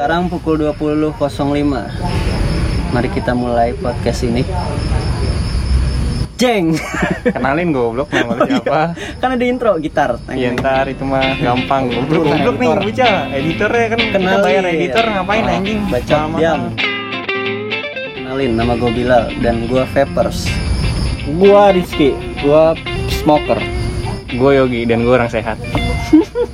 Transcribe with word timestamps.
Sekarang 0.00 0.32
pukul 0.32 0.56
20.05 0.64 1.12
Mari 2.88 3.08
kita 3.12 3.36
mulai 3.36 3.76
podcast 3.76 4.24
ini. 4.24 4.40
Jeng! 6.40 6.72
Kenalin 7.36 7.68
goblok 7.68 8.08
nama 8.08 8.32
lu 8.32 8.48
siapa? 8.48 8.96
Kan 9.20 9.36
ada 9.36 9.44
intro 9.44 9.76
gitar. 9.76 10.16
Iya 10.32 10.56
ntar 10.56 10.88
itu 10.88 11.04
mah 11.04 11.36
gampang 11.44 11.92
goblok. 11.92 12.32
Goblok 12.32 12.56
nih 12.56 12.68
editor. 12.80 13.12
editornya 13.28 13.86
kan 13.92 13.98
kita 14.00 14.16
Kenalin 14.24 14.40
bayar 14.40 14.64
editor 14.72 15.04
ngapain 15.04 15.44
Oh, 15.44 15.52
anjing? 15.60 15.78
Baca 15.92 16.16
diam. 16.32 16.60
Kenalin 18.16 18.52
nama 18.56 18.72
gue 18.80 18.90
Bilal 18.96 19.24
dan 19.44 19.68
gue 19.68 19.84
Vapers. 19.84 20.48
Gua 21.36 21.76
Rizky, 21.76 22.16
gua 22.40 22.72
smoker. 23.20 23.60
Gue 24.32 24.64
Yogi 24.64 24.88
dan 24.88 25.04
gue 25.04 25.12
orang 25.12 25.28
sehat. 25.28 25.60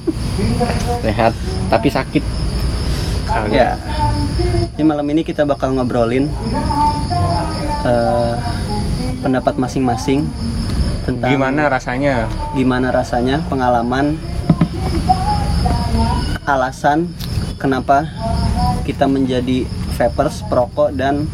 Sehat 1.07 1.31
tapi 1.71 1.95
sakit. 1.95 2.36
Ya. 3.53 3.77
Ini 4.77 4.85
malam 4.85 5.07
ini 5.13 5.23
kita 5.25 5.45
bakal 5.45 5.77
ngobrolin 5.77 6.29
eh, 7.85 8.35
Pendapat 9.21 9.57
masing-masing 9.61 10.25
Tentang 11.07 11.31
Gimana 11.31 11.71
rasanya? 11.71 12.27
gimana 12.59 12.91
rasanya 12.91 13.39
pengalaman 13.47 14.19
alasan 16.47 17.11
kenapa 17.59 18.11
kita 18.83 19.07
menjadi 19.11 19.67
vapers 19.99 20.47
perokok 20.47 20.95
dan 20.95 21.27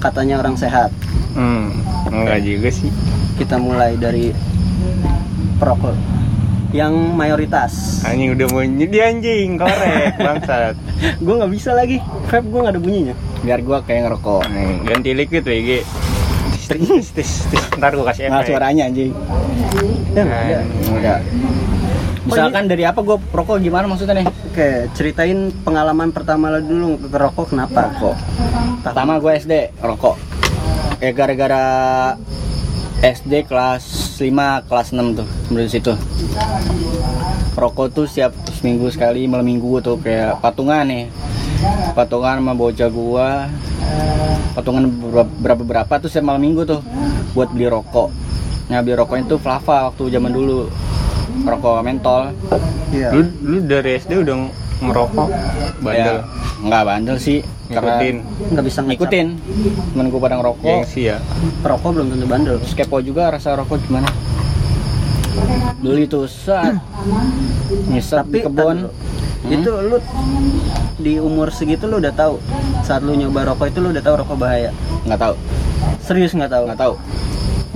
katanya 0.00 0.40
orang 0.40 0.56
sehat. 0.56 0.88
Hmm, 1.36 1.76
enggak 2.08 2.40
juga 2.40 2.68
sih. 2.72 2.88
Kita 3.36 3.60
mulai 3.60 4.00
dari 4.00 4.32
perokok 5.60 6.15
yang 6.76 6.92
mayoritas 7.12 8.04
Anjing 8.04 8.36
udah 8.36 8.46
mau 8.46 8.60
nyedi 8.60 8.98
anjing 9.00 9.56
korek 9.56 10.12
bangsat 10.26 10.76
gue 11.16 11.34
nggak 11.34 11.50
bisa 11.50 11.72
lagi 11.72 11.96
vape 12.26 12.44
gue 12.44 12.60
nggak 12.60 12.74
ada 12.76 12.82
bunyinya 12.82 13.16
Biar 13.36 13.62
gua 13.62 13.78
kayak 13.78 14.10
ngerokok. 14.10 14.42
Nih, 14.50 14.82
Ganti 14.82 15.10
liquid 15.14 15.46
WG 15.46 15.70
Tis, 16.66 16.66
tis, 17.14 17.30
tis. 17.46 17.62
Ntar 17.78 17.94
gue 17.94 18.02
kasih 18.02 18.26
Nah, 18.26 18.42
efek 18.42 18.50
suaranya 18.50 18.90
anjing. 18.90 19.14
ya, 20.10 20.22
nggak 20.24 20.40
ada. 20.42 20.58
Enggak. 20.90 21.18
Misalkan 22.26 22.66
dari 22.66 22.82
apa 22.82 23.06
gua 23.06 23.22
rokok 23.22 23.62
gimana 23.62 23.86
maksudnya 23.86 24.18
nih? 24.18 24.26
oke 24.26 24.68
ceritain 24.90 25.54
pengalaman 25.62 26.10
pertama 26.10 26.50
lo 26.50 26.58
dulu 26.58 26.98
ngerokok 27.06 27.54
kenapa 27.54 27.94
Rokok. 27.94 28.16
Pertama 28.82 29.22
gua 29.22 29.38
SD 29.38 29.52
rokok. 29.78 30.18
Eh 30.98 31.14
gara-gara 31.14 31.64
SD 32.98 33.46
kelas 33.46 34.05
5, 34.20 34.68
kelas 34.68 34.88
6 34.92 35.18
tuh, 35.18 35.28
dari 35.52 35.68
situ. 35.68 35.92
Rokok 37.56 37.86
tuh 37.92 38.04
setiap 38.04 38.32
seminggu 38.52 38.88
sekali, 38.92 39.24
malam 39.24 39.48
minggu 39.48 39.80
tuh 39.80 39.96
kayak 40.00 40.40
patungan 40.44 40.84
nih. 40.84 41.04
Patungan 41.96 42.40
sama 42.40 42.52
bocah 42.52 42.90
gua. 42.92 43.48
Patungan 44.52 44.88
berapa 44.88 45.32
berapa, 45.40 45.62
berapa 45.64 45.92
tuh 46.00 46.08
setiap 46.08 46.32
malam 46.32 46.44
minggu 46.44 46.68
tuh 46.68 46.80
buat 47.32 47.48
beli 47.52 47.68
rokok. 47.68 48.12
Nah, 48.68 48.80
beli 48.84 48.96
rokoknya 48.96 49.24
tuh 49.28 49.38
Flava 49.40 49.92
waktu 49.92 50.12
zaman 50.12 50.32
dulu. 50.32 50.68
Rokok 51.44 51.80
mentol. 51.84 52.32
Iya. 52.92 53.12
Lu, 53.12 53.20
lu 53.44 53.56
dari 53.64 54.00
SD 54.00 54.20
udah 54.24 54.65
ngerokok. 54.82 55.28
Bandel. 55.80 56.16
Ya, 56.20 56.24
nggak 56.62 56.82
bandel 56.84 57.16
sih. 57.16 57.40
Ngikutin 57.66 58.16
nggak 58.54 58.64
bisa 58.64 58.78
ngikutin 58.86 59.26
temen 59.90 60.06
gue 60.06 60.20
pada 60.22 60.34
ngerokok. 60.38 60.86
Gengsi 60.86 61.10
ya 61.10 61.18
perokok 61.60 61.90
belum 61.98 62.06
tentu 62.14 62.26
bandel. 62.26 62.56
Terus 62.62 62.74
kepo 62.74 63.02
juga 63.02 63.34
rasa 63.34 63.58
rokok 63.58 63.82
gimana? 63.82 64.06
Beli 65.82 66.06
tuh 66.06 66.24
saat 66.24 66.78
ngisep 67.92 68.24
tapi 68.24 68.40
di 68.40 68.44
kebun 68.46 68.88
tar- 68.88 68.94
itu 69.46 69.70
lu 69.70 69.98
di 70.96 71.14
umur 71.20 71.52
segitu 71.52 71.86
lu 71.86 72.00
udah 72.00 72.10
tahu 72.10 72.40
saat 72.82 73.04
lu 73.04 73.12
nyoba 73.14 73.52
rokok 73.52 73.68
itu 73.68 73.78
lu 73.82 73.90
udah 73.92 74.02
tahu 74.02 74.14
rokok 74.24 74.36
bahaya? 74.38 74.70
Nggak 75.04 75.20
tahu. 75.20 75.34
Serius 76.00 76.32
nggak 76.32 76.50
tahu? 76.54 76.64
Nggak 76.70 76.80
tahu 76.80 76.94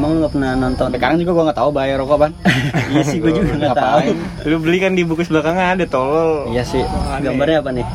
emang 0.01 0.17
nggak 0.17 0.33
pernah 0.33 0.51
nonton 0.57 0.85
sampai 0.89 0.97
sekarang 0.97 1.17
juga 1.21 1.31
gue 1.31 1.45
nggak 1.45 1.59
tahu 1.61 1.71
bahaya 1.71 1.95
rokok 2.01 2.17
ban 2.17 2.33
iya 2.93 3.03
sih 3.05 3.21
gue 3.21 3.31
juga 3.31 3.53
nggak 3.53 3.77
tahu 3.77 4.01
lu 4.49 4.57
beli 4.57 4.79
kan 4.81 4.93
di 4.97 5.03
buku 5.05 5.23
belakangnya 5.29 5.77
ada 5.77 5.85
tolol 5.85 6.49
iya 6.49 6.65
sih 6.65 6.81
Aneh. 6.81 7.29
gambarnya 7.29 7.61
apa 7.61 7.71
nih 7.77 7.87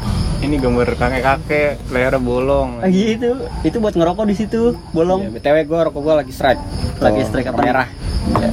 ini 0.46 0.56
gambar 0.62 0.94
kakek 0.94 1.24
kakek 1.26 1.72
lehernya 1.90 2.22
bolong 2.22 2.70
ah 2.78 2.88
gitu 2.88 3.42
itu 3.66 3.78
buat 3.82 3.98
ngerokok 3.98 4.26
di 4.30 4.36
situ 4.38 4.62
Iya, 4.72 4.94
bolong 4.94 5.22
btw 5.34 5.58
gue 5.66 5.80
rokok 5.90 6.02
gue 6.06 6.14
lagi 6.16 6.32
strike 6.32 6.62
Lagi 7.02 7.26
Tuh, 7.26 7.28
strike 7.28 7.50
apa 7.50 7.60
merah 7.60 7.90
Ya. 8.26 8.50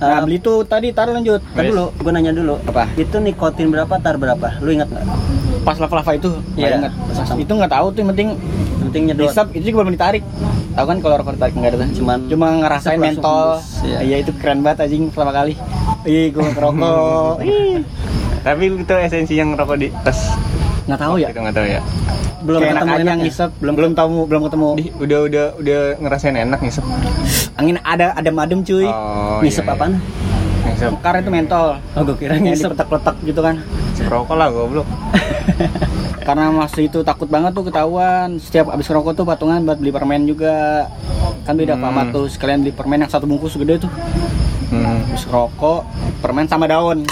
nah 0.00 0.16
Eh, 0.16 0.20
beli 0.24 0.40
tuh 0.40 0.64
tadi 0.64 0.88
taruh 0.90 1.12
lanjut 1.12 1.44
Ntar 1.44 1.64
dulu, 1.64 1.92
gue 1.92 2.10
nanya 2.10 2.32
dulu. 2.32 2.56
Apa? 2.64 2.88
Itu 2.96 3.20
nikotin 3.20 3.68
berapa, 3.68 4.00
tar 4.00 4.16
berapa? 4.16 4.56
Lu 4.64 4.72
ingat 4.72 4.88
nggak? 4.88 5.04
pas 5.64 5.76
lava 5.80 5.94
lava 5.96 6.12
itu 6.12 6.28
Iya. 6.56 6.76
inget. 6.76 6.92
itu 7.36 7.52
nggak 7.52 7.72
tahu 7.72 7.86
tuh 7.92 7.98
yang 8.00 8.10
penting 8.12 8.28
Yang 8.36 8.86
penting 8.88 9.02
nyedot. 9.08 9.24
Disep 9.28 9.46
itu 9.52 9.64
juga 9.72 9.76
belum 9.84 9.94
ditarik. 9.96 10.22
Tahu 10.74 10.84
kan 10.84 10.98
kalau 10.98 11.14
rokok 11.16 11.32
ditarik 11.34 11.54
enggak 11.54 11.70
ada. 11.72 11.86
Cuman 11.88 12.18
Cuma 12.26 12.46
ngerasain 12.56 12.98
mentol. 12.98 13.62
iya. 13.82 13.98
Iya 14.02 14.16
itu 14.20 14.32
keren 14.34 14.60
banget 14.60 14.84
anjing 14.84 15.06
pertama 15.08 15.32
kali. 15.32 15.54
Ih, 16.04 16.28
gua 16.30 16.44
ngerokok. 16.50 17.34
Ih. 17.42 17.78
tapi 18.40 18.64
itu 18.68 18.94
esensi 18.94 19.34
yang 19.34 19.54
rokok 19.54 19.78
di 19.78 19.88
tas 20.04 20.36
Nggak 20.84 21.00
tahu 21.00 21.14
ya. 21.16 21.28
kita 21.28 21.40
nggak 21.40 21.56
tahu 21.56 21.66
ya 21.66 21.80
belum 22.44 22.60
Kayak 22.60 22.72
ketemu 22.74 22.84
enak 22.84 22.92
aja 22.92 23.04
enaknya. 23.06 23.24
ngisep, 23.24 23.50
belum 23.56 23.74
belum 23.74 23.92
tahu 23.94 24.14
belum 24.28 24.42
ketemu. 24.44 24.68
Di, 24.74 24.84
udah 24.94 25.18
udah 25.24 25.46
udah 25.56 25.80
ngerasain 25.96 26.36
enak 26.36 26.58
ngisep 26.60 26.84
Angin 27.56 27.76
ada 27.80 28.12
adem-adem 28.12 28.60
cuy. 28.60 28.84
oh 28.84 29.40
Ngisep 29.40 29.62
iya, 29.62 29.72
iya. 29.72 29.76
apaan? 29.80 29.92
ngisep 30.66 30.92
Karena 31.00 31.18
itu 31.20 31.30
mentol. 31.32 31.66
Oh, 31.94 32.02
gue 32.04 32.16
kira 32.18 32.36
ngisep. 32.36 32.68
dipetak-petak 32.68 33.16
gitu 33.22 33.40
kan. 33.40 33.56
Rokok 34.06 34.34
lah 34.34 34.48
goblok 34.48 34.86
Karena 36.24 36.48
masih 36.48 36.88
itu 36.88 37.00
takut 37.00 37.28
banget 37.28 37.52
tuh 37.52 37.64
ketahuan. 37.64 38.38
Setiap 38.38 38.70
abis 38.70 38.86
ngerokok 38.86 39.12
tuh 39.12 39.24
patungan 39.24 39.60
buat 39.60 39.76
beli 39.76 39.92
permen 39.92 40.24
juga. 40.24 40.88
Kan 41.44 41.54
beda 41.54 41.76
Hmm. 41.76 41.84
sama 41.84 42.02
tuh 42.08 42.24
sekalian 42.26 42.60
beli 42.60 42.72
permen 42.72 42.96
yang 42.98 43.12
satu 43.12 43.24
bungkus 43.24 43.54
gede 43.54 43.76
tuh. 43.78 43.92
hmm. 44.70 45.12
Habis 45.12 45.28
rokok, 45.28 45.84
permen 46.18 46.48
sama 46.48 46.64
daun. 46.64 47.04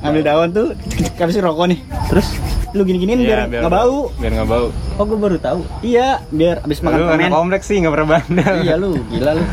Ambil 0.00 0.20
daun 0.22 0.48
tuh, 0.50 0.72
habis 1.20 1.36
rokok 1.36 1.66
nih. 1.66 1.80
Terus 2.08 2.24
lu 2.72 2.82
gini-giniin 2.82 3.20
Iya, 3.20 3.44
biar 3.44 3.60
nggak 3.60 3.74
bau. 3.74 4.08
biar 4.14 4.32
nggak 4.34 4.48
bau 4.48 4.66
Oh, 4.96 5.04
gue 5.04 5.18
baru 5.18 5.36
tahu. 5.36 5.60
Iya, 5.80 6.24
biar 6.26 6.56
abis 6.60 6.80
makan 6.80 6.98
lu 6.98 7.06
permen. 7.06 7.30
kompleks 7.30 7.64
sih 7.68 7.76
nggak 7.78 7.92
pernah 7.92 8.08
bandel 8.10 8.54
Iya 8.62 8.74
lu, 8.74 8.96
gila 9.06 9.30
lu. 9.36 9.44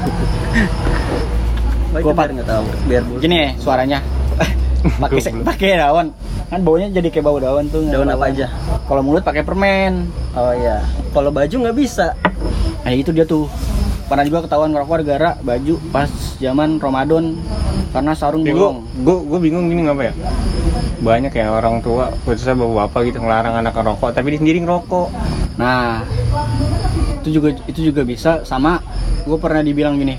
Gua 1.94 2.14
biar 2.16 2.32
nggak 2.32 2.48
tahu. 2.48 2.66
Biar 2.88 3.04
bu. 3.04 3.14
Gini 3.20 3.36
ya 3.38 3.50
suaranya. 3.58 4.00
Pakai 5.02 5.22
pakai 5.42 5.70
daun. 5.80 6.08
Kan 6.52 6.60
baunya 6.66 6.88
jadi 6.92 7.08
kayak 7.08 7.26
bau 7.26 7.38
daun 7.38 7.66
tuh. 7.72 7.86
Daun 7.88 8.10
apa 8.10 8.30
aja? 8.30 8.48
Kalau 8.86 9.02
mulut 9.02 9.24
pakai 9.24 9.46
permen. 9.46 10.10
Oh 10.36 10.54
iya. 10.54 10.84
Kalau 11.14 11.30
baju 11.30 11.56
nggak 11.68 11.78
bisa. 11.78 12.14
Nah, 12.84 12.92
itu 12.92 13.14
dia 13.14 13.24
tuh. 13.26 13.46
Pernah 14.10 14.28
juga 14.28 14.44
ketahuan 14.44 14.76
ngerokok 14.76 15.08
gara 15.08 15.40
baju 15.40 15.80
pas 15.96 16.12
zaman 16.36 16.76
Ramadan 16.76 17.40
karena 17.96 18.12
sarung 18.12 18.44
gue 18.44 18.52
bolong. 18.52 18.84
gue 19.04 19.18
gue 19.24 19.40
bingung 19.40 19.68
gini 19.68 19.84
ngapa 19.88 20.12
ya 20.12 20.14
banyak 21.04 21.32
ya 21.32 21.52
orang 21.52 21.84
tua 21.84 22.08
khususnya 22.24 22.56
bapak-bapak 22.56 23.02
gitu 23.12 23.20
ngelarang 23.20 23.56
anak 23.60 23.76
ngerokok 23.76 24.16
tapi 24.16 24.32
dia 24.32 24.40
sendiri 24.40 24.60
ngerokok 24.64 25.08
Nah, 25.62 26.02
itu 27.22 27.38
juga 27.38 27.54
itu 27.70 27.94
juga 27.94 28.02
bisa 28.02 28.42
sama 28.48 28.80
gue 29.28 29.38
pernah 29.38 29.62
dibilang 29.62 29.94
gini. 30.00 30.18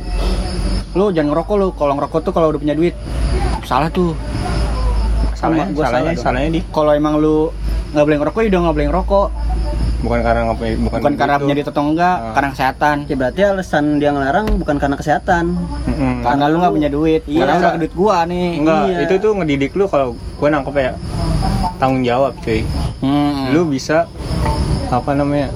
Lu 0.95 1.09
jangan 1.11 1.33
ngerokok 1.35 1.57
lu, 1.57 1.69
kalau 1.75 1.99
ngerokok 1.99 2.21
tuh 2.21 2.33
kalau 2.37 2.53
udah 2.55 2.61
punya 2.61 2.77
duit. 2.77 2.95
Salah 3.65 3.89
tuh. 3.89 4.13
Salahnya 5.43 5.67
gua 5.69 5.85
salahnya 5.85 6.13
salah 6.13 6.25
salahnya 6.25 6.51
di 6.53 6.61
Kalau 6.65 6.93
emang 6.93 7.15
lu 7.19 7.51
nggak 7.91 8.05
boleh 8.05 8.19
ngerokok, 8.19 8.41
ya 8.41 8.49
udah 8.49 8.61
nggak 8.63 8.75
boleh 8.75 8.89
ngerokok. 8.89 9.29
bukan 10.03 10.19
karena 10.19 10.43
bukan, 10.51 10.99
Bukan 10.99 11.15
karena 11.15 11.37
punya 11.39 11.55
duit 11.55 11.69
atau 11.69 11.83
enggak, 11.85 12.17
Ah. 12.17 12.35
karena 12.35 12.49
kesehatan. 12.51 12.97
Ya 13.07 13.15
berarti 13.15 13.41
alasan 13.45 13.85
dia 13.97 14.11
ngelarang 14.11 14.47
bukan 14.57 14.77
karena 14.77 14.97
kesehatan. 14.97 15.55
Mm-mm. 15.87 16.15
Karena 16.23 16.45
lu 16.47 16.59
nggak 16.59 16.75
punya 16.75 16.91
duit. 16.91 17.23
Iya. 17.25 17.39
Karena 17.41 17.55
udah 17.61 17.79
duit 17.79 17.95
gua 17.95 18.17
nih. 18.25 18.49
enggak 18.57 18.81
Iya. 18.85 18.99
itu 19.01 19.15
tuh 19.19 19.31
ngedidik 19.33 19.73
lu 19.73 19.87
kalau 19.87 20.09
gue 20.17 20.49
nangkep 20.49 20.75
ya 20.75 20.93
tanggung 21.77 22.03
jawab 22.03 22.35
cuy 22.41 22.63
Hmm. 22.99 23.51
lu 23.51 23.63
bisa 23.65 24.07
apa 24.89 25.11
namanya 25.13 25.51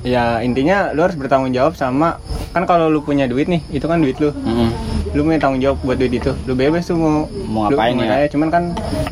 ya 0.00 0.38
intinya 0.40 0.90
lu 0.90 1.00
harus 1.00 1.14
bertanggung 1.14 1.50
jawab 1.50 1.74
sama 1.74 2.18
kan 2.50 2.62
kalau 2.64 2.86
lu 2.86 3.00
punya 3.00 3.24
duit 3.24 3.46
nih 3.46 3.62
itu 3.68 3.82
kan 3.82 3.98
duit 3.98 4.14
lu 4.16 4.30
Hmm. 4.32 4.70
Lu 5.12 5.22
punya 5.22 5.36
tanggung 5.36 5.60
jawab 5.60 5.78
buat 5.80 5.96
duit 5.96 6.12
itu 6.14 6.32
lu 6.44 6.52
bebas 6.52 6.84
tuh 6.84 6.96
mau 6.96 7.28
Mau 7.44 7.68
lu 7.68 7.76
ngapain 7.76 7.94
ya? 7.96 8.16
aja, 8.16 8.26
cuman 8.30 8.48
kan 8.48 8.64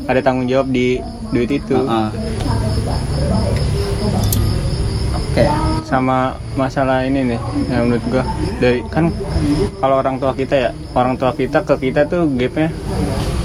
ada 0.04 0.20
tanggung 0.20 0.46
jawab 0.46 0.68
di 0.68 0.96
duit 1.28 1.50
itu 1.50 1.76
Heeh. 1.76 2.08
Oke. 5.12 5.44
sama 5.82 6.34
masalah 6.54 7.02
ini 7.02 7.34
nih 7.34 7.40
yang 7.68 7.86
menurut 7.86 8.04
gua 8.08 8.24
dari 8.58 8.82
kan 8.88 9.10
kalau 9.78 9.98
orang 9.98 10.18
tua 10.18 10.32
kita 10.32 10.54
ya 10.56 10.70
orang 10.92 11.14
tua 11.14 11.30
kita 11.30 11.62
ke 11.62 11.74
kita 11.80 12.02
tuh 12.04 12.26
gapnya 12.30 12.70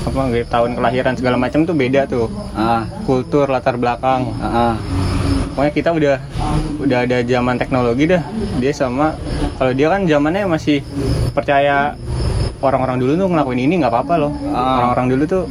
apa 0.03 0.21
gap 0.31 0.47
tahun 0.47 0.71
kelahiran 0.73 1.13
segala 1.13 1.35
macam 1.35 1.61
tuh 1.61 1.73
beda 1.73 2.05
tuh 2.05 2.29
Ah, 2.53 2.85
kultur 3.03 3.45
latar 3.45 3.75
belakang 3.75 4.29
ah, 4.37 4.45
ah. 4.45 4.73
pokoknya 5.51 5.73
kita 5.73 5.89
udah 5.91 6.15
udah 6.79 6.99
ada 7.03 7.17
zaman 7.21 7.55
teknologi 7.55 8.05
dah 8.07 8.21
dia 8.57 8.71
sama 8.71 9.13
kalau 9.55 9.71
dia 9.71 9.87
kan 9.87 10.05
zamannya 10.05 10.45
masih 10.45 10.81
percaya 11.31 11.93
orang-orang 12.65 12.97
dulu 12.97 13.11
tuh 13.15 13.27
ngelakuin 13.27 13.61
ini 13.61 13.73
nggak 13.77 13.91
apa-apa 13.91 14.13
loh 14.17 14.31
Ah. 14.49 14.81
orang-orang 14.81 15.07
dulu 15.11 15.23
tuh 15.25 15.43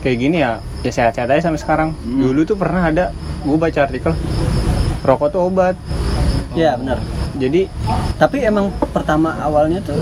kayak 0.00 0.16
gini 0.16 0.36
ya 0.38 0.58
ya 0.80 0.90
sehat-sehat 0.90 1.26
aja 1.28 1.42
sampai 1.44 1.58
sekarang 1.58 1.88
Hmm. 1.96 2.22
dulu 2.22 2.40
tuh 2.42 2.54
pernah 2.54 2.82
ada 2.84 3.04
gue 3.42 3.56
baca 3.56 3.80
artikel 3.80 4.12
rokok 5.02 5.28
tuh 5.28 5.42
obat 5.44 5.74
Iya 6.52 6.72
benar. 6.74 6.96
jadi 7.36 7.68
Tapi 8.16 8.40
emang 8.40 8.72
pertama 8.88 9.36
awalnya 9.38 9.76
tuh 9.78 10.00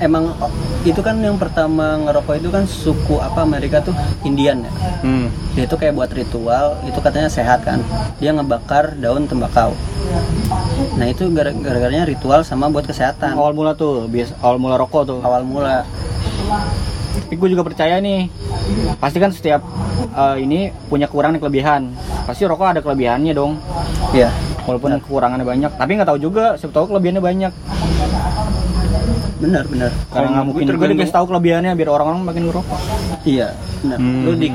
emang 0.00 0.32
itu 0.80 0.96
kan 0.98 1.12
yang 1.18 1.36
pertama 1.36 2.00
ngerokok 2.00 2.40
itu 2.40 2.48
kan 2.48 2.64
suku 2.64 3.20
apa 3.20 3.44
Amerika 3.44 3.84
tuh 3.84 3.92
Indian 4.22 4.64
ya. 4.64 4.72
hmm, 5.04 5.28
Dia 5.52 5.68
itu 5.68 5.76
kayak 5.76 5.92
buat 5.92 6.08
ritual, 6.08 6.80
itu 6.82 6.96
katanya 6.98 7.28
sehat 7.28 7.60
kan. 7.62 7.84
Dia 8.16 8.32
ngebakar 8.32 8.96
daun 8.96 9.28
tembakau. 9.28 9.76
Nah 10.94 11.06
itu 11.06 11.26
gara- 11.28 11.50
gara-garanya 11.52 12.04
ritual 12.04 12.40
sama 12.40 12.68
buat 12.68 12.84
kesehatan. 12.84 13.34
awal 13.34 13.50
mula 13.50 13.74
tuh 13.74 14.06
biasa 14.06 14.38
awal 14.40 14.56
mula 14.56 14.74
rokok 14.76 15.02
tuh 15.04 15.18
Awal 15.20 15.42
mula. 15.42 15.82
tapi 17.16 17.34
gue 17.36 17.48
juga 17.48 17.62
percaya 17.62 17.98
nih 17.98 18.26
pasti 18.96 19.16
kan 19.16 19.30
setiap 19.30 19.62
eh, 20.12 20.36
ini 20.36 20.58
punya 20.84 21.06
kekurangan 21.06 21.34
dan 21.34 21.40
kelebihan 21.40 21.82
pasti 22.24 22.42
rokok 22.44 22.66
ada 22.68 22.80
kelebihannya 22.80 23.32
dong 23.32 23.54
Iya. 24.10 24.28
walaupun 24.62 24.98
kekurangannya 24.98 25.42
banyak 25.42 25.70
tapi 25.72 25.94
nggak 25.94 26.06
tahu 26.06 26.18
juga 26.20 26.54
siapa 26.54 26.74
tahu 26.74 26.90
kelebihannya 26.90 27.22
banyak 27.22 27.52
Benar 29.36 29.64
benar. 29.66 29.90
karena 30.08 30.28
nggak 30.28 30.44
mungkin 30.44 30.62
juga 30.62 30.72
tergantung- 30.74 30.96
dikasih 30.96 31.14
tahu 31.14 31.24
kelebihannya 31.28 31.72
biar 31.72 31.88
orang-orang 31.90 32.20
makin 32.24 32.42
ngerokok 32.48 32.80
Iya, 33.24 33.48
benar. 33.80 33.98
Hmm. 33.98 34.20
Lu 34.20 34.32
di 34.34 34.48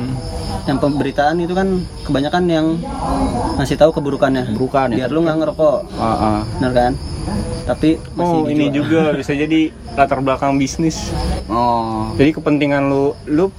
yang 0.68 0.78
pemberitaan 0.82 1.40
itu 1.40 1.54
kan 1.56 1.84
kebanyakan 2.04 2.44
yang 2.50 2.66
ngasih 3.60 3.78
tahu 3.80 3.92
keburukannya. 3.96 4.50
Keburukan, 4.52 4.96
ya. 4.96 5.06
Biar 5.06 5.10
lu 5.12 5.20
nggak 5.24 5.38
ngerokok. 5.44 5.78
Ah, 6.00 6.08
ah. 6.08 6.40
Benar 6.60 6.72
kan? 6.74 6.92
Tapi 7.70 8.02
masih 8.18 8.40
oh 8.42 8.50
ini 8.50 8.74
dijual. 8.74 8.74
juga 8.74 9.02
bisa 9.14 9.32
jadi 9.38 9.70
latar 9.94 10.26
belakang 10.26 10.58
bisnis 10.58 11.14
oh 11.52 12.16
jadi 12.18 12.34
kepentingan 12.34 12.90
lu 12.90 13.14
lu 13.30 13.54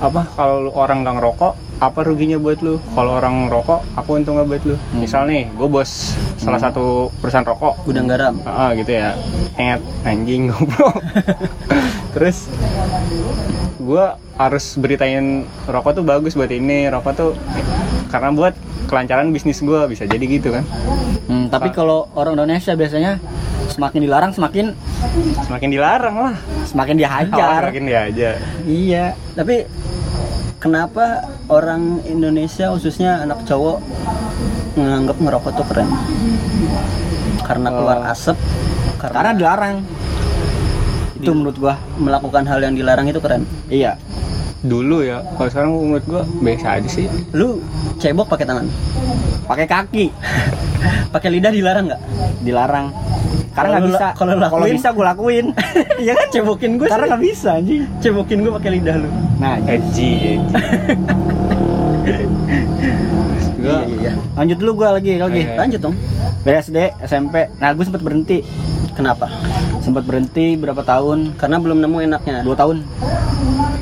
apa 0.00 0.24
kalau 0.32 0.64
lu 0.64 0.70
orang 0.72 1.04
nggak 1.04 1.20
ngerokok 1.20 1.52
apa 1.82 2.00
ruginya 2.06 2.38
buat 2.38 2.62
lu 2.64 2.80
kalau 2.96 3.18
orang 3.18 3.50
ngerokok 3.50 3.80
apa 3.98 4.08
untungnya 4.08 4.46
buat 4.48 4.62
lu 4.62 4.78
misal 4.96 5.26
nih 5.26 5.50
gue 5.52 5.68
bos 5.68 6.16
salah 6.42 6.58
satu 6.58 7.10
perusahaan 7.22 7.46
rokok 7.46 7.86
gudang 7.86 8.10
garam. 8.10 8.34
Ah, 8.42 8.74
gitu 8.74 8.98
ya. 8.98 9.14
Enget 9.54 9.78
anjing 10.02 10.46
goblok. 10.50 10.98
Terus 12.18 12.50
gua 13.82 14.04
harus 14.34 14.74
beritain 14.74 15.26
rokok 15.64 15.92
tuh 15.94 16.04
bagus 16.04 16.32
buat 16.32 16.48
ini, 16.48 16.86
rokok 16.86 17.12
tuh 17.12 17.30
karena 18.08 18.30
buat 18.30 18.54
kelancaran 18.86 19.28
bisnis 19.28 19.58
gua 19.58 19.84
bisa 19.84 20.04
jadi 20.04 20.22
gitu 20.22 20.50
kan. 20.50 20.64
Hmm, 21.24 21.46
tapi 21.48 21.68
kalau 21.68 22.06
orang 22.12 22.34
Indonesia 22.34 22.72
biasanya 22.72 23.18
semakin 23.68 24.00
dilarang 24.00 24.32
semakin 24.32 24.66
Semakin 25.42 25.68
dilarang 25.68 26.16
lah. 26.18 26.34
semakin 26.64 26.94
dihajar 26.94 27.60
Semakin 27.66 27.84
dia 27.84 28.00
aja. 28.04 28.30
iya 28.64 29.04
Tapi 29.32 29.64
kenapa 30.56 31.20
orang 31.46 32.00
Indonesia 32.04 32.68
khususnya 32.68 33.20
anak 33.20 33.42
cowok 33.42 33.80
menganggap 34.74 35.16
ngerokok 35.16 35.52
tuh 35.54 35.66
keren? 35.66 35.88
Karena 37.42 37.68
keluar 37.70 37.98
Eh, 37.98 38.12
asap, 38.12 38.36
karena 38.98 39.14
karena 39.14 39.32
dilarang 39.34 39.74
itu 41.22 41.30
menurut 41.30 41.56
gua 41.56 41.74
melakukan 41.94 42.42
hal 42.42 42.58
yang 42.60 42.74
dilarang 42.74 43.06
itu 43.06 43.18
keren. 43.18 43.46
iya 43.68 43.94
Dulu 44.60 45.02
ya, 45.02 45.26
kalau 45.34 45.48
sekarang 45.48 45.70
menurut 45.72 46.04
gua 46.04 46.22
biasa 46.38 46.78
aja 46.78 46.86
sih. 46.88 47.06
Lu 47.32 47.58
cebok 47.96 48.26
pakai 48.28 48.42
tangan, 48.44 48.66
pakai 49.44 49.66
kaki 49.66 50.06
pakai 51.14 51.28
lidah 51.30 51.50
dilarang 51.50 51.86
nggak? 51.88 52.02
dilarang 52.40 52.86
karena 53.52 53.68
nggak 53.68 53.82
lu 53.82 53.88
bisa 53.88 54.00
la- 54.00 54.14
kalau 54.14 54.30
lu 54.32 54.40
kalau 54.40 54.50
lakuin? 54.60 54.74
bisa 54.74 54.88
gua 54.90 55.04
lakuin 55.12 55.46
Iya 56.02 56.12
kan 56.14 56.26
cebokin 56.30 56.72
gue 56.74 56.86
karena 56.86 57.04
nggak 57.06 57.22
bisa 57.22 57.50
anjing 57.54 57.82
cebokin 57.98 58.38
gue 58.40 58.52
pakai 58.52 58.70
lidah 58.72 58.96
lu. 58.96 59.08
nah 59.36 59.54
Edgy, 59.62 60.40
gua 63.56 63.78
Iya 63.78 63.78
iya 63.84 63.96
iya. 64.00 64.12
lanjut 64.34 64.56
dulu 64.58 64.70
gua 64.76 64.88
lagi 64.94 65.12
lagi. 65.16 65.42
Lanjut 65.52 65.80
dong. 65.80 65.94
BSD 66.42 66.78
SMP 67.02 67.34
nah 67.58 67.70
gue 67.70 67.84
sempet 67.84 68.00
berhenti 68.00 68.42
Kenapa? 68.92 69.26
sempat 69.78 70.04
berhenti 70.04 70.54
berapa 70.54 70.78
tahun 70.78 71.34
Karena 71.34 71.56
belum 71.58 71.78
nemu 71.80 71.98
enaknya. 72.02 72.36
dua 72.42 72.54
tahun 72.54 72.86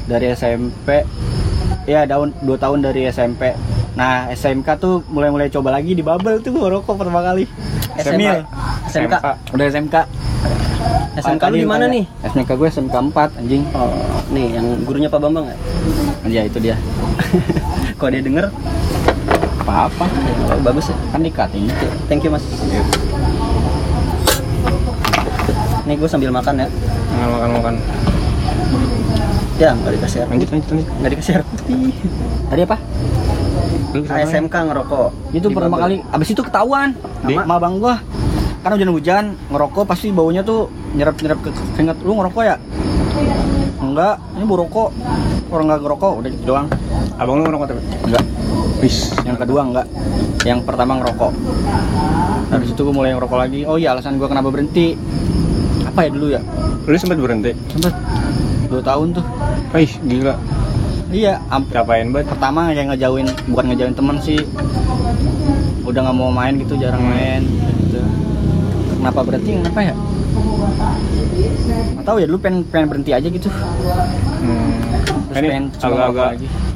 dari 0.07 0.27
SMP 0.33 1.05
ya 1.85 2.03
daun 2.03 2.35
dua 2.41 2.57
tahun 2.57 2.81
dari 2.81 3.07
SMP 3.07 3.53
nah 3.93 4.27
SMK 4.29 4.69
tuh 4.77 5.03
mulai-mulai 5.07 5.47
coba 5.49 5.71
lagi 5.73 5.93
di 5.93 6.01
bubble 6.01 6.39
tuh 6.39 6.51
rokok 6.57 6.95
pertama 6.95 7.23
kali 7.23 7.45
SMK. 7.97 8.15
Emil. 8.15 8.37
SMK. 8.87 9.15
udah 9.51 9.67
SMK 9.67 9.95
SMK 11.12 11.43
lu 11.49 11.57
di 11.57 11.69
mana 11.69 11.85
nih? 11.85 12.07
SMK 12.23 12.51
gue 12.55 12.69
SMK 12.71 12.95
4 13.12 13.39
anjing 13.39 13.62
Oh, 13.73 13.91
nih 14.31 14.57
yang 14.57 14.67
gurunya 14.83 15.07
Pak 15.07 15.21
Bambang 15.21 15.47
ya? 15.47 15.57
ya 16.25 16.43
itu 16.45 16.59
dia 16.59 16.79
Kalau 17.95 18.11
dia 18.11 18.23
denger, 18.23 18.47
apa-apa 19.61 20.07
oh, 20.49 20.61
bagus 20.65 20.89
ya. 20.89 20.97
kan 21.11 21.21
dikat 21.21 21.51
ini 21.53 21.69
Thank 22.07 22.25
you 22.25 22.33
mas. 22.33 22.47
Nih 25.90 25.98
gue 25.98 26.06
sambil 26.06 26.31
makan 26.31 26.54
ya. 26.54 26.66
Makan 27.19 27.28
makan 27.34 27.50
makan. 27.58 27.75
Ya 29.58 29.75
nggak 29.75 29.92
dikasih. 29.98 30.22
Lanjut 30.31 30.48
lanjut 30.54 30.69
lanjut. 30.70 30.88
Nggak 31.02 31.10
dikasih 31.19 31.32
tadi 32.46 32.60
apa? 32.62 32.76
ASMK 33.90 34.54
ngerokok. 34.54 35.34
itu 35.34 35.50
Di 35.50 35.54
pertama 35.54 35.76
kali 35.82 35.98
abis 36.14 36.28
itu 36.31 36.42
ketahuan 36.46 36.94
sama 37.26 37.58
abang 37.58 37.82
gua 37.82 37.98
kan 38.60 38.76
hujan-hujan 38.76 39.34
ngerokok 39.50 39.88
pasti 39.88 40.12
baunya 40.12 40.44
tuh 40.44 40.69
nyerap-nyerap 40.92 41.40
ke 41.40 41.50
keringat 41.75 41.96
lu 42.04 42.12
ngerokok 42.20 42.42
ya 42.44 42.56
enggak 43.81 44.20
ini 44.37 44.44
bau 44.44 44.60
rokok 44.60 44.88
orang 45.48 45.64
nggak 45.72 45.81
ngerokok 45.81 46.12
udah 46.20 46.28
gitu 46.28 46.44
doang 46.44 46.66
Abang 47.16 47.40
lu 47.40 47.48
ngerokok 47.48 47.66
tapi. 47.72 47.82
enggak 48.04 48.25
Wis. 48.84 49.16
yang 49.25 49.40
kedua 49.40 49.60
enggak 49.64 49.87
yang 50.44 50.60
pertama 50.60 51.00
ngerokok 51.00 51.32
habis 52.52 52.69
itu 52.69 52.81
gue 52.84 52.94
mulai 52.94 53.16
ngerokok 53.16 53.38
lagi 53.40 53.60
oh 53.64 53.81
iya 53.81 53.96
alasan 53.96 54.20
gue 54.20 54.28
kenapa 54.28 54.52
berhenti 54.52 54.92
apa 55.90 56.00
ya 56.00 56.10
dulu 56.10 56.26
ya 56.31 56.40
Lu 56.87 56.94
sempat 56.94 57.19
berhenti. 57.19 57.52
sempet 57.69 57.94
dua 58.66 58.81
tahun 58.81 59.06
tuh 59.12 59.25
Wih, 59.70 59.92
gila. 60.04 60.34
iya 61.10 61.42
am- 61.48 61.66
Capain 61.69 62.06
banget. 62.08 62.31
pertama 62.31 62.70
kayak 62.70 62.87
ngejauhin 62.88 63.26
bukan 63.46 63.64
ngejauhin 63.69 63.94
teman 63.94 64.16
sih 64.19 64.38
udah 65.82 66.00
nggak 66.00 66.16
mau 66.16 66.31
main 66.31 66.54
gitu 66.56 66.75
jarang 66.76 67.02
main 67.02 67.42
gitu 67.82 67.98
kenapa 68.96 69.20
berhenti 69.20 69.50
kenapa 69.56 69.81
ya 69.82 69.94
nggak 71.90 72.04
tahu 72.04 72.16
ya 72.16 72.26
dulu 72.26 72.38
pengen 72.38 72.62
pengen 72.64 72.87
berhenti 72.88 73.10
aja 73.10 73.26
gitu 73.26 73.50
Hmm. 74.40 74.81
Terus 75.31 75.46
Ini 75.46 75.69
agak-agak 75.78 76.31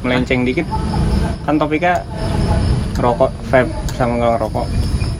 melenceng 0.05 0.45
dikit. 0.45 0.69
Kan 1.43 1.57
topiknya 1.57 2.05
rokok, 2.95 3.33
vape 3.49 3.67
sama 3.91 4.15
nggak 4.15 4.31
ngerokok. 4.37 4.67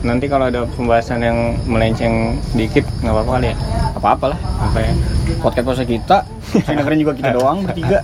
Nanti 0.05 0.29
kalau 0.29 0.45
ada 0.45 0.69
pembahasan 0.69 1.17
yang 1.19 1.37
melenceng 1.65 2.13
dikit 2.53 2.85
nggak 3.01 3.09
apa-apa 3.11 3.31
kali 3.33 3.47
ya. 3.49 3.57
apa 3.95 4.07
apa 4.11 4.25
lah 4.27 4.39
Apa 4.61 4.77
ya? 4.77 4.91
podcast 5.39 5.65
podcast 5.65 5.87
kita 5.87 6.17
saya 6.61 6.75
dengerin 6.77 6.99
juga 6.99 7.13
kita 7.15 7.29
doang 7.37 7.57
bertiga 7.63 7.99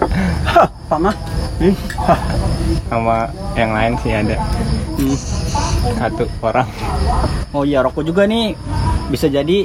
Pak 0.88 0.98
mah. 0.98 1.16
Sama 2.86 3.26
yang 3.54 3.72
lain 3.72 3.92
sih 3.98 4.12
ada 4.12 4.36
Hmm. 4.98 5.14
satu 5.94 6.26
orang. 6.40 6.66
oh 7.52 7.62
iya 7.62 7.78
rokok 7.80 8.02
juga 8.02 8.26
nih 8.26 8.50
bisa 9.08 9.26
jadi 9.26 9.62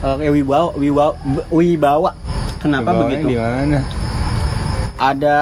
eh, 0.00 0.14
kayak 0.16 0.32
wibawa 0.34 0.74
wibawa 0.74 1.14
wibawa 1.48 2.10
Kenapa 2.58 2.90
Bawanya 2.90 3.02
begitu? 3.14 3.26
Di 3.28 3.36
mana? 3.36 3.78
ada 4.96 5.36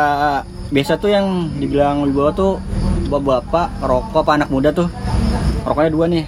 biasa 0.69 0.93
tuh 0.95 1.09
yang 1.09 1.27
dibilang 1.55 2.05
wibawa 2.05 2.33
tuh 2.33 2.61
bapak-bapak 3.09 3.67
rokok 3.81 4.21
apa 4.21 4.33
anak 4.35 4.49
muda 4.49 4.69
tuh 4.71 4.89
rokoknya 5.63 5.91
dua 5.91 6.07
nih 6.07 6.25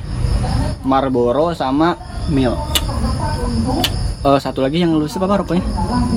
Marlboro 0.83 1.53
sama 1.53 1.97
Mil. 2.26 2.53
eh, 4.21 4.38
satu 4.38 4.61
lagi 4.61 4.81
yang 4.81 4.93
lu 4.93 5.05
apa 5.05 5.35
rokoknya 5.37 5.64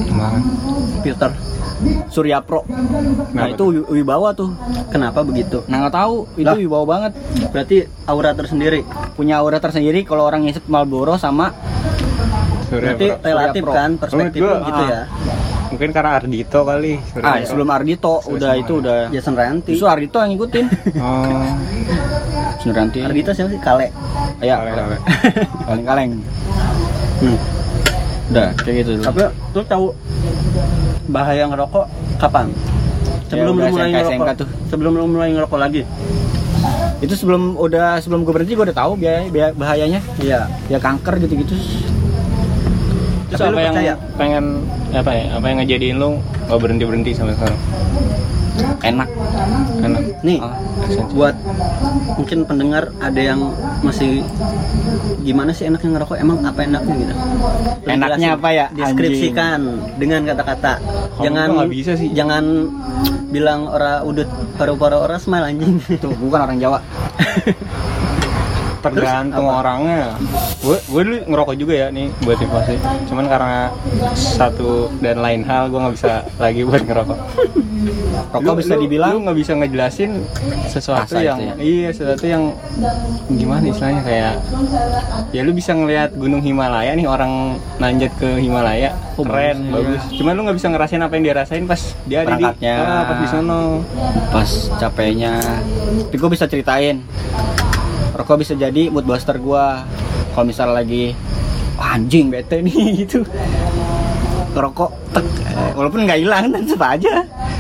Mana? 0.10 0.40
Filter. 1.02 1.32
Surya 2.10 2.42
Pro 2.42 2.66
nah 2.66 3.46
Kenapa 3.46 3.54
itu 3.54 3.64
wi- 3.70 3.88
wibawa 3.96 4.34
tuh 4.34 4.50
Kenapa 4.90 5.22
begitu? 5.22 5.62
nah 5.68 5.78
nggak 5.80 5.94
tahu 5.94 6.26
itu 6.36 6.48
Lah. 6.48 6.58
wibawa 6.58 6.86
banget 6.88 7.12
Berarti 7.48 7.78
aura 8.04 8.34
tersendiri. 8.34 8.82
punya 9.14 9.38
aura 9.38 9.58
tersendiri 9.58 10.02
kalau 10.02 10.26
orang 10.26 10.42
ngisep 10.42 10.66
Marlboro 10.66 11.16
sama 11.16 11.54
Surya 12.66 12.98
Berarti 12.98 13.08
Pro. 13.08 13.22
relatif 13.24 13.62
Pro. 13.62 13.74
kan 13.74 13.90
perspektif 13.96 14.42
gua, 14.42 14.58
gitu 14.64 14.82
ah. 14.82 14.90
ya. 14.90 15.02
Mungkin 15.68 15.90
karena 15.92 16.12
Ardito 16.16 16.60
kali. 16.64 16.94
Surya 17.06 17.24
ah 17.24 17.36
Pro. 17.36 17.46
sebelum 17.46 17.70
Ardito 17.70 18.14
Sebelum 18.18 18.36
udah 18.36 18.52
itu 18.56 18.74
udah 18.76 18.98
Jason 19.08 19.36
Ranti. 19.36 19.72
Justru 19.72 19.88
Ardito 19.88 20.18
yang 20.18 20.32
ngikutin 20.34 20.66
Oh. 20.98 21.46
Nanti 22.60 23.00
Ardito 23.00 23.32
siapa 23.32 23.50
sih? 23.50 23.60
Kale. 23.60 23.88
ya 24.40 24.56
Kale, 24.56 24.70
kale. 24.72 24.98
kaleng-kaleng 25.66 26.12
Hmm. 27.18 27.38
udah 28.30 28.54
kayak 28.56 28.76
gitu 28.84 28.92
Tapi 29.02 29.20
lu 29.52 29.62
tahu 29.64 29.86
bahaya 31.08 31.44
ngerokok 31.46 31.86
kapan? 32.18 32.54
Sebelum 33.28 33.54
Ya, 33.54 33.62
lu 33.62 33.72
mulai 33.72 33.90
SMK 33.92 34.06
ngerokok. 34.14 34.36
tuh. 34.38 34.48
Sebelum 34.68 34.92
lu 34.94 35.06
mulai 35.10 35.30
ngerokok 35.32 35.60
lagi. 35.60 35.82
itu 36.98 37.14
sebelum 37.14 37.54
udah 37.56 37.98
sebelum 37.98 38.22
gue 38.22 38.34
berhenti 38.34 38.54
gue 38.54 38.66
udah 38.66 38.74
tahu 38.76 38.98
biaya, 38.98 39.26
biaya- 39.28 39.54
bahayanya 39.54 40.02
Iya. 40.18 40.50
ya 40.66 40.78
kanker 40.78 41.18
gitu-gitu 41.20 41.54
Terus 43.28 43.38
Tapi 43.38 43.44
lu 43.44 43.54
apa 43.54 43.62
yang 43.62 43.76
percaya? 43.76 43.94
pengen 44.18 44.46
apa 44.92 45.12
ya? 45.12 45.26
Apa 45.32 45.46
yang 45.46 45.58
ngejadiin 45.60 45.96
lu 45.96 46.10
nggak 46.44 46.58
berhenti 46.58 46.84
berhenti 46.84 47.12
sampai 47.14 47.34
sekarang? 47.34 47.60
Enak. 48.84 49.10
Enak. 49.84 50.02
Nih 50.24 50.40
esensi. 50.88 51.14
buat 51.14 51.36
mungkin 52.18 52.40
pendengar 52.48 52.90
ada 52.98 53.22
yang 53.22 53.40
masih 53.84 54.24
gimana 55.22 55.52
sih 55.52 55.68
enaknya 55.68 56.00
ngerokok? 56.00 56.18
Emang 56.18 56.38
apa 56.46 56.60
enaknya 56.64 56.96
gitu? 56.98 57.14
Enaknya 57.88 58.30
apa 58.36 58.50
ya, 58.52 58.66
anjing? 58.72 58.80
deskripsikan 58.80 59.60
dengan 60.00 60.22
kata-kata. 60.26 60.74
Jangan 61.22 61.48
bisa 61.70 61.94
sih. 61.98 62.10
jangan 62.14 62.44
bilang 63.28 63.68
ora 63.68 64.02
udut 64.08 64.28
paru-paru 64.56 64.98
ora 65.04 65.18
smile 65.20 65.52
anjing. 65.52 65.78
Tuh 66.02 66.14
bukan 66.16 66.40
orang 66.48 66.58
Jawa 66.58 66.80
tergantung 68.94 69.46
orangnya. 69.48 70.16
Gue 70.62 70.78
gue 70.80 71.02
dulu 71.04 71.18
ngerokok 71.28 71.56
juga 71.58 71.74
ya 71.74 71.88
nih 71.90 72.08
buat 72.24 72.38
informasi 72.38 72.76
cuman 73.08 73.26
karena 73.28 73.62
satu 74.16 74.92
dan 75.00 75.20
lain 75.20 75.42
hal 75.44 75.68
gue 75.68 75.80
nggak 75.80 75.96
bisa 75.96 76.14
lagi 76.38 76.62
buat 76.64 76.82
ngerokok. 76.84 77.20
Rokok 78.28 78.54
Lu- 78.54 78.60
bisa 78.60 78.74
lu- 78.76 78.82
dibilang? 78.84 79.12
lu 79.16 79.20
nggak 79.24 79.38
bisa 79.38 79.52
ngejelasin 79.56 80.12
sesuatu 80.68 81.16
yang 81.16 81.40
ya? 81.40 81.54
iya 81.58 81.90
sesuatu 81.94 82.26
yang 82.28 82.52
gimana 83.32 83.64
istilahnya 83.72 84.02
kayak 84.04 84.34
ya 85.32 85.42
lu 85.48 85.52
bisa 85.56 85.72
ngelihat 85.72 86.12
gunung 86.18 86.44
Himalaya 86.44 86.92
nih 86.98 87.08
orang 87.08 87.56
nanjat 87.80 88.12
ke 88.20 88.42
Himalaya. 88.42 88.92
Oh, 89.18 89.26
keren 89.26 89.74
bagus, 89.74 89.98
bagus. 89.98 90.20
Cuman 90.20 90.32
lu 90.38 90.42
nggak 90.46 90.58
bisa 90.60 90.68
ngerasain 90.70 91.02
apa 91.02 91.14
yang 91.18 91.24
dia 91.26 91.36
rasain 91.38 91.64
pas 91.66 91.82
dia 92.06 92.20
ada 92.22 92.36
di 92.38 92.46
ah, 92.46 93.04
pas 93.08 93.18
di 93.18 93.28
sono. 93.32 93.62
Pas 94.30 94.50
capeknya. 94.78 95.34
Tapi 96.08 96.16
gue 96.18 96.30
bisa 96.30 96.46
ceritain 96.46 97.02
rokok 98.18 98.42
bisa 98.42 98.54
jadi 98.54 98.90
mood 98.90 99.06
booster 99.06 99.38
gua 99.38 99.86
kalau 100.34 100.46
misalnya 100.46 100.82
lagi 100.82 101.14
"Wah, 101.78 101.94
anjing 101.94 102.28
bete 102.28 102.60
nih 102.60 102.76
gitu. 103.06 103.22
Rokok 104.58 104.90
tek. 105.14 105.22
Eh, 105.22 105.72
walaupun 105.78 106.02
nggak 106.04 106.20
hilang 106.20 106.50
dan 106.54 106.66
tetap 106.66 106.98
aja. 106.98 107.14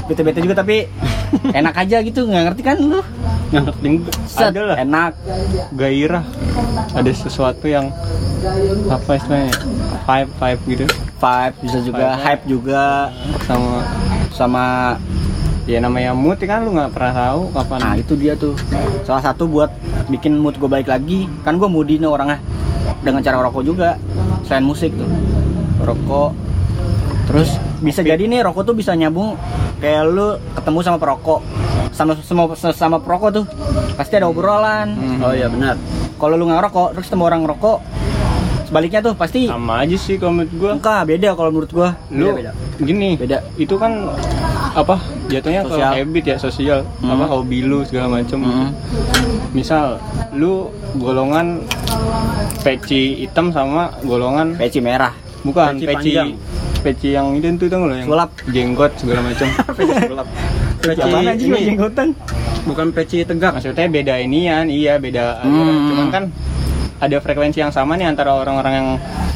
Bete 0.09 0.21
bete 0.25 0.41
juga 0.41 0.57
tapi 0.57 0.89
enak 1.59 1.75
aja 1.77 2.01
gitu. 2.01 2.25
Nggak 2.25 2.43
ngerti 2.49 2.61
kan 2.65 2.77
lu? 2.81 3.01
Set, 4.27 4.51
ada 4.51 4.61
lah. 4.73 4.77
Enak. 4.81 5.11
Gairah. 5.71 6.25
Ada 6.91 7.11
sesuatu 7.15 7.69
yang 7.69 7.93
apa 8.89 9.11
istilahnya? 9.15 9.53
Vibe 10.03 10.31
vibe 10.35 10.61
gitu. 10.67 10.85
Vibe 11.17 11.55
bisa 11.63 11.77
juga 11.79 12.05
Vibe-nya. 12.11 12.25
hype 12.25 12.43
juga. 12.45 12.83
Sama 13.45 13.71
sama 14.33 14.65
ya 15.67 15.83
namanya 15.83 16.15
mood 16.15 16.39
kan 16.39 16.63
lu 16.63 16.71
nggak 16.73 16.95
pernah 16.95 17.13
tahu 17.13 17.41
kapan. 17.51 17.79
Nah 17.83 17.93
itu 17.99 18.13
dia 18.15 18.33
tuh. 18.33 18.55
Salah 19.03 19.21
satu 19.21 19.45
buat 19.45 19.69
bikin 20.07 20.39
mood 20.39 20.55
gue 20.55 20.65
balik 20.65 20.87
lagi. 20.87 21.27
Kan 21.43 21.59
gue 21.59 21.67
moody 21.67 21.99
nih 21.99 22.07
orangnya. 22.07 22.39
Dengan 23.03 23.19
cara 23.21 23.43
rokok 23.43 23.63
juga. 23.67 23.99
Selain 24.47 24.63
musik 24.63 24.95
tuh. 24.95 25.05
Rokok. 25.83 26.31
Terus 27.27 27.59
bisa 27.83 27.99
jadi 27.99 28.23
nih 28.23 28.47
rokok 28.47 28.63
tuh 28.63 28.75
bisa 28.79 28.95
nyambung 28.95 29.35
kayak 29.83 30.07
lu 30.07 30.39
ketemu 30.55 30.79
sama 30.81 30.97
perokok. 30.97 31.43
Sama 31.91 32.15
sama 32.23 32.43
sama 32.71 32.97
perokok 33.03 33.29
tuh. 33.43 33.45
Pasti 33.99 34.15
ada 34.15 34.31
obrolan. 34.31 34.95
Hmm. 34.95 35.19
oh 35.19 35.35
iya 35.35 35.51
benar. 35.51 35.75
Kalau 36.15 36.39
lu 36.39 36.47
nggak 36.47 36.63
rokok 36.71 36.87
terus 36.95 37.11
ketemu 37.11 37.23
orang 37.27 37.41
ngerokok 37.43 37.79
sebaliknya 38.67 38.99
tuh 38.99 39.15
pasti 39.15 39.47
sama 39.47 39.87
aja 39.87 39.95
sih 39.95 40.19
kalau 40.19 40.43
menurut 40.43 40.51
gua. 40.59 40.71
Enggak 40.75 41.01
beda 41.07 41.29
kalau 41.39 41.49
menurut 41.55 41.71
gua. 41.71 41.89
Lu 42.11 42.35
Beda-beda. 42.35 42.51
gini 42.83 43.09
Beda. 43.15 43.37
itu 43.55 43.75
kan 43.79 44.11
apa 44.77 44.95
jatuhnya 45.25 45.65
ke 45.65 45.73
habit 45.73 46.23
ya 46.23 46.37
sosial 46.37 46.85
Hmm. 47.01 47.09
apa 47.11 47.25
hobi 47.27 47.65
lu 47.65 47.81
segala 47.81 48.13
macem 48.13 48.37
Mm-mm. 48.37 48.69
misal 49.49 49.97
lu 50.31 50.69
golongan 50.95 51.65
peci 52.61 53.25
hitam 53.25 53.49
sama 53.49 53.89
golongan 54.03 54.53
peci 54.53 54.77
merah 54.77 55.13
bukan 55.41 55.75
Peci 55.75 55.85
peci 55.85 56.11
panjang. 56.13 56.29
peci 56.77 57.07
yang 57.11 57.27
itu 57.33 57.47
tuh 57.57 57.67
tau 57.67 57.77
nggak 57.79 57.89
lo 57.89 57.95
yang 57.95 58.07
Sulap. 58.07 58.29
jenggot 58.47 58.91
segala 58.95 59.19
macam 59.23 59.47
peci 60.85 61.01
Apaan 61.01 61.25
anjing 61.25 61.49
ini 61.49 61.61
jenggotan 61.65 62.07
bukan 62.63 62.87
peci 62.91 63.17
tegak 63.23 63.57
maksudnya 63.57 63.87
beda 63.87 64.13
inian 64.19 64.65
iya 64.67 64.95
beda. 64.95 65.41
Hmm. 65.41 65.89
cuman 65.89 66.07
kan 66.11 66.23
ada 66.97 67.17
frekuensi 67.17 67.59
yang 67.59 67.69
sama 67.69 67.93
nih 67.93 68.05
antara 68.05 68.29
orang-orang 68.31 68.73
yang 68.73 68.89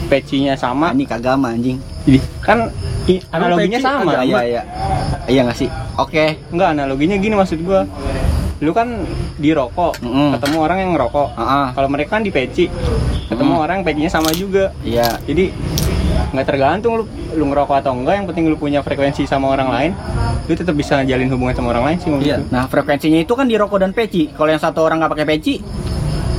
pecinya 0.05 0.53
sama 0.53 0.91
ini 0.91 1.05
kagak 1.05 1.33
mah, 1.35 1.49
anjing 1.49 1.77
Jadi, 2.01 2.17
kan 2.39 2.57
i- 3.05 3.21
analoginya 3.29 3.77
sama 3.77 4.11
agama. 4.11 4.25
iya 4.25 4.41
iya 4.43 4.61
iya 5.27 5.41
nggak 5.43 5.53
sih 5.55 5.69
oke 5.95 6.23
enggak 6.49 6.69
analoginya 6.71 7.15
gini 7.15 7.33
maksud 7.33 7.61
gua 7.61 7.85
lu 8.57 8.71
kan 8.71 9.05
di 9.35 9.49
rokok 9.51 9.97
Mm-mm. 9.99 10.33
ketemu 10.33 10.57
orang 10.59 10.77
yang 10.79 10.91
ngerokok 10.93 11.29
Heeh. 11.33 11.65
kalau 11.71 11.87
mereka 11.87 12.09
kan 12.11 12.21
di 12.21 12.29
peci 12.29 12.65
ketemu 13.25 13.53
Mm. 13.53 13.63
orang 13.63 13.75
yang 13.77 13.85
pecinya 13.85 14.11
sama 14.11 14.29
juga 14.31 14.69
iya 14.81 15.17
jadi 15.21 15.49
nggak 16.31 16.45
tergantung 16.45 16.93
lu 16.95 17.03
lu 17.31 17.43
ngerokok 17.47 17.75
atau 17.77 17.91
enggak 17.91 18.13
yang 18.15 18.25
penting 18.25 18.45
lu 18.45 18.55
punya 18.55 18.79
frekuensi 18.79 19.25
sama 19.25 19.49
orang 19.49 19.69
lain 19.69 19.91
lu 20.43 20.53
tetap 20.53 20.73
bisa 20.73 21.01
jalin 21.01 21.25
hubungan 21.27 21.53
sama 21.53 21.69
orang 21.71 21.85
lain 21.85 21.97
sih 21.97 22.09
Iya. 22.11 22.37
gua. 22.39 22.49
Nah 22.51 22.63
frekuensinya 22.65 23.19
itu 23.19 23.33
kan 23.33 23.45
di 23.45 23.55
rokok 23.55 23.77
dan 23.79 23.91
peci. 23.91 24.25
Kalau 24.27 24.49
yang 24.49 24.59
satu 24.59 24.81
orang 24.81 24.99
nggak 24.99 25.11
pakai 25.11 25.27
peci, 25.27 25.53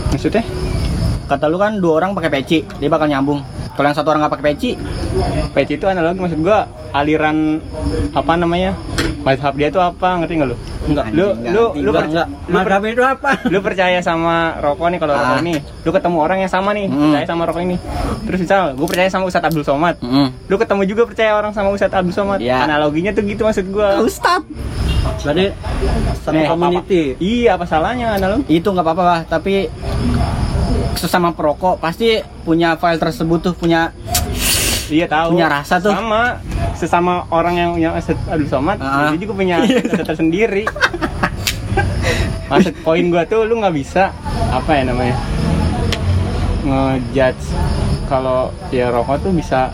maksudnya 0.08 0.42
kata 1.24 1.46
lu 1.46 1.56
kan 1.56 1.76
dua 1.76 1.94
orang 1.96 2.10
pakai 2.12 2.30
peci, 2.30 2.58
dia 2.76 2.88
bakal 2.88 3.06
nyambung. 3.06 3.40
Kalau 3.72 3.86
yang 3.86 3.96
satu 3.96 4.08
orang 4.08 4.20
nggak 4.22 4.34
pakai 4.34 4.46
peci, 4.48 4.70
peci 5.50 5.72
itu 5.74 5.86
analogi 5.86 6.20
maksud 6.20 6.40
gua 6.40 6.64
aliran 6.92 7.56
apa 8.12 8.32
namanya? 8.34 8.76
Mazhab 9.22 9.54
dia 9.54 9.68
tuh 9.68 9.78
apa 9.78 10.18
ngerti 10.18 10.34
nggak 10.34 10.48
lu? 10.48 10.56
Enggak 10.82 11.06
lu 11.08 11.30
lu 11.46 11.64
lu, 11.78 11.90
enggak 11.94 12.26
Mazhab 12.48 12.82
itu 12.84 13.00
apa? 13.00 13.38
lu 13.46 13.58
percaya 13.60 13.98
sama 13.98 14.58
rokok 14.58 14.90
nih 14.90 14.98
kalau 14.98 15.14
rokok 15.14 15.30
Ah. 15.32 15.40
nih. 15.40 15.58
Lu 15.80 15.90
ketemu 15.90 16.16
orang 16.18 16.38
yang 16.38 16.50
sama 16.50 16.70
nih 16.72 16.84
Hmm. 16.84 17.00
percaya 17.08 17.26
sama 17.26 17.42
rokok 17.46 17.62
ini. 17.62 17.76
Terus 18.22 18.38
misal 18.40 18.60
gue 18.72 18.84
percaya 18.84 19.08
sama 19.08 19.24
Ustadz 19.24 19.46
Abdul 19.46 19.62
Somad. 19.62 19.94
Lu 20.44 20.56
ketemu 20.56 20.82
juga 20.84 21.02
percaya 21.06 21.32
orang 21.32 21.50
sama 21.50 21.70
Ustadz 21.70 21.94
Abdul 21.94 22.12
Somad. 22.12 22.38
Iya. 22.38 22.66
analoginya 22.66 23.10
tuh 23.10 23.22
gitu 23.22 23.42
maksud 23.42 23.70
gua. 23.70 24.02
Ustad, 24.02 24.42
berarti 25.22 25.54
satu 26.20 26.34
Nih, 26.34 26.46
community. 26.46 27.02
Iya 27.16 27.54
apa 27.54 27.64
salahnya 27.64 28.12
analogi 28.12 28.50
itu 28.52 28.66
nggak 28.66 28.84
apa-apa 28.84 29.02
lah. 29.06 29.20
Tapi 29.24 29.70
sesama 30.94 31.30
perokok 31.30 31.76
pasti 31.76 32.16
punya 32.40 32.74
file 32.74 32.96
tersebut 32.96 33.38
tuh 33.42 33.54
punya 33.54 33.90
iya 34.88 35.06
tahu 35.06 35.34
Punya 35.34 35.48
rasa 35.50 35.78
tuh. 35.78 35.90
sama 35.90 36.36
sesama 36.74 37.12
orang 37.28 37.54
yang 37.54 37.70
punya 37.72 37.90
Ustadz 37.92 38.26
Abdul 38.26 38.48
Somad 38.48 38.76
Ah. 38.78 39.10
dia 39.10 39.20
juga 39.20 39.34
punya 39.34 39.56
rasa 39.62 40.04
tersendiri 40.04 40.64
maksud 42.46 42.74
poin 42.82 43.04
gua 43.08 43.24
tuh 43.24 43.42
lu 43.42 43.56
nggak 43.56 43.72
bisa 43.72 44.12
apa 44.50 44.70
ya 44.74 44.82
namanya 44.84 45.16
ngejudge 46.62 47.44
kalau 48.06 48.52
ya 48.68 48.88
rokok 48.88 49.18
tuh 49.20 49.32
bisa 49.32 49.72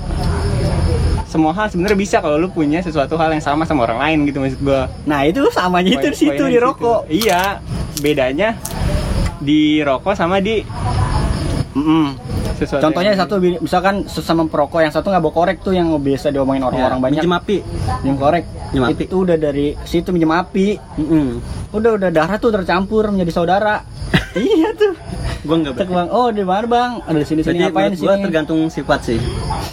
semua 1.24 1.52
hal 1.52 1.68
sebenarnya 1.68 1.98
bisa 1.98 2.16
kalau 2.18 2.38
lu 2.38 2.48
punya 2.48 2.80
sesuatu 2.80 3.12
hal 3.14 3.28
yang 3.30 3.42
sama 3.42 3.66
sama 3.66 3.84
orang 3.84 4.00
lain 4.00 4.18
gitu 4.24 4.38
maksud 4.38 4.60
gua 4.60 4.88
Nah 5.04 5.26
itu 5.26 5.44
samanya 5.50 5.92
itu 5.92 6.08
di 6.08 6.16
situ 6.18 6.44
di 6.46 6.56
rokok. 6.56 7.04
iya 7.06 7.60
bedanya 7.98 8.56
di 9.38 9.78
rokok 9.78 10.14
sama 10.14 10.38
di 10.38 10.62
Mm-mm. 11.78 12.04
sesuatu 12.54 12.82
Contohnya 12.82 13.12
yang- 13.12 13.20
satu 13.20 13.34
misalkan 13.60 13.94
sesama 14.04 14.42
perokok 14.44 14.80
yang 14.80 14.90
satu 14.90 15.08
nggak 15.08 15.20
bawa 15.20 15.34
korek 15.36 15.56
tuh 15.60 15.72
yang 15.72 15.94
biasa 15.94 16.28
diomongin 16.28 16.60
orang-orang 16.60 16.98
Ya, 16.98 17.04
banyak. 17.04 17.20
minjem 17.20 17.34
api 17.34 17.56
Minjem 18.00 18.16
korek. 18.16 18.44
Minjem 18.68 18.84
api. 18.84 19.02
Itu 19.04 19.16
udah 19.20 19.36
dari 19.36 19.66
situ 19.82 20.08
minjem 20.10 20.30
api. 20.30 20.66
Mm-mm. 20.98 21.26
Udah 21.70 21.90
udah 21.94 22.10
darah 22.10 22.36
tuh 22.36 22.50
tercampur 22.50 23.08
menjadi 23.08 23.32
saudara. 23.32 23.86
iya 24.34 24.72
tuh. 24.72 24.92
gua 25.40 25.54
enggak 25.56 25.78
Cek 25.78 25.88
bang, 25.88 26.08
oh 26.10 26.28
di 26.28 26.42
mana 26.42 26.66
bang? 26.66 26.90
Ada 27.00 27.14
di 27.14 27.24
sini 27.24 27.40
sini 27.40 27.54
Jadi 27.54 27.58
ngapain 27.64 27.92
sih? 27.94 28.02
gua 28.02 28.14
tergantung 28.18 28.60
sifat 28.66 29.00
sih. 29.04 29.18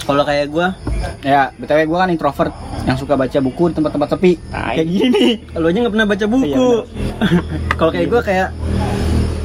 Kalau 0.05 0.21
kayak 0.21 0.47
gua, 0.47 0.77
Ya, 1.19 1.49
btw 1.51 1.89
gue 1.89 1.97
kan 1.97 2.05
introvert 2.07 2.53
yang 2.85 2.93
suka 2.93 3.17
baca 3.17 3.33
buku 3.39 3.63
di 3.65 3.73
tempat-tempat 3.73 4.09
sepi. 4.11 4.37
Kayak 4.45 4.85
gini 4.85 5.25
lu 5.51 5.65
aja 5.65 5.77
nggak 5.79 5.89
pernah 5.91 6.05
baca 6.05 6.21
Iya, 6.21 6.29
buku. 6.29 6.69
Kalau 7.79 7.91
kayak 7.91 8.07
gua 8.07 8.21
kayak 8.21 8.47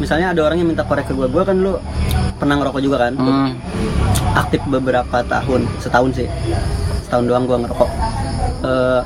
misalnya 0.01 0.33
ada 0.33 0.41
orang 0.43 0.57
yang 0.59 0.69
minta 0.69 0.83
korek 0.83 1.05
ke 1.05 1.13
gua, 1.13 1.29
gua 1.29 1.45
kan 1.45 1.55
lu 1.55 1.77
pernah 2.35 2.57
ngerokok 2.57 2.81
juga 2.81 2.97
kan? 2.99 3.13
Hmm. 3.15 3.51
Aktif 4.33 4.65
beberapa 4.67 5.21
tahun, 5.23 5.69
setahun 5.77 6.11
sih. 6.17 6.29
Setahun 7.05 7.25
doang 7.29 7.45
gua 7.45 7.59
ngerokok. 7.61 7.91
Eh, 8.61 9.01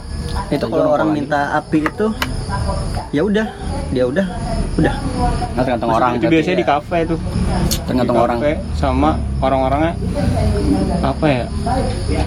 itu 0.50 0.64
kalau 0.64 0.90
orang 0.90 1.10
lagi. 1.10 1.18
minta 1.20 1.40
api 1.54 1.78
itu 1.82 2.06
ya 3.10 3.22
udah, 3.22 3.46
dia 3.90 4.04
udah, 4.04 4.26
udah. 4.76 4.94
Nah, 5.54 5.62
tergantung 5.62 5.88
Maksudnya 5.90 6.06
orang. 6.10 6.12
itu 6.18 6.26
biasanya 6.26 6.50
ya. 6.50 6.58
di 6.58 6.66
kafe 6.66 6.98
tuh 7.06 7.18
Tergantung 7.86 8.16
Di 8.16 8.22
orang. 8.26 8.38
kafe 8.38 8.52
sama 8.74 9.10
orang-orangnya 9.38 9.92
apa 10.98 11.26
ya 11.28 11.44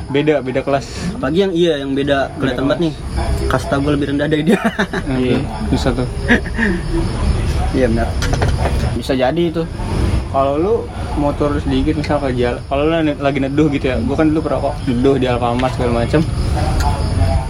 beda 0.08 0.40
beda 0.40 0.62
kelas 0.64 0.86
Apalagi 1.18 1.40
yang 1.44 1.52
iya 1.52 1.74
yang 1.82 1.92
beda 1.92 2.32
kelihatan 2.38 2.64
banget 2.66 2.80
nih. 2.88 2.94
Kasta 3.48 3.76
gua 3.78 3.92
lebih 3.94 4.16
rendah 4.16 4.28
dari 4.28 4.44
dia. 4.46 4.60
iya 5.20 5.40
susah 5.68 5.92
tuh 5.94 6.08
Iya 7.72 7.88
benar. 7.88 8.08
Bisa 8.94 9.14
jadi 9.14 9.44
itu. 9.44 9.64
kalau 10.28 10.60
lu 10.60 10.76
motor 11.16 11.56
sedikit 11.58 11.96
misal 11.96 12.20
ke 12.20 12.36
jalan 12.36 12.60
kalau 12.68 12.84
lu 12.84 12.94
lagi 13.18 13.40
neduh 13.40 13.72
gitu 13.72 13.88
ya 13.88 13.96
gua 13.98 14.20
kan 14.20 14.28
dulu 14.28 14.44
perokok 14.44 14.76
neduh 14.84 15.16
di 15.16 15.24
Alfamart 15.24 15.72
segala 15.72 16.04
macem 16.04 16.20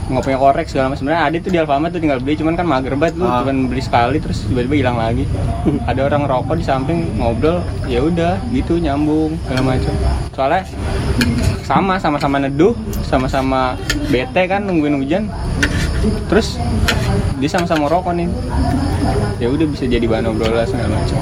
nggak 0.07 0.23
punya 0.23 0.37
korek 0.37 0.65
segala 0.69 0.85
macam 0.87 1.01
sebenarnya 1.01 1.23
ada 1.25 1.35
tuh 1.41 1.51
di 1.51 1.57
Alfamart 1.57 1.89
tuh 1.89 1.99
tinggal 1.99 2.21
beli 2.21 2.37
cuman 2.37 2.53
kan 2.53 2.63
mager 2.63 2.93
banget 2.93 3.17
lu 3.17 3.25
Ah. 3.25 3.41
cuman 3.41 3.65
beli 3.65 3.81
sekali 3.81 4.21
terus 4.21 4.45
tiba-tiba 4.45 4.75
hilang 4.77 4.95
lagi 4.95 5.25
ada 5.89 5.99
orang 6.05 6.29
rokok 6.29 6.53
di 6.53 6.63
samping 6.63 7.17
ngobrol 7.17 7.59
ya 7.89 7.99
udah 7.99 8.37
gitu 8.53 8.77
nyambung 8.77 9.35
segala 9.43 9.61
macam 9.67 9.93
soalnya 10.31 10.63
sama 11.65 11.97
sama-sama 11.97 12.37
neduh 12.39 12.77
sama-sama 13.01 13.73
bete 14.07 14.45
kan 14.45 14.63
nungguin 14.63 14.95
hujan 14.95 15.23
terus 16.27 16.57
dia 17.37 17.49
sama-sama 17.49 17.85
rokok 17.87 18.13
nih. 18.17 18.27
Ya 19.37 19.47
udah 19.51 19.65
bisa 19.69 19.85
jadi 19.85 20.03
bahan 20.05 20.27
obrolan 20.33 20.65
segala 20.65 20.97
macam. 20.97 21.21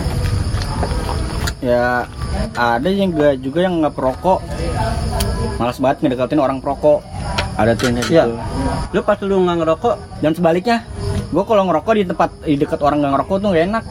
Ya 1.59 2.05
ada 2.55 2.89
yang 2.89 3.11
gak 3.15 3.41
juga 3.41 3.59
yang 3.65 3.81
nggak 3.81 3.95
perokok. 3.95 4.39
Malas 5.59 5.79
banget 5.79 5.97
ngedeketin 6.05 6.39
orang 6.39 6.59
perokok. 6.59 7.01
Ada 7.55 7.71
tuh 7.73 7.87
yang 7.87 7.95
kayak 8.03 8.09
Iya. 8.11 8.23
gitu. 8.27 8.35
Lu 8.95 8.99
pas 9.03 9.17
lu 9.23 9.35
nggak 9.43 9.57
ngerokok 9.63 9.95
dan 10.19 10.31
sebaliknya. 10.35 10.77
Gue 11.31 11.43
kalau 11.43 11.63
ngerokok 11.67 11.93
di 11.95 12.03
tempat 12.07 12.29
di 12.43 12.55
dekat 12.55 12.79
orang 12.83 13.01
nggak 13.03 13.13
ngerokok 13.17 13.35
tuh 13.39 13.49
gak 13.51 13.65
enak. 13.67 13.83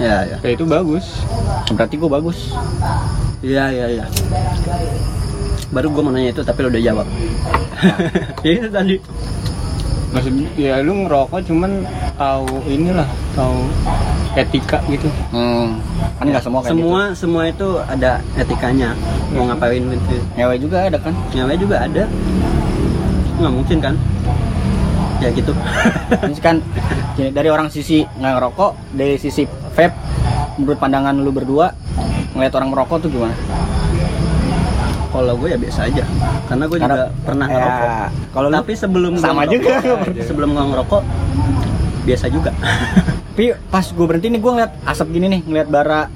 Ya 0.00 0.16
ya. 0.26 0.36
Ya 0.40 0.50
itu 0.52 0.64
bagus. 0.64 1.04
Berarti 1.72 1.94
gue 1.96 2.10
bagus. 2.10 2.38
Iya 3.44 3.68
iya 3.68 3.86
iya 4.00 4.06
baru 5.74 5.90
gue 5.90 6.02
mau 6.06 6.14
nanya 6.14 6.30
itu 6.30 6.42
tapi 6.46 6.58
lu 6.62 6.70
udah 6.70 6.82
jawab. 6.82 7.06
Ya 8.46 8.50
itu 8.60 8.68
tadi 8.70 8.94
maksud 10.14 10.32
ya 10.54 10.78
lu 10.78 11.04
ngerokok 11.04 11.42
cuman 11.42 11.82
tahu 12.14 12.46
inilah 12.70 13.08
tahu 13.34 13.66
etika 14.38 14.78
gitu. 14.86 15.10
Hmm. 15.34 15.82
kan 16.14 16.30
nggak 16.30 16.42
semua 16.46 16.60
kayak 16.62 16.70
semua 16.78 17.00
semua 17.18 17.42
itu 17.50 17.68
ada 17.90 18.22
etikanya. 18.38 18.94
Mau 19.34 19.50
ngapain 19.50 19.82
gitu 19.82 19.98
gitu 19.98 20.16
ngewe 20.38 20.54
juga 20.62 20.86
ada 20.86 20.98
kan? 21.02 21.14
Nyawa 21.34 21.54
juga 21.58 21.76
ada. 21.82 22.04
Nggak 23.42 23.52
mungkin 23.52 23.78
kan? 23.82 23.94
Ya 25.18 25.28
gitu. 25.34 25.50
Kan 26.44 26.60
gini, 27.16 27.30
dari 27.32 27.48
orang 27.48 27.72
sisi 27.72 28.04
nggak 28.04 28.32
ngerokok 28.38 28.70
dari 28.92 29.16
sisi 29.16 29.48
vape 29.48 29.96
menurut 30.60 30.78
pandangan 30.78 31.18
lu 31.18 31.34
berdua 31.34 31.74
ngeliat 32.34 32.54
orang 32.54 32.68
merokok 32.70 33.06
tuh 33.06 33.10
gimana 33.10 33.34
kalau 35.14 35.38
gue 35.38 35.48
ya 35.54 35.58
biasa 35.58 35.80
aja. 35.86 36.02
Karena 36.44 36.64
gue 36.66 36.78
juga 36.82 37.06
pernah 37.22 37.46
ya, 37.46 37.54
ngerokok. 37.54 37.90
kalau 38.34 38.48
tapi 38.50 38.72
sebelum 38.74 39.12
sama 39.14 39.46
ngerokok- 39.46 39.54
juga. 39.54 39.74
sebelum 40.28 40.48
gue 40.50 40.64
ngerokok 40.74 41.02
biasa 42.04 42.26
juga. 42.28 42.50
Tapi 43.34 43.50
pas 43.66 43.82
gue 43.82 44.06
berhenti 44.06 44.30
nih 44.30 44.38
gue 44.38 44.46
ngeliat 44.46 44.72
asap 44.86 45.10
gini 45.10 45.26
nih 45.26 45.40
ngeliat 45.42 45.66
bara 45.66 46.06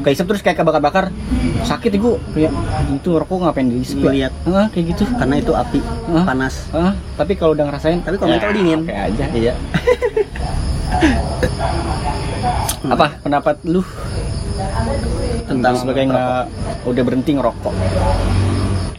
keisep 0.00 0.24
terus 0.24 0.40
kayak 0.40 0.56
kebakar-bakar. 0.56 1.12
Sakit 1.60 1.92
nih 1.92 2.00
gue 2.00 2.12
kayak 2.32 2.52
itu 2.88 3.10
rokok 3.12 3.44
ngapain 3.44 3.68
diisep 3.68 4.00
ya? 4.00 4.08
Ngeliat. 4.08 4.32
Hah, 4.48 4.66
kayak 4.72 4.96
gitu. 4.96 5.04
Karena 5.12 5.34
itu 5.36 5.52
api 5.52 5.84
Hah? 5.84 6.24
panas. 6.24 6.64
Hah, 6.72 6.96
tapi 7.20 7.36
kalau 7.36 7.52
udah 7.52 7.68
ngerasain 7.68 8.00
tapi 8.00 8.16
kalau 8.16 8.32
mental 8.32 8.56
dingin. 8.56 8.80
oke 8.80 8.96
aja. 8.96 9.24
Iya. 9.28 9.52
Apa 12.84 13.16
pendapat 13.20 13.60
lu 13.64 13.84
tentang 15.44 15.74
sebagai 15.76 16.02
nggak 16.08 16.42
udah 16.84 17.02
berhenti 17.02 17.30
ngerokok. 17.34 17.74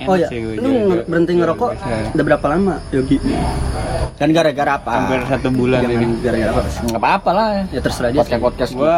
Oh 0.05 0.13
ya 0.13 0.29
Enak 0.29 0.29
sih 0.29 0.37
gue 0.37 0.53
lu 0.61 0.69
nge- 0.69 1.05
berhenti 1.09 1.33
ngerokok 1.33 1.69
Bisa. 1.73 2.13
udah 2.13 2.23
berapa 2.23 2.45
lama 2.45 2.75
Yogi? 2.93 3.17
Dan 4.15 4.31
gara-gara 4.31 4.77
apa? 4.77 4.91
Hampir 4.93 5.19
satu 5.25 5.49
bulan 5.49 5.81
Jangan 5.81 5.97
ini. 5.97 6.15
gara-gara 6.21 6.49
apa? 6.53 6.61
Nggak 6.85 7.01
apa-apa 7.01 7.31
lah. 7.33 7.49
Ya 7.67 7.79
terserah 7.81 8.09
aja 8.13 8.19
podcast 8.21 8.39
podcast 8.39 8.71
gua 8.77 8.95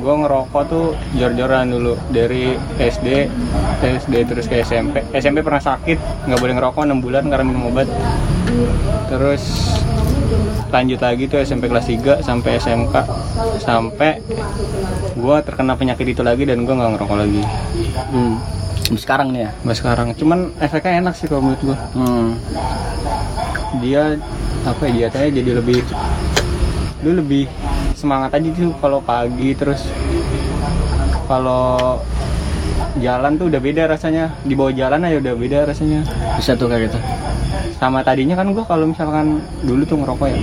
gua 0.00 0.14
ngerokok 0.18 0.62
tuh 0.64 0.86
jor-joran 1.12 1.68
dulu 1.68 1.92
dari 2.08 2.56
SD 2.80 3.28
SD 3.84 4.14
terus 4.24 4.48
ke 4.48 4.64
SMP 4.64 5.04
SMP 5.12 5.44
pernah 5.44 5.60
sakit 5.60 5.98
nggak 6.24 6.40
boleh 6.40 6.54
ngerokok 6.56 6.82
6 6.82 6.98
bulan 6.98 7.22
karena 7.28 7.44
minum 7.44 7.68
obat. 7.68 7.86
Terus 9.06 9.42
lanjut 10.72 10.98
lagi 10.98 11.28
tuh 11.28 11.36
SMP 11.38 11.68
kelas 11.68 11.84
3 11.84 12.24
sampai 12.24 12.56
SMK 12.56 12.94
sampai 13.60 14.24
gua 15.22 15.38
terkena 15.38 15.78
penyakit 15.78 16.02
itu 16.02 16.22
lagi 16.26 16.42
dan 16.42 16.66
gua 16.66 16.74
nggak 16.74 16.90
ngerokok 16.98 17.16
lagi. 17.22 17.42
Hmm. 18.10 18.34
Sekarang 18.98 19.30
nih 19.30 19.46
ya? 19.46 19.50
Mbak 19.62 19.76
sekarang. 19.78 20.08
Cuman 20.18 20.50
efeknya 20.58 21.06
enak 21.06 21.14
sih 21.14 21.30
kalau 21.30 21.46
menurut 21.46 21.62
gua. 21.62 21.78
Hmm. 21.94 22.34
dia 23.80 24.20
apa 24.68 24.84
ya 24.84 25.08
dietanya 25.08 25.40
jadi 25.40 25.50
lebih 25.64 25.80
lu 27.00 27.16
lebih 27.24 27.48
semangat 27.96 28.36
aja 28.36 28.52
tuh 28.52 28.68
kalau 28.84 29.00
pagi 29.00 29.56
terus 29.56 29.88
kalau 31.24 32.04
jalan 33.00 33.40
tuh 33.40 33.46
udah 33.48 33.60
beda 33.62 33.88
rasanya. 33.88 34.34
Di 34.42 34.58
bawah 34.58 34.74
jalan 34.74 35.06
aja 35.06 35.16
udah 35.22 35.34
beda 35.38 35.58
rasanya. 35.70 36.04
Bisa 36.36 36.58
tuh 36.58 36.66
kayak 36.68 36.90
gitu? 36.90 36.98
Sama 37.78 38.04
tadinya 38.04 38.34
kan 38.34 38.50
gua 38.50 38.66
kalau 38.66 38.90
misalkan 38.90 39.40
dulu 39.62 39.86
tuh 39.86 39.96
ngerokok 40.02 40.26
ya 40.28 40.38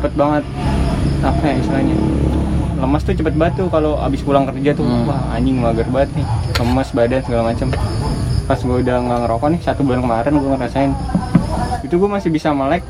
cepet 0.00 0.16
banget 0.16 0.44
apa 1.20 1.44
ya 1.44 1.54
istilahnya 1.60 1.96
lemas 2.80 3.04
tuh 3.04 3.12
cepet 3.12 3.36
banget 3.36 3.60
tuh 3.60 3.68
kalau 3.68 4.00
abis 4.00 4.24
pulang 4.24 4.48
kerja 4.48 4.72
tuh. 4.72 4.88
Hmm. 4.88 5.04
wah 5.04 5.20
anjing 5.36 5.60
mager 5.60 5.86
banget 5.92 6.10
nih. 6.16 6.26
Lemas 6.56 6.88
badan 6.96 7.20
segala 7.22 7.42
macam 7.52 7.68
pas 8.48 8.58
gue 8.58 8.76
udah 8.82 8.96
nggak 8.98 9.18
ngerokok 9.22 9.48
nih 9.54 9.60
satu 9.62 9.80
bulan 9.84 10.00
kemarin 10.02 10.32
gue 10.40 10.50
ngerasain. 10.56 10.92
Itu 11.84 11.94
gue 12.00 12.10
masih 12.10 12.32
bisa 12.32 12.50
melek 12.56 12.82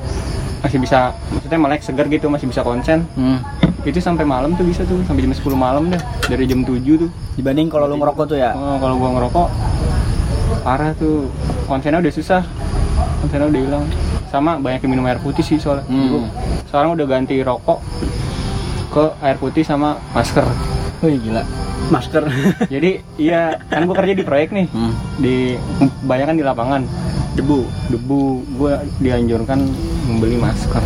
masih 0.60 0.76
bisa 0.76 1.16
maksudnya 1.32 1.56
melek 1.56 1.80
segar 1.80 2.06
gitu 2.06 2.30
masih 2.30 2.46
bisa 2.46 2.62
konsen. 2.62 3.04
Hmm. 3.18 3.42
itu 3.80 3.96
sampai 3.96 4.28
malam 4.28 4.52
tuh 4.60 4.64
bisa 4.68 4.84
tuh 4.84 5.00
sampai 5.08 5.24
jam 5.24 5.32
10 5.32 5.40
malam 5.56 5.88
dah. 5.88 6.00
Dari 6.28 6.44
jam 6.44 6.62
7 6.62 6.84
tuh. 7.00 7.10
Dibanding 7.40 7.72
kalau 7.72 7.88
lu 7.88 7.96
ngerokok 7.96 8.24
tuh 8.28 8.36
ya? 8.36 8.52
Oh, 8.52 8.76
kalau 8.76 8.94
gua 9.00 9.10
ngerokok 9.16 9.48
parah 10.60 10.92
tuh. 11.00 11.32
Konsennya 11.64 12.04
udah 12.04 12.12
susah. 12.12 12.44
Konsennya 13.24 13.48
udah 13.48 13.60
hilang. 13.64 13.84
Sama 14.28 14.60
banyak 14.60 14.84
yang 14.84 15.00
minum 15.00 15.08
air 15.08 15.16
putih 15.24 15.40
sih 15.40 15.56
soalnya. 15.56 15.88
Hmm. 15.88 16.28
Sekarang 16.68 16.92
udah 16.92 17.06
ganti 17.08 17.40
rokok 17.40 17.80
ke 18.90 19.04
air 19.22 19.36
putih 19.38 19.62
sama 19.62 20.02
masker. 20.10 20.42
Wih 21.00 21.16
gila. 21.22 21.46
Masker. 21.88 22.26
Jadi 22.74 23.00
iya 23.16 23.56
kan 23.70 23.86
gua 23.86 23.96
kerja 24.02 24.14
di 24.18 24.24
proyek 24.26 24.50
nih. 24.50 24.66
Hmm. 24.74 24.92
di 25.22 25.54
banyak 26.04 26.26
kan 26.26 26.36
di 26.36 26.44
lapangan. 26.44 26.82
Debu. 27.38 27.64
Debu. 27.94 28.20
Gua 28.58 28.82
dianjurkan 28.98 29.62
membeli 30.10 30.36
masker. 30.36 30.82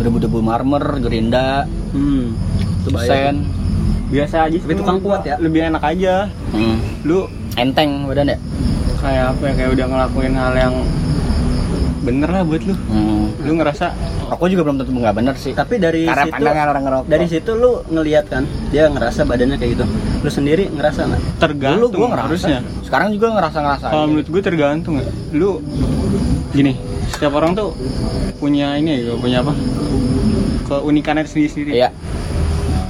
Debu-debu 0.00 0.40
marmer 0.40 0.96
gerinda 1.04 1.68
hmm. 1.92 2.32
sen. 3.04 3.44
biasa 4.10 4.50
aja 4.50 4.58
Tapi 4.58 4.74
tukang 4.74 4.98
kuat 5.04 5.22
ya? 5.22 5.36
lebih 5.36 5.70
enak 5.70 5.82
aja. 5.84 6.26
Hmm. 6.56 6.80
lu? 7.04 7.28
Enteng 7.58 8.08
badan 8.08 8.32
ya? 8.32 8.38
Kayak 8.96 9.36
apa 9.36 9.42
ya? 9.44 9.52
Kayak 9.60 9.70
udah 9.76 9.86
ngelakuin 9.92 10.34
hal 10.34 10.54
yang 10.56 10.74
bener 12.00 12.28
lah 12.32 12.42
buat 12.42 12.62
lu. 12.64 12.74
Hmm. 12.74 13.28
lu 13.40 13.56
ngerasa 13.56 13.92
rokok 14.28 14.46
juga 14.52 14.62
belum 14.68 14.76
tentu 14.80 14.92
nggak 14.96 15.16
bener 15.16 15.34
sih. 15.36 15.52
Tapi 15.52 15.80
dari 15.80 16.04
karena 16.08 16.24
situ 16.28 16.34
pandangan 16.36 16.66
orang 16.72 16.84
ngerokok. 16.88 17.06
dari 17.08 17.26
situ 17.28 17.50
lu 17.56 17.70
ngelihat 17.88 18.24
kan 18.28 18.42
dia 18.72 18.88
ngerasa 18.88 19.20
badannya 19.24 19.56
kayak 19.60 19.70
gitu. 19.76 19.84
Lu 20.20 20.30
sendiri 20.32 20.64
ngerasa 20.72 21.00
nggak? 21.08 21.20
Tergantung. 21.40 22.00
Gua 22.00 22.08
ngerasa. 22.12 22.26
Harusnya. 22.28 22.58
Sekarang 22.84 23.08
juga 23.12 23.26
ngerasa 23.36 23.58
ngerasa 23.60 23.86
kalau 23.88 24.06
menurut 24.08 24.28
gue 24.28 24.42
tergantung 24.42 24.94
ya. 25.00 25.08
Lu 25.36 25.60
gini 26.50 26.74
setiap 27.10 27.32
orang 27.38 27.52
tuh 27.54 27.74
punya 28.38 28.78
ini 28.78 29.04
ya 29.04 29.14
punya 29.18 29.38
apa? 29.44 29.52
Keunikannya 30.70 31.26
sendiri 31.26 31.48
sendiri 31.50 31.70
iya. 31.84 31.90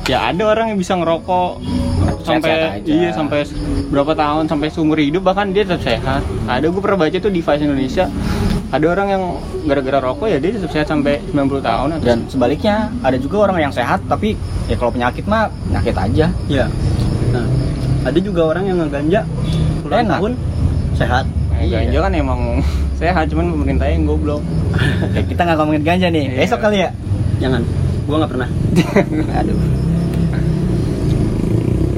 Ya 0.08 0.26
ada 0.26 0.42
orang 0.42 0.74
yang 0.74 0.78
bisa 0.78 0.98
ngerokok 0.98 1.62
sampai 2.26 2.82
aja. 2.82 2.90
iya 2.90 3.10
sampai 3.14 3.46
berapa 3.88 4.12
tahun 4.12 4.46
sampai 4.50 4.68
seumur 4.70 4.98
hidup 4.98 5.24
bahkan 5.24 5.50
dia 5.54 5.64
tetap 5.66 5.82
sehat. 5.82 6.22
Ada 6.46 6.66
gue 6.68 6.80
pernah 6.82 6.98
baca 7.06 7.16
tuh 7.16 7.32
di 7.32 7.40
Vice 7.40 7.62
Indonesia 7.64 8.04
ada 8.70 8.86
orang 8.86 9.08
yang 9.10 9.22
gara-gara 9.66 9.98
rokok 9.98 10.30
ya 10.30 10.38
dia 10.38 10.54
tetap 10.54 10.70
sehat 10.70 10.86
sampai 10.86 11.18
90 11.34 11.58
tahun 11.58 11.88
atau 11.98 12.06
dan 12.06 12.18
sebaliknya 12.30 12.86
ada 13.02 13.18
juga 13.18 13.50
orang 13.50 13.66
yang 13.66 13.74
sehat 13.74 13.98
tapi 14.06 14.38
ya 14.70 14.78
kalau 14.78 14.94
penyakit 14.94 15.26
mah 15.26 15.50
penyakit 15.66 15.94
aja. 15.98 16.26
Ya 16.46 16.66
nah 17.30 17.46
ada 18.06 18.18
juga 18.18 18.46
orang 18.46 18.64
yang 18.64 18.78
ngeganja 18.78 19.26
puluhan 19.82 20.06
Enak. 20.06 20.18
tahun 20.18 20.32
sehat. 20.94 21.24
Nah, 21.26 21.58
Iya. 21.60 21.78
ganja 21.84 21.98
kan 22.06 22.12
emang 22.14 22.40
sehat 23.00 23.24
cuman 23.28 23.52
pemerintahnya 23.52 23.94
yang 23.98 24.06
goblok. 24.06 24.42
Oke, 25.02 25.20
kita 25.34 25.40
nggak 25.42 25.56
ngomongin 25.58 25.82
ganja 25.82 26.06
nih. 26.08 26.24
Iya. 26.30 26.38
besok 26.46 26.60
kali 26.62 26.78
ya? 26.86 26.90
Jangan. 27.42 27.62
Gua 28.06 28.16
nggak 28.22 28.32
pernah. 28.32 28.48
Aduh. 29.42 29.58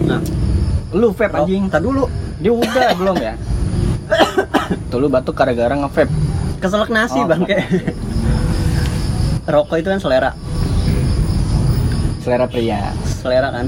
Nah. 0.09 0.21
Lu 0.93 1.09
vape 1.13 1.37
anjing. 1.37 1.69
Tar 1.69 1.81
dulu. 1.81 2.09
Dia 2.41 2.53
udah 2.53 2.89
belum 3.01 3.17
ya? 3.21 3.35
Tuh 4.91 4.99
lu 4.99 5.09
batuk 5.09 5.33
gara-gara 5.33 5.73
nge-vape 5.73 6.11
keselak 6.63 6.91
nasi 6.95 7.19
Oh, 7.19 7.27
bangke 7.27 7.59
rokok 9.43 9.83
itu 9.83 9.89
kan 9.91 9.99
selera. 9.99 10.31
Selera 12.23 12.47
pria. 12.47 12.95
Selera 13.03 13.51
kan. 13.51 13.67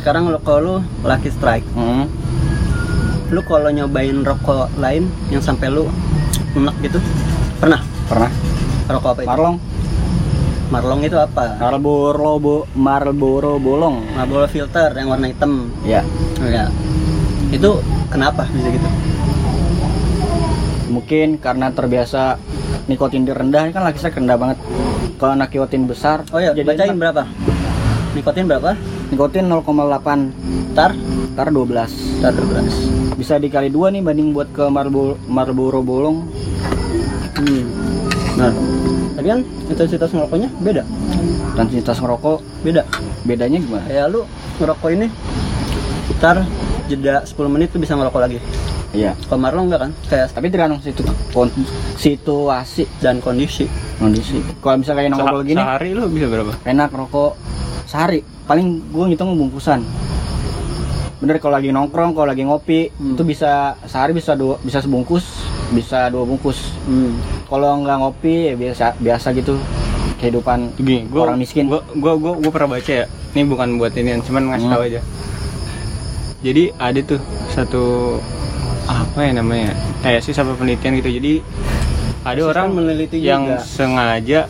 Sekarang 0.00 0.32
lo 0.32 0.40
kalau 0.40 0.80
lu 0.80 1.06
laki 1.06 1.28
strike 1.30 1.68
hmm. 1.78 2.08
lu 3.30 3.40
kalau 3.46 3.70
nyobain 3.70 4.24
rokok 4.24 4.72
lain 4.80 5.06
yang 5.28 5.44
sampai 5.44 5.68
lu 5.68 5.86
enak 6.56 6.74
gitu 6.80 6.98
pernah? 7.60 7.84
Pernah. 8.08 8.32
Rokok 8.88 9.10
apa 9.12 9.20
itu? 9.22 9.30
Marlong. 9.30 9.56
Marlong 10.72 11.00
itu 11.04 11.16
apa? 11.20 11.60
Marlboro 11.60 12.40
bo 12.40 12.56
Marlboro 12.72 13.60
bolong. 13.60 14.16
Marlboro 14.16 14.48
filter 14.48 14.90
yang 14.96 15.12
warna 15.12 15.28
hitam. 15.28 15.68
Ya. 15.84 16.00
Ya 16.40 16.72
itu 17.52 17.70
kenapa 18.08 18.48
bisa 18.48 18.68
gitu 18.72 18.88
mungkin 20.92 21.40
karena 21.40 21.72
terbiasa 21.72 22.36
nikotin 22.84 23.24
di 23.24 23.32
rendah 23.32 23.64
ini 23.64 23.72
kan 23.72 23.88
laki 23.88 23.96
saya 23.96 24.12
rendah 24.12 24.36
banget. 24.36 24.58
Kalau 25.16 25.34
nikotin 25.34 25.88
besar 25.88 26.28
oh 26.28 26.40
ya 26.42 26.52
jadi 26.52 26.68
bacain 26.68 26.92
enak. 26.92 27.00
berapa? 27.00 27.22
Nikotin 28.12 28.44
berapa? 28.44 28.70
Nikotin 29.08 29.44
0,8 29.48 30.76
tar? 30.76 30.92
Tar 31.32 31.48
12 31.48 32.20
tar 32.20 32.36
beras 32.36 32.76
bisa 33.16 33.40
dikali 33.40 33.68
dua 33.68 33.90
nih 33.90 34.02
banding 34.04 34.30
buat 34.30 34.50
ke 34.54 34.64
Marlboro, 34.66 35.14
Marlboro 35.26 35.80
bolong. 35.82 36.28
Hmm. 37.38 37.64
nah 38.36 38.52
tapi 39.16 39.26
kan 39.28 39.40
intensitas 39.68 40.10
ngerokoknya 40.12 40.48
beda? 40.62 40.82
Intensitas 41.56 41.98
ngerokok 41.98 42.38
beda? 42.62 42.82
Bedanya 43.26 43.58
gimana? 43.58 43.84
Kayak 43.88 44.06
lu 44.12 44.20
ngerokok 44.60 44.88
ini 44.92 45.06
ntar 46.18 46.46
jeda 46.86 47.24
10 47.24 47.34
menit 47.50 47.70
tuh 47.74 47.80
bisa 47.82 47.98
ngerokok 47.98 48.20
lagi 48.20 48.38
iya. 48.92 49.12
Kamar 49.24 49.52
lo 49.52 49.62
enggak 49.62 49.80
kan? 49.80 49.90
Kayak 50.06 50.26
tapi 50.30 50.46
tergantung 50.46 50.80
situ 50.80 51.02
kon- 51.30 51.52
situasi 51.96 52.84
dan 52.98 53.18
kondisi. 53.18 53.66
Kondisi. 53.96 54.40
Kalau 54.58 54.76
misalnya 54.76 55.00
kayak 55.00 55.12
nongkrong 55.12 55.44
gini 55.44 55.58
sehari 55.58 55.88
lu 55.90 56.04
bisa 56.06 56.26
berapa? 56.26 56.52
enak 56.62 56.90
rokok. 56.90 57.32
Sehari. 57.84 58.20
Paling 58.42 58.66
gue 58.88 59.04
ngitung 59.06 59.34
bungkusan. 59.34 59.80
Bener 61.18 61.38
kalau 61.38 61.54
lagi 61.54 61.70
nongkrong 61.70 62.12
kalau 62.12 62.26
lagi 62.26 62.42
ngopi 62.42 62.90
Hmm. 62.90 63.14
itu 63.14 63.22
bisa 63.22 63.78
sehari 63.84 64.10
bisa 64.10 64.34
dua 64.34 64.58
bisa 64.58 64.78
sebungkus 64.78 65.22
bisa 65.70 66.06
dua 66.08 66.22
bungkus. 66.22 66.74
Hmm. 66.82 67.14
kalau 67.46 67.78
nggak 67.78 67.96
ngopi 67.96 68.34
ya 68.48 68.54
biasa 68.54 68.84
biasa 68.96 69.28
gitu. 69.32 69.54
Kehidupan 70.16 70.74
Gini, 70.76 71.02
gua, 71.04 71.26
orang 71.26 71.34
miskin. 71.36 71.66
Gua, 71.66 71.82
gua, 71.92 72.14
gua, 72.14 72.32
gua 72.36 72.50
pernah 72.50 72.70
baca 72.72 72.92
ya. 72.94 73.06
Ini 73.32 73.42
bukan 73.42 73.74
buat 73.74 73.90
ini, 73.92 74.22
cuman 74.22 74.42
ngasih 74.48 74.66
Hmm. 74.66 74.74
tahu 74.74 74.82
aja. 74.84 75.00
Jadi 76.40 76.62
ada 76.72 77.00
tuh 77.00 77.20
satu 77.48 77.82
apa 78.86 79.18
ya 79.22 79.32
namanya? 79.34 79.72
Kayak 80.00 80.20
sih 80.22 80.32
sama 80.32 80.54
penelitian 80.54 80.98
gitu. 80.98 81.10
Jadi 81.12 81.32
ada 82.22 82.42
orang 82.42 82.68
meneliti 82.72 83.18
yang 83.18 83.58
juga. 83.58 83.62
sengaja 83.62 84.40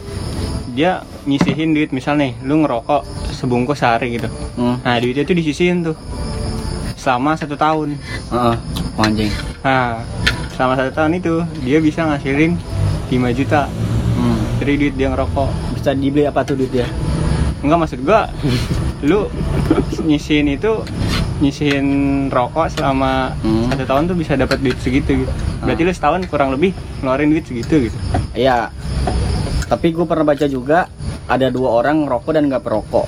dia 0.73 1.05
nyisihin 1.25 1.73
duit 1.73 1.93
misal 1.93 2.17
nih, 2.17 2.37
lu 2.43 2.65
ngerokok 2.65 3.05
sebungkus 3.33 3.81
sehari 3.81 4.17
gitu. 4.17 4.29
Hmm. 4.57 4.81
Nah 4.81 4.97
duitnya 4.97 5.23
tuh 5.23 5.37
disisihin 5.37 5.85
tuh 5.85 5.97
selama 6.97 7.35
satu 7.35 7.57
tahun. 7.57 7.97
Heeh. 8.31 8.57
Oh, 8.93 9.03
anjing 9.03 9.33
Nah 9.65 10.05
selama 10.53 10.77
satu 10.77 10.93
tahun 10.93 11.17
itu 11.17 11.35
dia 11.65 11.81
bisa 11.81 12.05
ngasilin 12.05 12.61
5 13.09 13.33
juta 13.33 13.69
Hmm. 14.13 14.39
dari 14.61 14.77
duit 14.77 14.95
dia 14.95 15.09
ngerokok. 15.09 15.49
bisa 15.75 15.97
dibeli 15.97 16.23
apa 16.23 16.47
tuh 16.47 16.55
duit 16.55 16.71
ya 16.71 16.87
Enggak 17.59 17.79
maksud 17.81 18.01
gua 18.07 18.31
lu 19.03 19.27
nyisihin 20.01 20.47
itu 20.47 20.79
nyisihin 21.41 21.87
rokok 22.29 22.69
selama 22.69 23.33
Hmm. 23.41 23.71
satu 23.71 23.85
tahun 23.87 24.03
tuh 24.11 24.17
bisa 24.19 24.33
dapat 24.35 24.61
duit 24.61 24.77
segitu 24.79 25.25
gitu. 25.25 25.33
Berarti 25.63 25.83
Ah. 25.83 25.87
lu 25.89 25.93
setahun 25.95 26.21
kurang 26.29 26.51
lebih 26.53 26.75
ngeluarin 27.01 27.31
duit 27.31 27.47
segitu 27.47 27.89
gitu. 27.89 27.97
Iya. 28.35 28.69
Tapi 29.67 29.89
gue 29.89 30.05
pernah 30.05 30.27
baca 30.27 30.45
juga 30.45 30.91
ada 31.25 31.49
dua 31.49 31.81
orang 31.81 32.05
rokok 32.05 32.35
dan 32.35 32.51
nggak 32.51 32.61
perokok. 32.61 33.07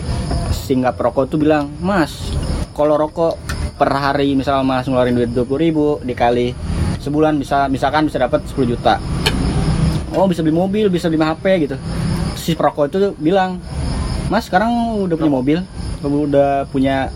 Si 0.50 0.72
nggak 0.72 0.96
perokok 0.96 1.28
tuh 1.28 1.36
bilang, 1.36 1.68
Mas, 1.78 2.32
kalau 2.72 2.96
rokok 2.96 3.36
per 3.74 3.90
hari 3.90 4.32
misal 4.32 4.62
mas 4.62 4.86
ngeluarin 4.86 5.12
duit 5.12 5.34
20 5.34 5.58
ribu 5.58 5.98
dikali 6.00 6.54
sebulan 7.02 7.36
bisa 7.36 7.66
misalkan 7.66 8.06
bisa 8.06 8.22
dapat 8.22 8.46
10 8.46 8.64
juta. 8.64 9.02
Oh 10.14 10.30
bisa 10.30 10.46
beli 10.46 10.54
mobil, 10.54 10.86
bisa 10.86 11.10
beli 11.10 11.18
HP 11.18 11.44
gitu. 11.66 11.76
Si 12.34 12.54
perokok 12.54 12.86
itu 12.86 12.98
bilang, 13.18 13.58
Mas 14.30 14.46
sekarang 14.46 14.70
udah 15.04 15.18
punya 15.18 15.32
mobil, 15.32 15.58
udah 16.00 16.64
punya 16.70 17.10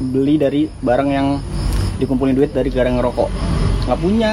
beli 0.00 0.34
dari 0.34 0.64
barang 0.66 1.08
yang 1.08 1.36
dikumpulin 1.96 2.32
duit 2.32 2.50
dari 2.50 2.72
gara 2.72 2.88
ngerokok. 2.88 3.28
Nggak 3.84 4.00
punya, 4.00 4.32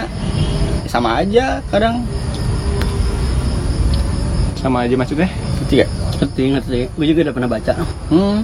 sama 0.87 1.19
aja 1.19 1.59
kadang 1.67 2.07
Sama 4.57 4.83
aja 4.83 4.95
maksudnya. 4.95 5.29
Ngerti 5.29 5.75
gak? 5.77 5.89
ngerti 6.17 6.43
ngerti 6.49 6.79
gue 6.89 7.05
juga 7.05 7.29
udah 7.29 7.33
pernah 7.37 7.49
baca 7.49 7.73
Hmm. 8.09 8.41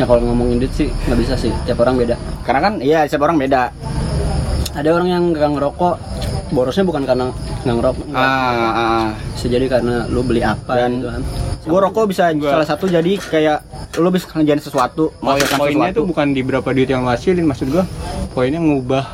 ya 0.00 0.08
kalau 0.08 0.24
ngomongin 0.24 0.56
duit 0.56 0.72
sih 0.72 0.88
nggak 0.88 1.18
bisa 1.20 1.36
sih 1.36 1.52
tiap 1.68 1.84
orang 1.84 2.00
beda 2.00 2.16
Karena 2.48 2.60
kan 2.64 2.72
iya 2.80 3.04
setiap 3.04 3.28
orang 3.28 3.36
beda. 3.36 3.68
ada 4.72 4.88
orang 4.88 5.08
yang 5.12 5.22
nggak 5.36 5.50
ngerokok 5.52 5.96
borosnya 6.50 6.82
bukan 6.82 7.02
karena 7.02 7.30
nggak 7.62 7.74
ngerokok 7.74 8.04
nggak. 8.06 8.20
Ah, 8.20 8.70
ah. 8.70 9.06
bisa 9.32 9.46
jadi 9.46 9.66
karena 9.66 9.94
lu 10.06 10.20
beli 10.20 10.42
apa 10.42 10.72
Dan- 10.76 10.98
gitu 10.98 11.08
kan 11.08 11.22
Gue 11.60 11.76
rokok 11.78 12.08
bisa 12.08 12.32
Gua- 12.32 12.56
salah 12.56 12.64
satu 12.66 12.88
jadi 12.88 13.20
kayak 13.20 13.58
lo 13.96 14.08
bisa 14.08 14.24
ngerjain 14.28 14.58
sesuatu, 14.58 15.12
Poin 15.12 15.36
menghasilkan 15.36 15.58
poinnya 15.58 15.76
sesuatu. 15.86 15.96
tuh 15.96 16.04
bukan 16.08 16.26
di 16.30 16.40
berapa 16.40 16.68
duit 16.68 16.88
yang 16.88 17.02
lu 17.02 17.10
hasilin 17.10 17.44
maksud 17.44 17.68
gua. 17.68 17.84
Poinnya 18.32 18.58
ngubah 18.58 19.04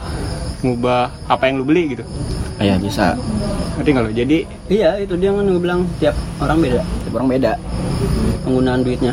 ngubah 0.62 1.00
apa 1.26 1.42
yang 1.44 1.58
lu 1.58 1.64
beli 1.64 1.92
gitu. 1.92 2.04
Iya 2.56 2.78
bisa. 2.78 3.18
Ngerti 3.74 3.88
nggak 3.90 4.04
lo? 4.04 4.10
Jadi 4.10 4.38
iya 4.68 4.94
itu 4.96 5.12
dia 5.14 5.28
kan 5.28 5.42
gue 5.42 5.58
bilang 5.58 5.84
tiap 5.98 6.14
orang 6.38 6.58
beda 6.58 6.80
Setiap 6.80 7.14
orang 7.14 7.28
beda. 7.28 7.52
penggunaan 8.40 8.80
duitnya 8.80 9.12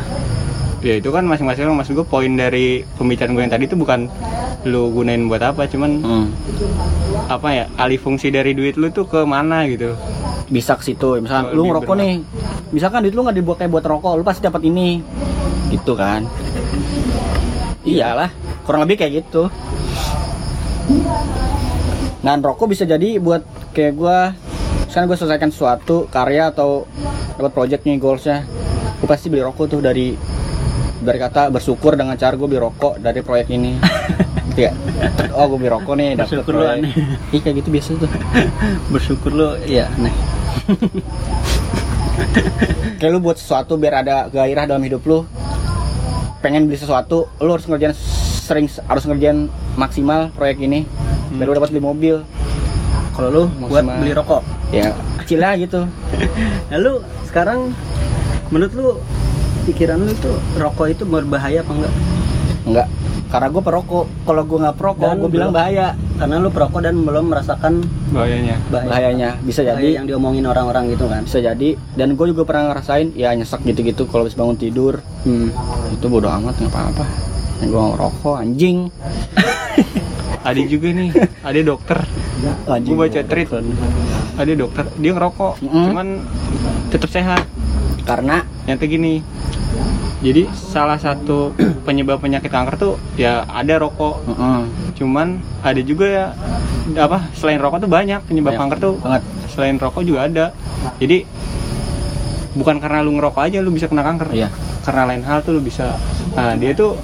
ya 0.84 1.00
itu 1.00 1.08
kan 1.08 1.24
masing-masing 1.24 1.64
orang 1.64 1.80
maksud 1.80 1.96
gua 1.96 2.04
poin 2.04 2.28
dari 2.28 2.84
pembicaraan 3.00 3.32
gue 3.32 3.42
yang 3.42 3.52
tadi 3.52 3.64
itu 3.64 3.72
bukan 3.72 4.06
lu 4.68 4.92
gunain 4.92 5.24
buat 5.24 5.40
apa, 5.40 5.64
cuman 5.64 5.90
Hmm. 6.04 6.26
apa 7.28 7.48
ya 7.52 7.64
alih 7.80 7.96
fungsi 7.96 8.28
dari 8.28 8.52
duit 8.52 8.76
lu 8.76 8.92
tuh 8.92 9.08
ke 9.08 9.24
mana 9.24 9.64
gitu. 9.64 9.96
Bisa 10.52 10.76
ke 10.76 10.84
situ. 10.84 11.24
Misalkan 11.24 11.56
lu 11.56 11.72
ngerokok 11.72 11.96
nih. 11.96 12.20
Misalkan 12.68 13.00
duit 13.08 13.16
lu 13.16 13.24
nggak 13.24 13.36
dibuat 13.40 13.56
kayak 13.64 13.72
buat 13.72 13.84
rokok, 13.84 14.20
lu 14.20 14.24
pasti 14.24 14.44
dapat 14.44 14.60
ini. 14.68 15.00
Gitu 15.72 15.92
kan. 15.96 16.28
Iyalah, 17.84 18.28
kurang 18.68 18.84
lebih 18.84 19.00
kayak 19.00 19.24
gitu. 19.24 19.48
Nah, 22.24 22.36
rokok 22.40 22.72
bisa 22.72 22.84
jadi 22.84 23.16
buat 23.20 23.44
kayak 23.72 23.92
gua 23.96 24.32
sekarang 24.88 25.10
gue 25.10 25.18
selesaikan 25.18 25.50
sesuatu 25.50 26.06
karya 26.06 26.54
atau 26.54 26.86
dapat 27.34 27.50
project 27.50 27.82
nih 27.82 27.98
goalsnya 27.98 28.46
gue 29.02 29.08
pasti 29.10 29.26
beli 29.26 29.42
rokok 29.42 29.66
tuh 29.66 29.80
dari 29.82 30.14
dari 31.04 31.18
kata 31.20 31.52
bersyukur 31.52 31.94
dengan 31.94 32.16
cara 32.16 32.34
gue 32.34 32.48
beli 32.48 32.58
rokok 32.58 32.98
dari 32.98 33.20
proyek 33.20 33.52
ini. 33.52 33.76
Oh 35.34 35.44
gue 35.50 35.58
beli 35.60 35.70
rokok 35.70 35.94
nih 35.94 36.08
dapet 36.14 36.40
Bersyukur 36.40 36.52
lu 36.54 36.58
proyek. 36.64 36.78
aneh. 36.80 36.92
Iya 37.30 37.40
kayak 37.42 37.54
gitu 37.60 37.68
biasa 37.70 37.88
tuh. 38.00 38.10
Bersyukur 38.94 39.30
lu 39.30 39.48
iya 39.66 39.86
nih 39.98 40.14
kayak 42.98 43.10
lu 43.10 43.18
buat 43.18 43.36
sesuatu 43.36 43.74
biar 43.74 44.06
ada 44.06 44.30
gairah 44.30 44.64
dalam 44.64 44.82
hidup 44.82 45.02
lu. 45.04 45.26
Pengen 46.40 46.68
beli 46.68 46.78
sesuatu 46.78 47.28
lu 47.40 47.50
harus 47.52 47.66
ngerjain 47.66 47.94
sering 48.44 48.66
harus 48.86 49.04
ngerjain 49.04 49.50
maksimal 49.74 50.30
proyek 50.32 50.62
ini. 50.62 50.86
Biar 51.34 51.46
lu 51.50 51.54
dapat 51.56 51.70
beli 51.74 51.82
mobil. 51.82 52.16
Kalau 53.14 53.28
lu 53.30 53.42
buat 53.66 53.82
beli 53.82 54.14
rokok? 54.14 54.42
Ya 54.70 54.94
kecil 55.22 55.42
lah 55.42 55.58
gitu. 55.58 55.86
Lalu 56.72 57.02
sekarang 57.26 57.74
menurut 58.52 58.72
lu 58.76 58.88
pikiran 59.64 59.98
lu 59.98 60.10
itu 60.10 60.30
rokok 60.54 60.86
itu 60.88 61.02
berbahaya 61.02 61.60
apa 61.60 61.72
enggak? 61.72 61.94
Enggak. 62.64 62.88
Karena 63.26 63.48
gue 63.50 63.62
perokok. 63.62 64.04
Kalau 64.22 64.42
gue 64.44 64.58
nggak 64.60 64.76
perokok 64.76 65.10
gue 65.18 65.30
bilang 65.30 65.50
bahaya. 65.50 65.96
Karena 66.14 66.38
lu 66.38 66.48
perokok 66.48 66.80
dan 66.80 67.02
belum 67.02 67.26
merasakan 67.26 67.82
Bahayanya. 68.08 68.56
bahaya, 68.70 68.86
bahayanya. 68.86 69.30
Bisa 69.42 69.60
bahaya 69.60 69.74
jadi. 69.74 69.88
yang 69.98 70.06
diomongin 70.06 70.46
orang-orang 70.46 70.94
gitu 70.94 71.10
kan? 71.10 71.26
Bisa 71.26 71.42
jadi. 71.42 71.74
Dan 71.92 72.14
gue 72.14 72.26
juga 72.30 72.46
pernah 72.46 72.70
ngerasain 72.70 73.10
ya 73.12 73.34
nyesek 73.34 73.64
gitu-gitu 73.64 74.06
kalau 74.06 74.22
habis 74.22 74.34
bangun 74.34 74.54
tidur. 74.54 75.02
Hmm. 75.24 75.50
itu 75.90 76.06
bodo 76.06 76.28
amat 76.28 76.54
nggak 76.56 76.70
apa-apa. 76.70 77.04
Yang 77.58 77.68
gue 77.70 77.82
ngerokok 77.90 78.34
anjing. 78.36 78.78
Ada 80.44 80.60
juga 80.60 80.92
nih, 80.92 81.08
ada 81.40 81.60
dokter. 81.64 81.98
anjing 82.68 82.92
Gue 82.92 83.08
baca 83.08 83.20
tweet, 83.24 83.48
ada 84.36 84.52
dokter, 84.52 84.84
dia 85.00 85.12
ngerokok, 85.16 85.52
Mm. 85.64 85.84
cuman 85.88 86.08
tetap 86.92 87.08
sehat. 87.08 87.48
karena 88.04 88.44
Yang 88.64 88.76
kayak 88.78 88.92
gini. 88.92 89.14
Jadi 90.24 90.42
salah 90.50 90.96
satu 90.96 91.52
penyebab 91.84 92.16
penyakit 92.16 92.48
kanker 92.48 92.74
tuh 92.74 92.96
ya 93.14 93.44
ada 93.44 93.76
rokok, 93.76 94.24
Heeh, 94.24 94.60
cuman 94.96 95.36
ada 95.60 95.80
juga 95.84 96.06
ya 96.08 96.26
apa 96.96 97.28
selain 97.32 97.60
rokok 97.60 97.84
tuh 97.84 97.90
banyak 97.92 98.24
penyebab 98.24 98.56
Banyak. 98.56 98.60
kanker 98.60 98.78
tuh 98.80 98.94
banget 98.98 99.22
selain 99.52 99.76
rokok 99.76 100.00
juga 100.00 100.24
ada. 100.24 100.46
Jadi 100.96 101.28
bukan 102.54 102.80
karena 102.80 103.04
lu 103.04 103.12
ngerokok 103.12 103.42
aja 103.44 103.60
lu 103.60 103.68
bisa 103.68 103.84
kena 103.84 104.00
kanker. 104.00 104.32
iya 104.32 104.48
Karena 104.80 105.04
lain 105.06 105.20
hal 105.24 105.40
tuh 105.40 105.56
lu 105.56 105.60
bisa. 105.60 105.96
Nah, 106.34 106.56
dia 106.56 106.72
tuh 106.72 106.96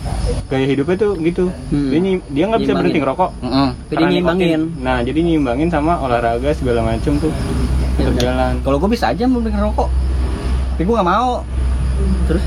gaya 0.48 0.64
hidupnya 0.64 0.96
tuh 0.96 1.12
gitu. 1.16 1.48
Hmm. 1.68 1.88
Dia 1.88 2.00
dia 2.28 2.44
nggak 2.48 2.60
bisa 2.60 2.72
berhenti 2.72 2.98
ngerokok. 2.98 3.30
Heeh. 3.40 3.68
jadi 3.88 4.02
nyimbangin. 4.06 4.60
Nah, 4.80 5.00
jadi 5.00 5.20
nyimbangin 5.20 5.68
sama 5.68 5.96
olahraga 5.96 6.52
segala 6.52 6.84
macem 6.84 7.16
tuh 7.16 7.32
Ya 8.00 8.08
jalan. 8.16 8.56
kalau 8.64 8.80
gue 8.80 8.88
bisa 8.88 9.12
aja 9.12 9.28
mau 9.28 9.44
bikin 9.44 9.60
rokok 9.60 9.92
tapi 10.72 10.88
gue 10.88 10.94
nggak 10.96 11.04
mau 11.04 11.44
terus 12.24 12.40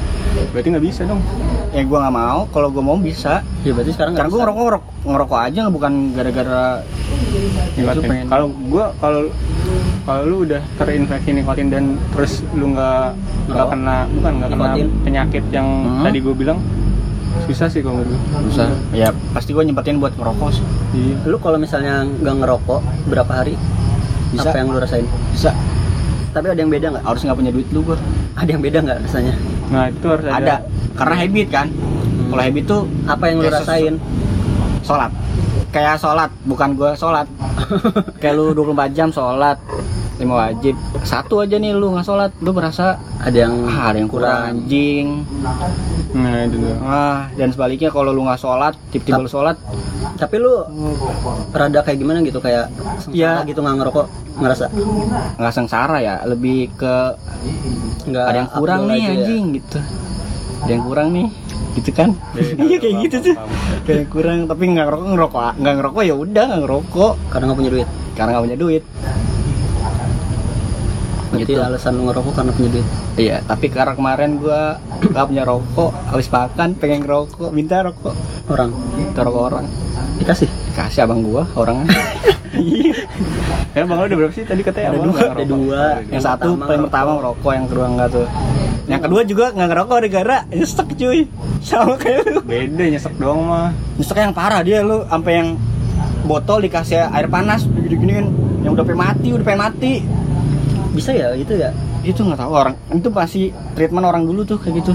Berarti 0.49 0.67
nggak 0.69 0.85
bisa 0.85 1.01
dong. 1.03 1.21
ya 1.69 1.81
gue 1.81 1.97
nggak 1.97 2.13
mau 2.13 2.45
kalau 2.47 2.69
gue 2.69 2.81
mau 2.81 2.93
bisa 2.95 3.41
ya 3.61 3.73
berarti 3.73 3.91
sekarang 3.91 4.13
karena 4.13 4.29
gue 4.29 4.35
bisa. 4.35 4.45
ngerokok 4.45 4.63
ngerok- 4.63 4.89
ngerokok 5.03 5.39
aja 5.41 5.61
bukan 5.67 5.91
gara-gara 6.13 6.63
Nikotin. 7.73 8.29
Kalau 8.29 8.45
gua 8.69 8.85
kalau 8.95 9.21
kalau 10.03 10.21
lu 10.23 10.37
udah 10.45 10.61
terinfeksi 10.75 11.33
nikotin 11.33 11.67
dan 11.67 11.83
terus 12.13 12.45
lu 12.51 12.69
nggak 12.69 13.17
nggak 13.49 13.49
Ngerokok? 13.49 13.69
kena 13.73 13.97
bukan 14.11 14.31
nggak 14.35 14.49
kena 14.51 14.71
penyakit 15.01 15.43
yang 15.49 15.65
Hmm. 15.81 16.03
tadi 16.03 16.17
gua 16.19 16.35
bilang 16.35 16.59
susah 17.43 17.65
sih 17.65 17.81
kalau 17.81 17.97
menurut 17.97 18.13
gua. 18.21 18.39
bisa 18.45 18.63
ya 18.93 19.09
pasti 19.33 19.49
gue 19.51 19.63
nyempetin 19.63 19.97
buat 19.97 20.13
ngerokok 20.13 20.49
sih 20.51 20.65
Iya. 20.93 21.17
lu 21.25 21.37
kalau 21.39 21.57
misalnya 21.57 22.05
nggak 22.05 22.35
ngerokok 22.37 22.79
berapa 23.09 23.31
hari 23.33 23.57
Bisa. 24.29 24.45
apa 24.45 24.55
yang 24.55 24.69
lu 24.69 24.77
rasain 24.77 25.05
bisa 25.33 25.49
tapi 26.29 26.45
ada 26.47 26.59
yang 26.59 26.69
beda 26.69 26.93
nggak 26.93 27.03
harus 27.03 27.21
nggak 27.25 27.33
punya 27.35 27.49
duit 27.49 27.67
lu 27.71 27.81
gue 27.81 27.97
ada 28.35 28.45
yang 28.47 28.61
beda 28.61 28.77
nggak 28.79 28.97
rasanya 29.01 29.33
Nah 29.71 29.87
itu 29.87 30.07
harus 30.09 30.25
ada. 30.27 30.37
ada. 30.37 30.55
Karena 30.97 31.15
habit 31.21 31.47
kan. 31.53 31.67
Kalau 32.33 32.41
habit 32.43 32.63
tuh 32.65 32.81
apa 33.05 33.23
yang 33.29 33.37
lu 33.39 33.47
rasain? 33.47 33.95
sholat. 34.83 35.11
Kayak 35.71 35.95
sholat. 36.01 36.29
Bukan 36.43 36.69
gue 36.75 36.91
sholat. 36.99 37.27
Kayak 38.21 38.33
lu 38.35 38.45
24 38.51 38.97
jam 38.97 39.09
sholat 39.13 39.57
lima 40.21 40.45
wajib. 40.45 40.75
Satu 41.01 41.41
aja 41.41 41.57
nih 41.57 41.73
lu 41.73 41.93
nggak 41.93 42.05
sholat 42.05 42.31
lu 42.37 42.53
berasa 42.53 43.01
ada 43.17 43.33
yang 43.33 43.65
ah, 43.65 43.89
ada 43.89 43.97
yang 43.97 44.09
kurang 44.11 44.39
anjing. 44.53 45.25
Nah 46.13 46.45
itu 46.45 46.57
tuh 46.61 46.75
ah 46.85 47.25
dan 47.33 47.49
sebaliknya 47.49 47.89
kalau 47.89 48.13
lu 48.13 48.21
nggak 48.21 48.37
sholat 48.37 48.73
tiba-tiba 48.93 49.25
lu 49.25 49.29
sholat. 49.29 49.57
tapi 50.13 50.37
lu 50.37 50.53
rada 51.51 51.81
kayak 51.81 51.97
gimana 51.97 52.21
gitu? 52.21 52.37
Kayak 52.37 52.69
Iya. 53.09 53.41
sengsara 53.41 53.49
gitu 53.49 53.59
nggak 53.65 53.75
ngerokok 53.81 54.05
ngerasa? 54.37 54.65
Nggak 55.41 55.53
sengsara 55.53 55.97
ya 55.99 56.15
lebih 56.29 56.69
ke 56.77 56.95
nggak 58.07 58.25
ada 58.29 58.37
yang 58.37 58.51
kurang 58.53 58.81
nih 58.87 59.01
ya? 59.01 59.09
anjing 59.17 59.43
gitu. 59.57 59.79
Ada 60.63 60.71
yang 60.71 60.83
kurang 60.85 61.07
nih 61.17 61.27
gitu 61.73 61.89
kan? 61.89 62.09
Iya 62.37 62.77
kayak 62.85 62.95
gitu 63.09 63.15
tuh 63.31 63.35
kayak 63.89 63.97
yang 64.05 64.09
kurang 64.13 64.37
tapi 64.45 64.63
nggak 64.69 64.85
ngerokok 64.85 65.09
ngerokok 65.17 65.51
nggak 65.57 65.73
ngerokok 65.81 66.01
ya 66.05 66.15
udah 66.15 66.43
nggak 66.45 66.61
ngerokok. 66.61 67.13
Karena 67.33 67.43
nggak 67.49 67.59
punya 67.59 67.71
duit. 67.73 67.87
Karena 68.13 68.29
nggak 68.37 68.45
punya 68.45 68.59
duit 68.61 68.83
jadi 71.41 71.53
Gitu. 71.57 71.61
alasan 71.61 71.93
ngerokok 71.97 72.33
karena 72.37 72.51
punya 72.53 72.69
duit. 72.77 72.87
Iya 73.17 73.37
tapi 73.45 73.65
karena 73.73 73.93
kemarin 73.97 74.29
gua 74.37 74.77
nggak 75.11 75.25
punya 75.29 75.43
rokok 75.43 75.91
habis 76.13 76.27
makan 76.29 76.69
pengen 76.77 76.99
ngerokok 77.05 77.49
minta 77.49 77.81
rokok. 77.81 78.15
Orang. 78.51 78.69
Minta 78.93 79.21
rokok 79.25 79.43
orang. 79.53 79.65
Dikasih? 80.21 80.49
Kasih 80.73 81.05
abang 81.05 81.21
gua 81.25 81.45
orang 81.57 81.89
ya 83.73 83.81
bang 83.81 83.97
lu 83.97 84.05
udah 84.05 84.17
berapa 84.17 84.33
sih 84.33 84.45
tadi 84.45 84.61
katanya? 84.61 84.93
Ada 84.93 84.99
dua, 85.01 85.19
ada 85.33 85.45
dua. 85.45 85.81
Yang 86.09 86.23
satu 86.23 86.47
paling 86.57 86.83
pertama 86.85 87.09
ngerokok 87.17 87.51
yang 87.53 87.65
kedua 87.65 87.85
enggak 87.89 88.09
tuh. 88.13 88.27
Yang 88.83 89.01
kedua 89.07 89.21
juga 89.25 89.45
nggak 89.55 89.67
ngerokok 89.73 89.95
gara-gara 89.97 90.37
nyesek 90.53 90.89
cuy. 90.93 91.19
Sama 91.63 91.95
kayak 91.97 92.29
lu. 92.29 92.41
Beda 92.45 92.83
nyesek 92.85 93.13
doang 93.17 93.41
mah. 93.47 93.69
Nyesek 93.97 94.17
yang 94.19 94.35
parah 94.35 94.61
dia 94.61 94.85
lu. 94.85 95.01
Sampai 95.07 95.33
yang 95.41 95.49
botol 96.27 96.61
dikasih 96.61 97.09
air 97.09 97.27
panas 97.31 97.65
gini-giniin. 97.65 98.27
Yang 98.61 98.71
udah 98.79 98.85
pengen 98.85 99.01
mati 99.01 99.27
udah 99.33 99.45
pengen 99.45 99.61
mati 99.61 99.93
bisa 100.93 101.11
ya 101.11 101.33
gitu 101.33 101.57
ya? 101.57 101.73
Itu 102.05 102.21
nggak 102.23 102.39
tahu 102.39 102.51
orang 102.53 102.75
itu 102.93 103.09
pasti 103.09 103.41
treatment 103.73 104.05
orang 104.05 104.23
dulu 104.23 104.45
tuh 104.45 104.61
kayak 104.61 104.85
gitu. 104.85 104.93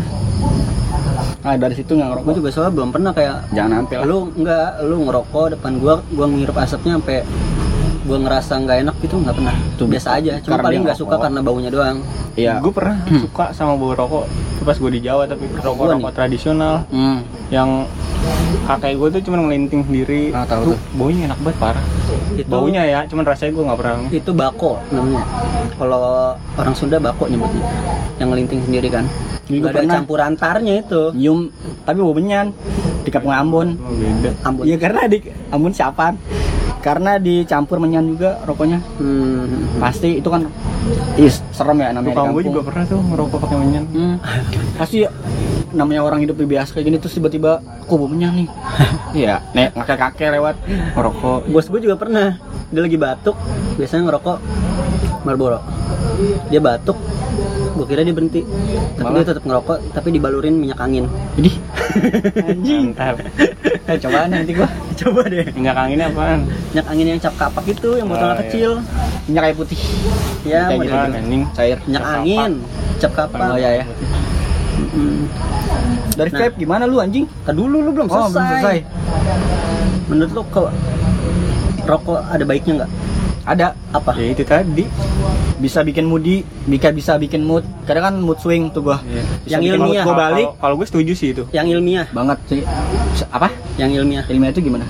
Nah 1.43 1.55
dari 1.59 1.75
situ 1.75 1.95
nggak 1.95 2.09
gue 2.09 2.15
ngerokok 2.23 2.35
juga 2.39 2.49
soalnya 2.55 2.73
belum 2.75 2.91
pernah 2.95 3.13
kayak 3.15 3.37
jangan 3.55 3.83
sampai 3.83 3.97
lu 4.07 4.19
nggak 4.33 4.69
lu 4.87 4.97
ngerokok 5.07 5.45
depan 5.59 5.73
gua 5.83 5.95
gua 6.15 6.27
ngirup 6.31 6.57
asapnya 6.59 6.99
sampai 6.99 7.23
gua 8.09 8.19
ngerasa 8.25 8.53
nggak 8.65 8.79
enak 8.89 8.97
gitu 9.05 9.15
nggak 9.21 9.37
pernah. 9.37 9.55
Tuh, 9.77 9.87
biasa 9.87 10.09
aja 10.17 10.33
cuma 10.41 10.57
karena 10.57 10.65
paling 10.65 10.81
nggak 10.89 10.99
suka 10.99 11.17
karena 11.21 11.41
baunya 11.45 11.69
doang. 11.69 12.01
Iya. 12.39 12.63
Gue 12.63 12.71
pernah 12.71 13.03
suka 13.19 13.51
sama 13.51 13.75
bau 13.75 13.93
rokok. 13.93 14.25
Itu 14.57 14.63
pas 14.63 14.77
gue 14.79 14.91
di 14.95 15.01
Jawa 15.03 15.27
tapi 15.27 15.45
rokok 15.59 15.85
rokok 15.99 16.13
tradisional. 16.15 16.87
Hmm. 16.89 17.21
yang 17.49 17.89
kakek 18.69 19.01
gue 19.01 19.09
tuh 19.19 19.23
cuma 19.25 19.41
ngelinting 19.45 19.83
sendiri. 19.89 20.31
Ah, 20.37 20.45
tahu 20.45 20.73
tuh. 20.73 20.79
Baunya 20.95 21.33
enak 21.33 21.39
banget 21.43 21.59
parah. 21.59 21.85
Itu 22.37 22.49
baunya 22.49 22.83
ya 22.85 23.01
cuman 23.09 23.25
rasanya 23.25 23.53
gue 23.57 23.65
nggak 23.67 23.79
pernah 23.81 23.97
itu 24.13 24.31
bako 24.33 24.73
namanya. 24.95 25.25
Kalau 25.75 26.01
orang 26.61 26.75
Sunda 26.77 26.97
bako 27.03 27.25
nyebutnya 27.27 27.65
yang 28.23 28.29
ngelinting 28.31 28.61
sendiri 28.63 28.89
kan. 28.93 29.05
Gak 29.49 29.73
ada 29.73 29.81
pernah. 29.81 29.95
campur 29.97 30.19
antarnya 30.21 30.75
itu. 30.85 31.03
Nyium 31.17 31.49
tapi 31.83 31.99
bau 32.05 32.13
menyan 32.13 32.53
di 33.03 33.11
kampung 33.11 33.33
Ambon. 33.33 33.69
Oh, 33.81 33.97
beda. 33.97 34.31
Ambon. 34.45 34.65
Iya 34.69 34.77
karena 34.77 35.01
di 35.09 35.19
Ambon 35.49 35.73
siapaan 35.73 36.15
karena 36.79 37.19
dicampur 37.19 37.83
menyan 37.83 38.07
juga 38.07 38.39
rokoknya 38.47 38.79
hmm. 39.03 39.83
pasti 39.83 40.23
itu 40.23 40.29
kan 40.31 40.47
is 41.19 41.43
serem 41.51 41.79
ya 41.83 41.91
namanya 41.91 42.15
tukang 42.15 42.31
gue 42.35 42.45
juga 42.47 42.63
pernah 42.63 42.85
tuh 42.87 43.01
ngerokok 43.03 43.39
pakai 43.43 43.57
menyan 43.59 43.85
Hmm. 43.89 44.21
Pasti 44.77 45.03
ya, 45.03 45.11
namanya 45.73 46.05
orang 46.05 46.21
hidup 46.21 46.39
biasa 46.39 46.77
kayak 46.77 46.87
gini 46.93 46.97
terus 47.01 47.17
tiba-tiba 47.17 47.59
kok 47.89 47.97
bau 47.97 48.07
menyan 48.07 48.45
nih. 48.45 48.49
Iya, 49.25 49.41
nek 49.57 49.73
kakek-kakek 49.73 50.37
lewat 50.37 50.55
ngerokok. 50.93 51.49
bos 51.49 51.67
gue 51.73 51.81
juga 51.81 51.97
pernah 51.97 52.37
dia 52.69 52.83
lagi 52.85 53.01
batuk 53.01 53.37
biasanya 53.81 54.13
ngerokok 54.13 54.39
Marlboro 55.25 55.59
dia 56.53 56.61
batuk 56.61 57.01
gue 57.79 57.87
kira 57.87 58.03
dia 58.03 58.11
berhenti 58.11 58.43
tapi 58.93 59.07
Malah? 59.07 59.17
dia 59.17 59.29
tetap 59.29 59.45
ngerokok 59.45 59.77
tapi 59.93 60.09
dibalurin 60.11 60.55
minyak 60.55 60.77
angin 60.77 61.07
Jadi 61.35 61.51
anjing. 62.41 62.85
mantap 62.91 63.17
Eh, 63.89 63.97
cobaan 63.97 64.29
nanti 64.29 64.53
gua 64.53 64.69
coba 64.95 65.21
deh 65.25 65.47
minyak 65.51 65.73
anginnya 65.75 66.07
apaan 66.09 66.41
minyak 66.69 66.87
angin 66.87 67.07
yang 67.09 67.19
cap 67.19 67.35
kapak 67.35 67.65
itu 67.67 67.89
yang 67.95 68.07
botolnya 68.07 68.29
Oh, 68.29 68.35
iya. 68.35 68.43
kecil 68.45 68.71
minyak 69.25 69.43
kayu 69.43 69.55
putih. 69.57 69.81
ya 70.43 70.61
Kayak 70.67 70.79
gitu. 70.83 70.97
anjing 71.17 71.43
Cair. 71.51 71.79
minyak 71.83 72.03
Cap 72.03 72.15
angin 72.19 72.53
cap 72.99 73.13
kapak 73.15 73.41
Oh 73.47 73.57
ya 73.57 73.71
ya. 73.75 73.85
Mm. 74.91 75.23
Dari 76.13 76.31
Nah. 76.31 76.39
vape 76.41 76.55
gimana 76.57 76.85
lu 76.85 76.99
anjing? 76.99 77.25
Ntar 77.41 77.55
dulu 77.55 77.77
lu 77.81 77.91
belum 77.93 78.07
Oh, 78.07 78.27
selesai. 78.27 78.29
belum 78.29 78.47
selesai. 78.53 78.79
menurut 80.09 80.31
lu 80.33 80.43
kok 80.49 80.71
rokok 81.85 82.21
ada 82.23 82.45
baiknya 82.45 82.73
nggak 82.79 82.91
Ada 83.49 83.73
apa 83.89 84.13
ya 84.15 84.29
itu 84.29 84.45
tadi 84.45 84.85
bisa 85.57 85.81
bikin 85.81 86.05
moody, 86.05 86.45
bisa 86.63 86.93
bisa 86.93 87.17
bikin 87.17 87.43
mood. 87.43 87.65
Kadang 87.83 88.05
kan 88.05 88.15
mood 88.19 88.37
swing 88.37 88.69
tuh 88.69 88.85
gua. 88.85 89.01
Bisa 89.41 89.57
Yang 89.57 89.75
ilmiah. 89.75 90.05
gua 90.05 90.15
balik 90.15 90.49
Kalau- 90.55 90.77
gue 90.77 90.87
setuju 90.87 91.13
sih 91.13 91.29
itu 91.33 91.43
yang 91.51 91.65
ilmiah 91.67 92.05
banget 92.11 92.39
sih. 92.47 92.61
Apa? 93.27 93.49
yang 93.77 93.95
ilmiah 93.95 94.27
Ilmiah 94.27 94.51
itu 94.51 94.61
gimana? 94.61 94.83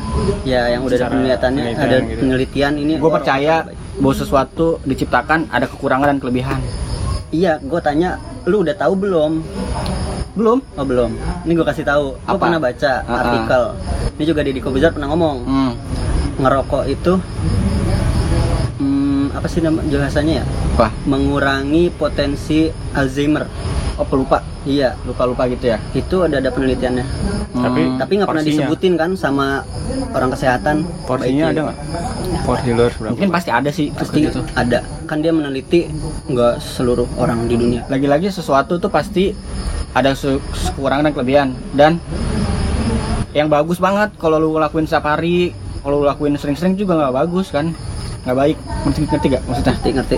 ya 0.42 0.64
yang 0.66 0.80
udah 0.80 0.96
ada 0.96 1.06
Secara 1.06 1.12
penelitiannya 1.14 1.60
penelitian 1.60 1.84
ada 1.84 1.96
gitu. 2.02 2.18
penelitian 2.18 2.72
ini 2.74 2.92
Gue 2.96 3.10
percaya 3.12 3.54
bahwa 3.94 4.14
sesuatu 4.14 4.66
diciptakan 4.82 5.44
ada 5.46 5.66
kekurangan 5.66 6.08
dan 6.08 6.18
kelebihan. 6.18 6.56
iya 7.28 7.60
gue 7.60 7.76
tanya 7.78 8.16
lu 8.42 8.64
udah 8.64 8.72
tahu 8.74 8.96
belum 8.96 9.44
Belum? 10.32 10.58
oh 10.72 10.86
belum 10.86 11.10
ini 11.44 11.52
gue 11.52 11.66
kasih 11.66 11.84
tahu 11.84 12.16
gue 12.16 12.30
Apa? 12.30 12.40
pernah 12.40 12.56
baca 12.58 12.92
Ah, 12.98 13.10
ah. 13.10 13.20
artikel 13.22 13.62
ini 14.14 14.24
juga 14.24 14.40
Deddy 14.40 14.60
Kobuzer 14.62 14.90
pernah 14.90 15.08
ngomong 15.08 15.36
Hmm. 15.44 15.72
ngerokok 16.38 16.84
itu 16.88 17.12
apa 19.38 19.46
sih 19.46 19.62
nama 19.62 19.78
jelasannya 19.80 20.34
ya? 20.42 20.44
Wah, 20.74 20.90
mengurangi 21.04 21.90
potensi 21.90 22.66
Alzheimer. 22.92 23.46
Oh 23.98 24.06
pelupa, 24.06 24.38
iya 24.62 24.94
lupa-lupa 25.02 25.50
gitu 25.50 25.74
ya. 25.74 25.78
itu 25.90 26.22
ada 26.22 26.38
ada 26.38 26.50
penelitiannya. 26.50 27.02
Tapi- 27.50 27.88
Hmm. 27.90 27.98
tapi 27.98 28.12
nggak 28.14 28.28
pernah 28.30 28.46
disebutin 28.46 28.94
kan 28.94 29.10
sama 29.18 29.66
orang 30.12 30.30
kesehatan? 30.30 30.86
Porsinya 31.02 31.50
ada 31.50 31.60
nggak? 31.66 31.78
Porsi 32.46 32.70
lu 32.70 32.82
harus 32.86 32.94
berapa 32.94 33.10
mungkin 33.10 33.30
pasti 33.30 33.50
ada 33.50 33.70
sih 33.74 33.90
pasti 33.90 34.18
gitu. 34.22 34.46
ada. 34.54 34.86
Kan 35.10 35.18
dia 35.18 35.34
meneliti 35.34 35.90
nggak 36.30 36.62
seluruh 36.62 37.10
orang 37.18 37.50
di 37.50 37.58
dunia. 37.58 37.82
Lagi-lagi 37.90 38.30
sesuatu 38.30 38.78
tuh 38.78 38.86
pasti 38.86 39.34
ada 39.90 40.14
kekurangan 40.14 41.10
dan 41.10 41.12
kelebihan. 41.12 41.48
Dan 41.74 41.98
yang 43.34 43.50
bagus 43.50 43.76
banget 43.78 44.14
kalau 44.16 44.38
lu 44.38 44.54
lakuin 44.56 44.86
setiap 44.86 45.10
hari, 45.10 45.50
kalau 45.82 46.00
lu 46.00 46.06
lakuin 46.06 46.38
sering-sering 46.38 46.74
juga 46.74 46.94
nggak 46.96 47.14
bagus 47.16 47.50
kan, 47.50 47.74
nggak 48.20 48.36
baik. 48.36 48.56
Ngerti 48.84 49.00
ngerti 49.04 49.26
gak 49.28 49.42
maksudnya? 49.44 49.72
ngerti 49.74 49.90
ngerti 49.92 50.16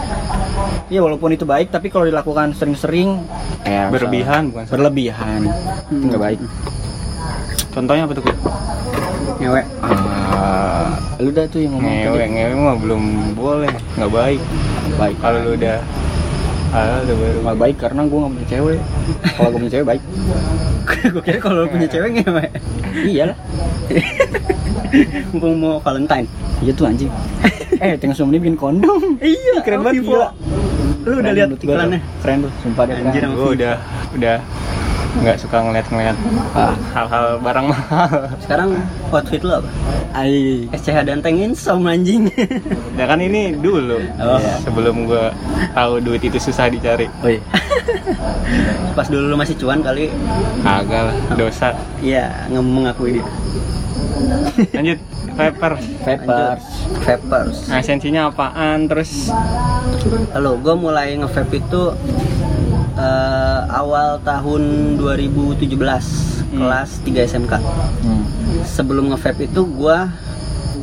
Iya 0.88 1.00
walaupun 1.00 1.30
itu 1.30 1.44
baik 1.44 1.70
tapi 1.70 1.86
kalau 1.86 2.02
dilakukan 2.02 2.50
sering-sering 2.50 3.22
eh, 3.62 3.86
berlebihan 3.88 4.50
bukan 4.50 4.64
berlebihan 4.66 5.40
itu 5.86 6.04
nggak 6.04 6.18
baik. 6.20 6.38
contohnya 7.70 8.02
apa 8.04 8.12
tuh 8.12 8.24
Kut? 8.24 8.36
ngewek 9.38 9.64
Ah, 9.80 10.90
lu 11.16 11.30
dah 11.30 11.46
tuh 11.46 11.60
yang 11.60 11.72
ngomong 11.72 11.86
ngewe 11.86 12.18
tadi. 12.18 12.32
ngewe 12.32 12.52
mah 12.56 12.76
belum 12.76 13.02
boleh 13.32 13.70
nggak 13.94 14.10
baik 14.10 14.40
Baik. 14.96 15.16
kalau 15.22 15.38
lu 15.40 15.50
udah 15.54 15.78
ah 16.70 16.98
udah 17.00 17.14
baru 17.16 17.38
Nggak 17.40 17.58
baik 17.60 17.76
karena 17.78 18.00
gue 18.02 18.18
nggak 18.18 18.32
punya 18.32 18.48
cewek. 18.48 18.80
Kalau 19.32 19.48
gue 19.48 19.58
punya 19.58 19.72
cewek 19.72 19.86
baik. 19.86 20.02
gue 21.14 21.22
kira 21.22 21.38
kalau 21.38 21.60
punya 21.66 21.88
cewek 21.88 22.10
ngewek 22.16 22.50
iya 23.06 23.24
lah. 23.28 23.36
mumpung 25.30 25.54
mau 25.56 25.78
Valentine 25.78 26.26
Iya 26.60 26.72
tuh 26.76 26.84
anjing. 26.84 27.08
eh, 27.78 27.96
tengah 27.96 28.12
suami 28.12 28.36
bikin 28.36 28.52
kondom. 28.52 29.16
iya 29.24 29.64
keren 29.64 29.80
banget 29.80 30.04
Vivo. 30.04 30.12
gila. 30.12 30.28
lu 31.00 31.16
udah 31.16 31.32
lihat 31.32 31.48
iklannya. 31.54 32.00
Keren 32.20 32.36
tuh, 32.44 32.52
sumpah 32.60 32.84
deh. 32.84 32.94
Anjir, 32.94 33.24
gue 33.24 33.48
udah 33.56 33.74
udah 34.12 34.36
nggak 35.18 35.36
suka 35.42 35.58
ngeliat-ngeliat 35.58 36.16
Ah. 36.54 36.74
hal-hal 36.94 37.26
barang 37.42 37.66
mahal. 37.66 38.10
Sekarang 38.38 38.70
outfit 39.10 39.42
lu 39.42 39.58
apa? 39.58 39.70
Ai. 40.14 40.66
SCH 40.70 41.02
Danteng 41.06 41.36
Insom 41.50 41.82
anjing. 41.86 42.30
Ya 42.94 43.04
kan 43.10 43.18
ini 43.18 43.54
dulu. 43.58 43.98
Oh. 44.22 44.38
sebelum 44.62 45.10
gue 45.10 45.24
tahu 45.74 45.92
duit 46.02 46.22
itu 46.22 46.38
susah 46.38 46.70
dicari. 46.70 47.10
Oh 47.26 47.30
iya. 47.30 47.42
pas 48.98 49.06
dulu 49.06 49.34
lu 49.34 49.36
masih 49.38 49.54
cuan 49.58 49.82
kali. 49.82 50.10
Kagak 50.62 51.10
lah 51.10 51.16
dosa. 51.34 51.74
Iya 51.98 52.46
mengakui 52.50 53.18
dia. 53.18 53.26
Lanjut 54.74 54.98
Vapers. 55.40 55.84
Vapers 57.00 57.56
nah, 57.70 57.80
esensinya 57.80 58.28
apaan 58.28 58.84
terus? 58.90 59.32
Halo, 60.36 60.60
gue 60.60 60.74
mulai 60.76 61.16
nge-vape 61.16 61.62
itu 61.62 61.82
eh, 63.00 63.60
awal 63.72 64.20
tahun 64.20 64.62
2017 65.00 65.72
kelas 66.50 66.90
3 67.02 67.30
SMK. 67.30 67.52
Hmm. 68.04 68.24
Sebelum 68.62 69.08
nge-vape 69.10 69.48
itu 69.48 69.62
gue 69.64 69.98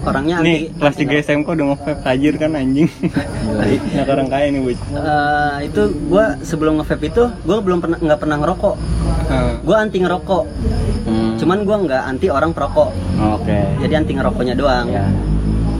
orangnya 0.08 0.40
anti 0.40 0.48
nih 0.48 0.60
kelas 0.80 0.96
3 0.96 1.20
SMK 1.20 1.48
udah 1.52 1.66
nge-vape 1.74 2.00
tajir 2.00 2.34
kan 2.40 2.56
anjing 2.56 2.88
nah 3.96 4.04
orang 4.08 4.30
kaya 4.32 4.48
nih 4.56 4.62
bos 4.64 4.80
Eh, 4.80 5.56
itu 5.68 5.82
gue 6.08 6.26
sebelum 6.48 6.80
nge-vape 6.80 7.06
itu 7.12 7.24
gue 7.28 7.58
belum 7.60 7.80
pernah 7.84 7.98
nggak 8.00 8.20
pernah 8.20 8.38
ngerokok. 8.40 8.76
Ah, 9.28 9.60
Gue 9.60 9.76
anti 9.76 9.98
ngerokok. 10.00 10.44
Hmm. 11.04 11.36
Cuman 11.36 11.58
gue 11.68 11.76
nggak 11.88 12.04
anti 12.08 12.28
orang 12.32 12.52
perokok. 12.56 12.90
Oke. 13.36 13.60
Jadi 13.84 13.94
anti 13.94 14.12
ngerokoknya 14.16 14.56
doang. 14.56 14.88
Ya. 14.88 15.06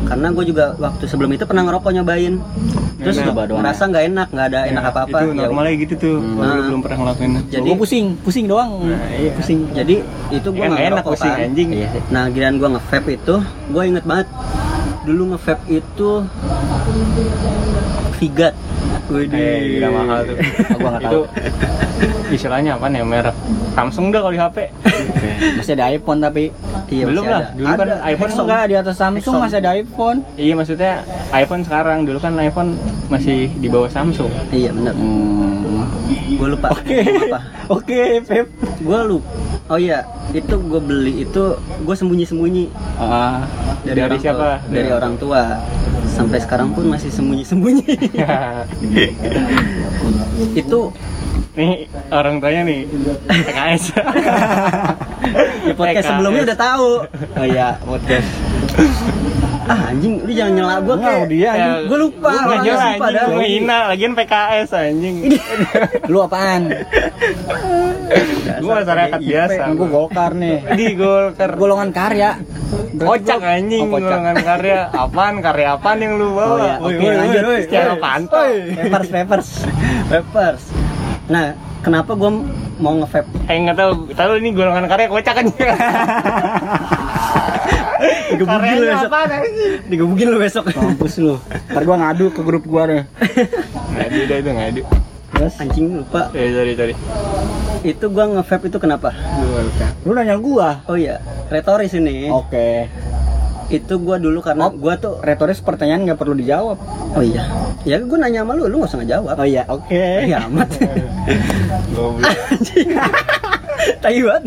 Karena 0.08 0.28
gue 0.32 0.46
juga 0.46 0.66
waktu 0.76 1.04
sebelum 1.04 1.30
itu 1.30 1.44
pernah 1.44 1.64
ngerokok 1.64 1.92
nyobain. 1.94 2.36
terus 2.98 3.14
Enak. 3.16 3.54
Merasa 3.54 3.86
nggak 3.86 4.04
enak 4.08 4.28
nggak 4.28 4.48
ada 4.48 4.60
enak 4.66 4.82
Ya, 4.82 4.90
apa 4.90 5.00
apa 5.06 5.18
itu 5.22 5.28
normalnya 5.32 5.74
gitu 5.78 5.94
tuh 5.96 6.16
Hmm. 6.18 6.34
Nah. 6.36 6.66
belum 6.66 6.82
pernah 6.82 6.98
ngelakuin 7.00 7.32
Jadi- 7.46 7.70
Gua 7.70 7.78
pusing, 7.78 8.06
pusing 8.18 8.46
doang. 8.48 8.72
Nah, 8.82 8.98
iya. 9.14 9.32
Pusing. 9.32 9.60
jadi 9.70 9.96
itu 10.34 10.48
gue 10.50 10.58
ya, 10.58 10.68
nggak 10.68 10.86
enak 10.90 11.04
pusing 11.06 11.30
kan. 11.30 11.46
anjing 11.46 11.70
Iya 11.72 11.90
nah 12.10 12.26
giliran 12.26 12.58
gue 12.58 12.70
nge-vape 12.74 13.12
itu 13.14 13.36
gue 13.70 13.84
inget 13.86 14.02
banget 14.04 14.28
dulu 15.04 15.24
nge-vape 15.30 15.64
itu 15.70 16.10
Vigat 18.18 18.56
Widih. 19.08 19.40
Eh, 19.40 19.80
gila 19.80 19.90
mahal 19.94 20.20
tuh. 20.26 20.36
Gua 20.82 20.90
nggak 20.90 21.04
itu 21.06 21.08
tahu. 21.08 21.24
istilahnya 22.28 22.76
apa 22.76 22.92
ya 22.92 23.06
merek 23.06 23.36
Samsung 23.72 24.10
dah 24.10 24.20
kalau 24.20 24.34
di 24.34 24.42
HP. 24.42 24.58
Masih 25.58 25.74
ada 25.76 25.86
iPhone 25.88 26.20
tapi 26.20 26.52
Iya, 26.88 27.04
Belum 27.04 27.22
lah, 27.22 27.42
ada. 27.42 27.48
dulu 27.52 27.68
kan 27.68 27.84
Ada. 27.84 27.96
iPhone 28.08 28.30
Exxon. 28.30 28.44
enggak 28.44 28.62
di 28.64 28.76
atas 28.78 28.96
Samsung 28.96 29.20
Exxon. 29.20 29.42
masih 29.42 29.58
ada 29.58 29.70
iPhone. 29.74 30.18
Iya 30.34 30.54
maksudnya 30.56 30.92
iPhone 31.32 31.62
sekarang 31.62 31.98
dulu 32.04 32.18
kan 32.18 32.34
iPhone 32.38 32.70
masih 33.08 33.48
di 33.54 33.68
bawah 33.68 33.88
Samsung. 33.88 34.30
Iya 34.50 34.70
benar. 34.72 34.94
Hmm. 34.94 35.86
Gue 36.30 36.48
lupa. 36.50 36.68
Oke. 36.72 36.98
Apa? 37.02 37.40
Oke, 37.76 38.02
Pep. 38.24 38.46
Gue 38.80 39.00
lupa. 39.06 39.28
Oh 39.68 39.76
iya, 39.76 40.00
itu 40.32 40.56
gue 40.56 40.80
beli 40.80 41.22
itu 41.22 41.44
gue 41.84 41.94
sembunyi-sembunyi 41.94 42.72
Ah, 42.96 43.44
Dari 43.84 44.00
orang 44.00 44.18
siapa? 44.18 44.38
Tua, 44.38 44.54
dari 44.72 44.90
orang 44.90 45.14
tua. 45.18 45.42
Sampai 46.08 46.40
sekarang 46.40 46.72
pun 46.72 46.88
masih 46.88 47.10
sembunyi-sembunyi. 47.10 47.84
itu 50.56 50.80
nih 51.54 51.74
orang 52.10 52.38
tuanya 52.38 52.62
nih 52.64 52.80
PKS. 53.26 53.84
di 55.64 55.74
podcast 55.74 55.96
PKS. 56.00 56.08
sebelumnya 56.08 56.42
udah 56.46 56.60
tahu. 56.60 56.90
oh 57.34 57.46
iya, 57.46 57.68
podcast. 57.82 58.30
Ah 59.68 59.92
anjing, 59.92 60.24
lu 60.24 60.32
jangan 60.32 60.54
nyela 60.54 60.76
gue 60.80 60.96
Enggak, 60.96 61.12
kayak. 61.12 61.28
dia 61.28 61.50
anjing. 61.50 61.84
Gue 61.84 61.98
lupa. 62.00 62.30
Gue 62.30 62.40
orangnya 62.40 62.64
nyela 62.64 62.86
anjing, 62.88 63.28
gue 63.28 63.48
hina 63.50 63.78
lagian 63.90 64.14
PKS 64.14 64.70
anjing. 64.72 65.16
Lu 66.08 66.18
apaan? 66.22 66.62
Gue 68.58 68.72
masyarakat 68.74 69.20
biasa. 69.20 69.62
Gue 69.74 69.88
Golkar 69.88 70.32
nih. 70.34 70.58
di 70.72 70.86
Golkar. 70.94 71.50
Golongan 71.54 71.90
karya. 71.92 72.40
Kocak 72.96 73.42
anjing 73.42 73.84
Oh, 73.84 73.92
kocak. 73.92 74.08
golongan 74.08 74.38
karya. 74.40 74.80
Apaan 74.90 75.36
karya 75.38 75.68
apaan 75.74 75.98
yang 76.00 76.14
lu 76.16 76.32
bawa? 76.32 76.48
Oh, 76.48 76.58
iya. 76.58 76.76
Oke, 76.80 77.04
woi, 77.04 77.14
lanjut. 77.14 77.44
Secara 77.68 77.94
pantau. 77.98 78.48
Papers, 78.72 79.10
papers. 79.12 79.48
Peppers. 80.08 80.64
Nah, 81.28 81.52
kenapa 81.84 82.16
gue 82.16 82.32
mau 82.80 82.94
nge-vape? 83.04 83.28
Eh 83.52 83.58
nggak 83.60 83.78
tahu, 83.78 83.92
tahu 84.16 84.32
ini 84.40 84.50
golongan 84.56 84.88
karya 84.88 85.12
kocak 85.12 85.34
kan? 85.36 85.46
Digebukin 88.32 88.76
lu 88.78 88.86
besok. 88.94 89.12
Digebukin 89.90 90.28
lu 90.30 90.38
besok. 90.40 90.64
Mampus 90.76 91.14
lu. 91.20 91.36
Ntar 91.74 91.84
gua 91.84 91.98
ngadu 91.98 92.30
ke 92.30 92.42
grup 92.46 92.64
gua 92.68 92.86
nih. 92.86 93.04
Ngadu 93.96 94.20
dah 94.30 94.38
itu 94.38 94.52
ngadu. 94.54 94.82
Terus 95.38 95.54
Anjing 95.62 95.86
lupa. 96.02 96.32
Eh 96.34 96.50
sorry 96.54 96.74
sorry. 96.78 96.94
Itu 97.86 98.06
gue 98.10 98.26
nge-vape 98.26 98.74
itu 98.74 98.78
kenapa? 98.82 99.14
lu 100.06 100.12
nanya 100.16 100.40
gua. 100.40 100.82
Oh 100.88 100.98
iya, 100.98 101.20
retoris 101.52 101.94
ini. 101.94 102.32
Oke. 102.32 102.90
Itu 103.68 104.00
gue 104.00 104.16
dulu 104.16 104.40
karena 104.40 104.72
gue 104.72 104.94
tuh 105.00 105.20
Retoris 105.20 105.60
pertanyaan 105.60 106.08
nggak 106.08 106.20
perlu 106.20 106.36
dijawab. 106.40 106.78
Oh 107.16 107.24
iya. 107.24 107.44
Ya 107.84 108.00
gue 108.00 108.18
nanya 108.20 108.48
sama 108.48 108.56
lu, 108.56 108.72
lu 108.72 108.84
gak 108.84 108.96
usah 108.96 109.00
ngejawab. 109.04 109.36
Oh 109.36 109.48
iya, 109.48 109.64
oke. 109.68 110.04
Ya 110.24 110.48
amat. 110.48 110.70
Tai 114.04 114.20
banget. 114.24 114.44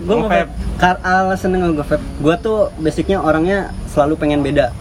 Gue 0.00 0.16
nge 0.18 0.40
Kar 0.76 0.96
alasan 1.00 1.52
nge 1.52 1.76
vape 1.78 1.96
gue 2.18 2.34
tuh 2.40 2.58
basicnya 2.76 3.18
orangnya 3.18 3.58
selalu 3.86 4.14
pengen 4.16 4.40
beda 4.40 4.72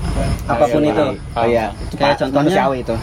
apa 0.45 0.65
pun 0.65 0.81
iya, 0.81 0.89
itu. 0.89 1.03
Oh 1.35 1.45
iya, 1.45 1.65
Kayak 1.93 2.15
contohnya- 2.19 2.65
manusiawi 2.65 2.77
itu. 2.81 2.95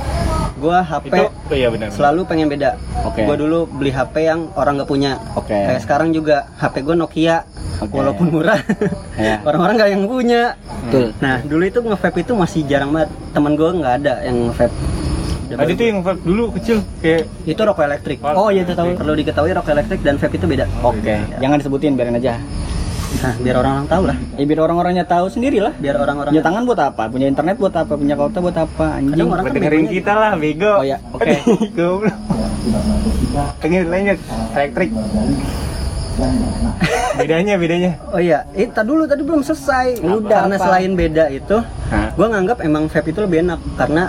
gue 0.57 0.73
HP 0.73 1.05
Itu 1.07 1.25
oh 1.29 1.53
iya 1.53 1.69
benar. 1.69 1.93
selalu 1.93 2.21
pengen 2.25 2.49
beda 2.49 2.81
Oke. 3.05 3.23
gue 3.23 3.37
dulu 3.37 3.69
beli 3.69 3.93
HP 3.93 4.25
yang 4.25 4.49
orang 4.57 4.81
nggak 4.81 4.89
punya 4.89 5.21
Oke. 5.37 5.53
kayak 5.53 5.85
sekarang 5.85 6.11
juga 6.11 6.49
HP 6.57 6.81
gue 6.81 6.97
Nokia 6.97 7.45
Oke. 7.79 7.93
walaupun 7.93 8.33
murah 8.33 8.57
Iya. 9.21 9.45
orang-orang 9.45 9.77
nggak 9.77 9.91
yang 9.93 10.03
punya 10.09 10.57
Betul. 10.89 11.13
nah 11.21 11.45
dulu 11.45 11.61
itu 11.63 11.79
nge-vape 11.79 12.25
itu 12.25 12.33
masih 12.33 12.65
jarang 12.65 12.89
banget 12.89 13.13
teman 13.31 13.53
gue 13.53 13.69
nggak 13.69 13.95
ada 14.01 14.15
yang 14.25 14.49
nge-vape 14.49 14.73
Tadi 15.49 15.73
tuh 15.73 15.85
yang 15.85 15.99
vape 16.01 16.21
dulu 16.21 16.51
kecil 16.53 16.83
kayak 16.99 17.23
itu 17.45 17.61
rokok 17.61 17.85
elektrik 17.85 18.19
Oh 18.21 18.49
iya, 18.49 18.63
itu 18.63 18.73
tahu. 18.73 18.95
perlu 18.95 19.15
diketahui 19.15 19.53
rokok 19.53 19.73
elektrik 19.73 20.01
dan 20.01 20.17
vape 20.17 20.35
itu 20.35 20.45
beda 20.45 20.67
Oke, 20.81 21.15
jangan 21.37 21.57
disebutin 21.57 21.95
biarin 21.95 22.17
aja. 22.17 22.35
nah 23.17 23.33
biar 23.39 23.57
orang-orang 23.57 23.87
tahu 23.87 24.03
lah 24.05 24.17
Ya 24.35 24.45
biar 24.45 24.61
orang-orangnya 24.61 25.05
tahu 25.05 25.27
sendiri 25.29 25.59
lah. 25.59 25.73
biar 25.73 25.97
orang-orang 25.97 26.31
Punya 26.31 26.43
tangan 26.43 26.63
buat 26.65 26.81
apa? 26.83 27.03
Punya 27.07 27.27
internet 27.27 27.57
buat 27.57 27.73
apa? 27.73 27.93
Punya 27.95 28.15
kota 28.15 28.39
buat 28.39 28.57
apa? 28.57 28.87
Anjing. 28.93 29.15
Kadang 29.15 29.31
orang 29.31 29.45
kan 29.47 29.53
dengerin 29.55 29.87
kita 29.89 30.13
lah 30.13 30.33
bego. 30.35 30.73
Oh 30.75 30.85
iya, 30.85 30.99
oke. 31.09 31.25
Goblok. 31.77 32.17
Pengen 33.59 33.87
lanjut 33.87 34.19
elektrik. 34.53 34.91
bedanya 37.17 37.55
bedanya. 37.57 37.93
Oh 38.11 38.19
iya, 38.19 38.45
eh 38.53 38.67
tadi 38.67 38.89
dulu 38.89 39.05
tadi 39.05 39.23
belum 39.23 39.41
selesai. 39.41 40.01
Udah, 40.03 40.45
karena 40.45 40.57
apa? 40.57 40.65
selain 40.67 40.93
beda 40.93 41.25
itu, 41.31 41.57
gue 42.13 42.27
nganggap 42.27 42.59
emang 42.61 42.89
vape 42.89 43.09
itu 43.09 43.21
lebih 43.23 43.39
enak 43.43 43.61
karena 43.77 44.09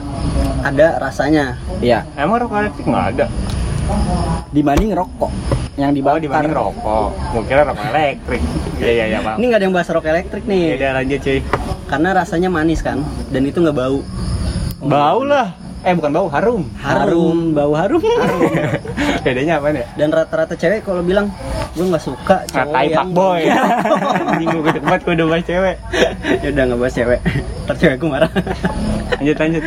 ada 0.60 0.98
rasanya. 0.98 1.56
Iya, 1.78 2.06
Emang 2.16 2.40
rokok 2.40 2.58
elektrik 2.60 2.86
nggak 2.86 3.08
ada? 3.14 3.26
dibanding 4.50 4.92
rokok 4.92 5.32
yang 5.76 5.92
Di 5.92 6.02
bawah 6.02 6.18
dibakar. 6.18 6.44
dibanding 6.44 6.56
rokok. 6.56 7.10
Gua 7.32 7.44
kira 7.46 7.62
rokok 7.64 7.86
elektrik. 7.88 8.42
Iya 8.78 8.92
iya 8.94 9.06
iya 9.08 9.20
pak. 9.22 9.36
Ini 9.36 9.46
nggak 9.46 9.60
ada 9.60 9.66
yang 9.66 9.76
bahas 9.76 9.90
rokok 9.90 10.10
elektrik 10.10 10.44
nih, 10.46 10.64
udah 10.76 10.92
lanjut 10.96 11.20
cuy. 11.22 11.40
karena 11.88 12.10
rasanya 12.14 12.50
manis 12.50 12.82
kan, 12.82 13.00
dan 13.30 13.42
itu 13.44 13.58
nggak 13.58 13.72
bau. 13.74 14.00
Bau 14.82 15.22
lah. 15.24 15.56
Eh 15.82 15.94
bukan 15.94 16.12
bau, 16.12 16.28
harum. 16.28 16.68
Harum, 16.76 17.54
bau 17.54 17.72
harum. 17.72 18.04
Bedanya 19.24 19.56
apa 19.58 19.72
ya? 19.72 19.88
Dan 19.96 20.12
rata-rata 20.12 20.52
cewek 20.54 20.84
kalau 20.84 21.00
bilang 21.00 21.32
gue 21.72 21.86
nggak 21.86 22.02
suka 22.02 22.44
cowok 22.46 22.68
Ngatain 22.68 22.90
yang 22.90 22.98
pak 22.98 23.08
boy. 23.14 23.42
Anjing 24.28 24.48
gue 24.50 24.64
gede 24.66 24.80
banget 24.82 25.02
gue 25.02 25.14
udah 25.16 25.28
bahas 25.30 25.46
cewek. 25.46 25.76
ya 26.42 26.50
udah 26.50 26.64
nggak 26.66 26.80
bahas 26.82 26.94
cewek, 26.94 27.20
ntar 27.64 27.76
cewekku 27.78 28.06
marah. 28.06 28.32
Lanjut 29.16 29.38
lanjut. 29.38 29.64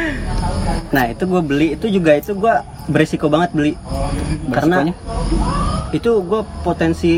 Nah 0.91 1.07
itu 1.07 1.23
gue 1.23 1.43
beli 1.43 1.67
itu 1.79 1.87
juga 1.87 2.19
itu 2.19 2.35
gue 2.35 2.55
beresiko 2.91 3.31
banget 3.31 3.55
beli, 3.55 3.73
karena 4.51 4.83
Beresikonya? 4.83 4.95
itu 5.95 6.11
gue 6.27 6.41
potensi 6.67 7.13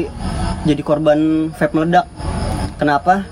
jadi 0.63 0.83
korban 0.85 1.51
vape 1.51 1.75
meledak. 1.75 2.07
Kenapa? 2.79 3.27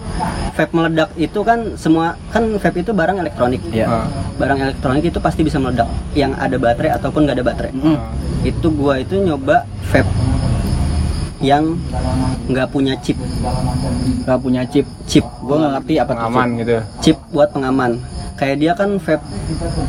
Vape 0.54 0.72
meledak 0.74 1.10
itu 1.14 1.40
kan 1.42 1.74
semua 1.78 2.18
kan 2.30 2.46
vape 2.58 2.82
itu 2.82 2.90
barang 2.94 3.18
elektronik. 3.22 3.62
Iya. 3.70 3.86
Ah. 3.86 4.06
Barang 4.38 4.58
elektronik 4.58 5.04
itu 5.06 5.18
pasti 5.22 5.44
bisa 5.46 5.60
meledak, 5.62 5.86
yang 6.16 6.34
ada 6.38 6.56
baterai 6.58 6.96
ataupun 6.96 7.28
nggak 7.28 7.36
ada 7.38 7.44
baterai. 7.46 7.72
Mm. 7.76 7.98
Itu 8.46 8.72
gua 8.72 8.98
itu 8.98 9.20
nyoba 9.20 9.68
vape 9.92 10.08
yang 11.40 11.76
nggak 12.46 12.68
punya 12.68 12.94
chip, 13.00 13.16
Gak 14.22 14.38
punya 14.38 14.62
chip. 14.64 14.84
chip. 15.04 15.24
Gua 15.40 15.56
nggak 15.58 15.72
ngerti 15.80 15.94
apa 15.96 16.12
tuh. 16.12 16.26
Aman 16.26 16.48
gitu. 16.56 16.76
Chip 17.00 17.18
buat 17.30 17.48
pengaman. 17.50 17.96
Kayak 18.36 18.56
dia 18.56 18.72
kan 18.72 18.96
vape 18.96 19.20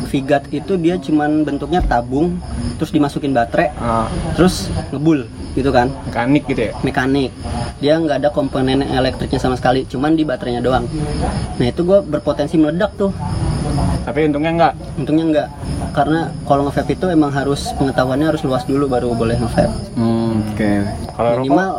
Vigat 0.08 0.44
itu 0.52 0.76
dia 0.76 0.96
cuman 0.98 1.44
bentuknya 1.44 1.80
tabung, 1.82 2.36
terus 2.76 2.92
dimasukin 2.92 3.32
baterai, 3.32 3.72
Ah, 3.74 4.12
terus 4.34 4.68
ngebul 4.92 5.24
gitu 5.52 5.72
kan. 5.72 5.88
mekanik 6.04 6.44
gitu 6.48 6.62
ya. 6.62 6.72
mekanik 6.82 7.32
dia 7.80 7.98
nggak 7.98 8.24
ada 8.24 8.30
komponen 8.30 8.80
elektriknya 8.82 9.36
sama 9.36 9.56
sekali 9.56 9.84
cuman 9.84 10.14
di 10.14 10.24
baterainya 10.24 10.62
doang 10.62 10.88
nah 11.58 11.66
itu 11.66 11.82
gue 11.82 12.00
berpotensi 12.00 12.56
meledak 12.56 12.96
tuh 12.96 13.12
Tapi 14.02 14.20
untungnya 14.26 14.52
enggak. 14.52 14.74
untungnya 14.94 15.26
nggak 15.28 15.48
karena 15.92 16.20
kalau 16.44 16.62
nge-vape 16.64 16.92
itu 16.94 17.06
emang 17.06 17.30
harus 17.30 17.68
pengetahuannya 17.76 18.28
harus 18.28 18.42
luas 18.42 18.64
dulu 18.64 18.88
baru 18.88 19.12
boleh 19.12 19.36
nge-vape 19.36 19.72
Hmm, 19.94 20.42
oke. 20.48 20.70
Kalau 21.12 21.30
rokok 21.32 21.42
minimal 21.42 21.72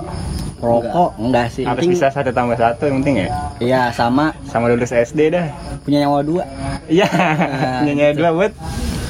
Rokok 0.58 1.10
enggak 1.18 1.46
sih. 1.50 1.64
harus 1.64 1.82
penting- 1.82 1.92
bisa 1.92 2.06
satu 2.08 2.30
tambah 2.30 2.54
satu 2.54 2.86
yang 2.86 3.02
penting 3.02 3.16
ya. 3.18 3.28
Iya, 3.58 3.82
sama 3.90 4.30
Sama 4.44 4.66
lulus 4.66 4.90
SD 4.90 5.30
dah. 5.30 5.50
punya 5.80 5.98
nyawa 6.00 6.22
dua. 6.22 6.44
Iya. 6.86 7.08
Nah, 7.10 7.82
Nyanyi 7.82 8.14
dua 8.14 8.30
buat 8.30 8.52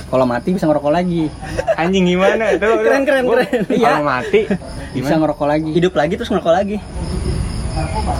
Kalau 0.07 0.25
mati 0.25 0.49
bisa 0.51 0.65
ngerokok 0.65 0.89
lagi. 0.91 1.29
anjing 1.75 2.05
gimana 2.07 2.53
tuh. 2.61 2.81
Keren, 2.81 3.03
keren, 3.03 3.23
Gua- 3.23 3.41
keren. 3.43 3.63
Kalau 3.67 3.77
Iya. 3.77 4.01
mati 4.03 4.41
Bisa 4.45 4.57
gimana? 4.95 5.17
ngerokok 5.23 5.47
lagi. 5.47 5.71
hidup 5.73 5.93
lagi 5.95 6.13
terus 6.15 6.29
ngerokok 6.29 6.53
lagi 6.55 6.77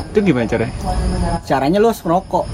Itu 0.09 0.19
gimana 0.21 0.45
caranya? 0.45 0.73
Caranya 1.43 1.79
lu 1.79 1.89
harus 1.89 2.01
merokok. 2.01 2.45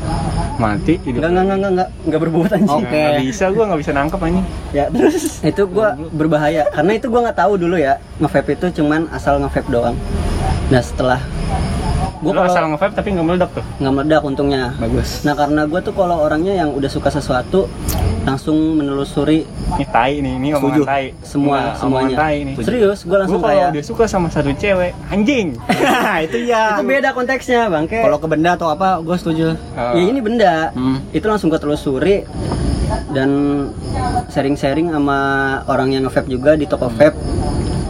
Mati 0.58 0.94
hidup. 1.06 1.22
nggak 1.22 1.30
nggak 1.30 1.44
nggak 1.46 1.58
nggak 1.58 1.72
nggak 1.72 1.88
nggak 2.10 2.20
berbuat 2.26 2.50
anjing 2.50 2.82
Oke. 2.82 2.90
Nggak, 2.90 3.10
nggak 3.14 3.26
bisa 3.30 3.44
gua 3.54 3.64
nggak 3.70 3.80
bisa 3.80 3.92
nangkep 3.94 4.20
anjing. 4.20 4.46
Ya, 4.74 4.84
terus 4.90 5.22
itu 5.40 5.62
gue 5.64 5.88
berbahaya 6.12 6.62
karena 6.74 6.92
itu 6.98 7.06
gue 7.08 7.20
nggak 7.24 7.38
tahu 7.38 7.52
dulu 7.56 7.76
ya 7.78 7.94
nge-vape 8.18 8.52
itu 8.58 8.66
cuman 8.82 9.06
asal 9.14 9.38
nge-vape 9.38 9.70
doang 9.70 9.96
nah 10.68 10.82
setelah 10.84 11.20
gue 12.18 12.28
Gua 12.28 12.44
asal 12.44 12.66
nge-vape 12.66 12.94
tapi 12.94 13.08
nggak 13.10 13.24
meledak 13.24 13.50
tuh. 13.52 13.64
nggak 13.78 13.92
meledak 13.92 14.22
untungnya 14.22 14.62
bagus. 14.74 15.22
nah 15.22 15.32
karena 15.32 15.62
gue 15.64 15.80
tuh 15.80 15.92
kalau 15.92 16.18
orangnya 16.20 16.54
yang 16.56 16.70
udah 16.70 16.86
suka 16.86 17.08
sesuatu 17.08 17.70
langsung 18.22 18.54
menelusuri 18.74 19.46
Ini 19.70 19.84
tai 19.88 20.18
nih, 20.18 20.34
ini 20.34 20.48
omongan 20.50 20.60
Setuju. 20.74 20.82
tai. 20.84 21.04
semua 21.22 21.54
Nggak, 21.54 21.62
omongan 21.62 21.78
semuanya 21.78 22.16
tai 22.16 22.36
nih. 22.42 22.54
serius 22.60 22.98
gue 23.00 23.16
langsung 23.16 23.38
Gua 23.38 23.46
kalau 23.46 23.56
kayak 23.56 23.70
dia 23.70 23.84
suka 23.84 24.04
sama 24.04 24.28
satu 24.28 24.50
cewek, 24.52 24.92
anjing. 25.08 25.48
itu 26.26 26.36
ya. 26.44 26.62
itu 26.74 26.82
beda 26.84 27.08
konteksnya 27.10 27.60
bangke 27.66 27.98
Kalau 27.98 28.18
ke 28.18 28.26
benda 28.26 28.50
atau 28.52 28.68
apa, 28.68 28.98
gue 28.98 29.16
setuju. 29.16 29.54
Ah. 29.72 29.92
ya 29.92 30.02
ini 30.02 30.18
benda 30.18 30.70
Hmm. 30.70 30.98
itu 31.10 31.24
langsung 31.24 31.48
gue 31.48 31.56
telusuri 31.56 32.26
dan 33.08 33.30
sharing-sharing 34.28 34.88
sama 34.88 35.18
orang 35.64 35.88
yang 35.90 36.02
nge-vape 36.04 36.28
juga 36.28 36.52
di 36.52 36.64
toko 36.64 36.88
vape 36.88 37.16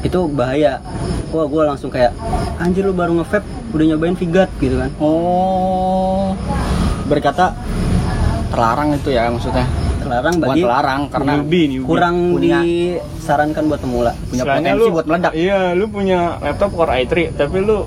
itu 0.01 0.27
bahaya 0.29 0.79
wah 1.29 1.45
gue 1.45 1.63
langsung 1.65 1.89
kayak 1.89 2.15
anjir 2.57 2.83
lu 2.83 2.93
baru 2.93 3.17
nge-vape 3.17 3.47
udah 3.73 3.85
nyobain 3.95 4.17
Vigat 4.17 4.49
gitu 4.61 4.81
kan 4.81 4.91
Oh, 5.01 6.33
berkata 7.09 7.53
terlarang 8.49 8.97
itu 8.97 9.13
ya 9.13 9.29
maksudnya. 9.29 9.88
Terlarang 10.09 10.35
Bukan 10.35 10.49
bagi 10.49 10.63
terlarang 10.63 11.01
karena 11.09 11.33
newbie, 11.35 11.65
newbie. 11.69 11.87
kurang 11.87 12.17
Punya- 12.33 12.63
disarankan 12.65 13.63
buat 13.67 13.81
pemula 13.81 14.13
punya 14.25 14.43
Istilahnya 14.43 14.71
potensi 14.73 14.91
buat 14.91 15.07
meledak. 15.07 15.33
Iya, 15.33 15.59
lu 15.73 15.87
punya 15.87 16.21
laptop 16.39 16.71
Core 16.73 16.93
i3, 16.99 17.13
tapi 17.31 17.57
lu 17.61 17.79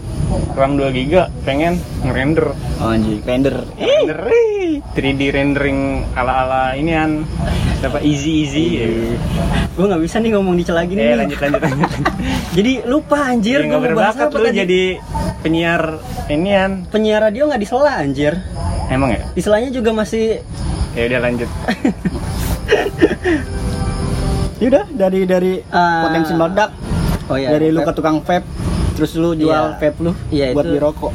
RAM 0.51 0.71
2 0.75 0.91
GB 0.91 1.13
pengen 1.41 1.73
ngerender. 2.01 2.53
Oh, 2.77 2.89
anjing, 2.89 3.19
render. 3.21 3.55
Render, 3.73 4.19
ih, 4.29 4.79
3D 4.91 5.21
rendering 5.29 5.79
ala-ala 6.13 6.73
ini 6.73 6.91
an 6.91 7.11
apa 7.81 7.97
easy 7.99 8.45
easy. 8.45 8.65
gue 9.71 9.85
nggak 9.87 10.03
bisa 10.03 10.19
nih 10.19 10.31
ngomong 10.31 10.53
di 10.53 10.61
celah 10.61 10.85
gini 10.85 10.99
Eh, 10.99 11.07
nih. 11.07 11.17
lanjut 11.17 11.39
lanjut 11.39 11.61
lanjut. 11.63 11.89
jadi 12.57 12.71
lupa 12.85 13.17
anjir 13.25 13.59
Iya, 13.59 13.67
gue 13.67 13.73
mau 13.73 13.81
bahas 13.81 14.13
berbakat 14.13 14.27
apa 14.27 14.37
lu 14.37 14.45
tadi. 14.45 14.57
jadi 14.59 14.83
penyiar 15.41 15.81
inian. 16.27 16.71
penyiar 16.85 17.21
radio 17.23 17.49
nggak 17.49 17.57
disela 17.57 17.91
anjir 17.97 18.37
Emang 18.87 19.09
ya? 19.09 19.23
diselanya 19.31 19.71
juga 19.71 19.95
masih 19.95 20.43
Ya 20.91 21.07
udah 21.07 21.19
lanjut. 21.21 21.49
Yaudah 24.61 24.85
dari 24.91 25.25
dari 25.25 25.53
Ah. 25.67 26.05
potensi 26.05 26.31
meledak 26.31 26.69
oh 27.25 27.35
ya 27.35 27.49
dari 27.49 27.67
lu 27.67 27.81
vape. 27.81 27.87
ke 27.87 27.93
tukang 27.95 28.17
vape 28.19 28.45
terus 28.93 29.15
lu 29.15 29.33
jual 29.33 29.49
Iya. 29.71 29.79
vape 29.79 29.97
lu 29.99 30.11
Iya, 30.29 30.45
buat 30.53 30.61
itu- 30.61 30.69
beli 30.69 30.79
rokok. 30.79 31.13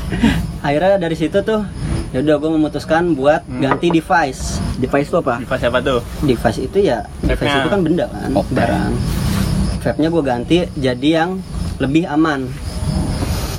akhirnya 0.66 0.98
dari 0.98 1.14
situ 1.14 1.38
tuh 1.40 1.62
ya 2.10 2.18
udah 2.18 2.36
gue 2.36 2.50
memutuskan 2.50 3.14
buat 3.14 3.44
Hmm. 3.44 3.62
ganti 3.62 3.86
device 3.88 4.58
Device 4.76 5.06
itu 5.06 5.16
apa? 5.16 5.38
Fase 5.46 5.66
apa 5.66 5.78
tuh? 5.78 6.00
device 6.20 6.58
itu 6.60 6.78
ya 6.80 7.06
device 7.20 7.38
Vape-nya. 7.46 7.62
itu 7.62 7.68
kan 7.70 7.80
benda 7.80 8.04
kan 8.08 8.30
Oke. 8.34 8.50
barang 8.50 8.92
vape 9.78 9.98
nya 9.98 10.08
gue 10.10 10.22
ganti 10.24 10.56
jadi 10.74 11.08
yang 11.16 11.30
lebih 11.78 12.02
aman 12.04 12.50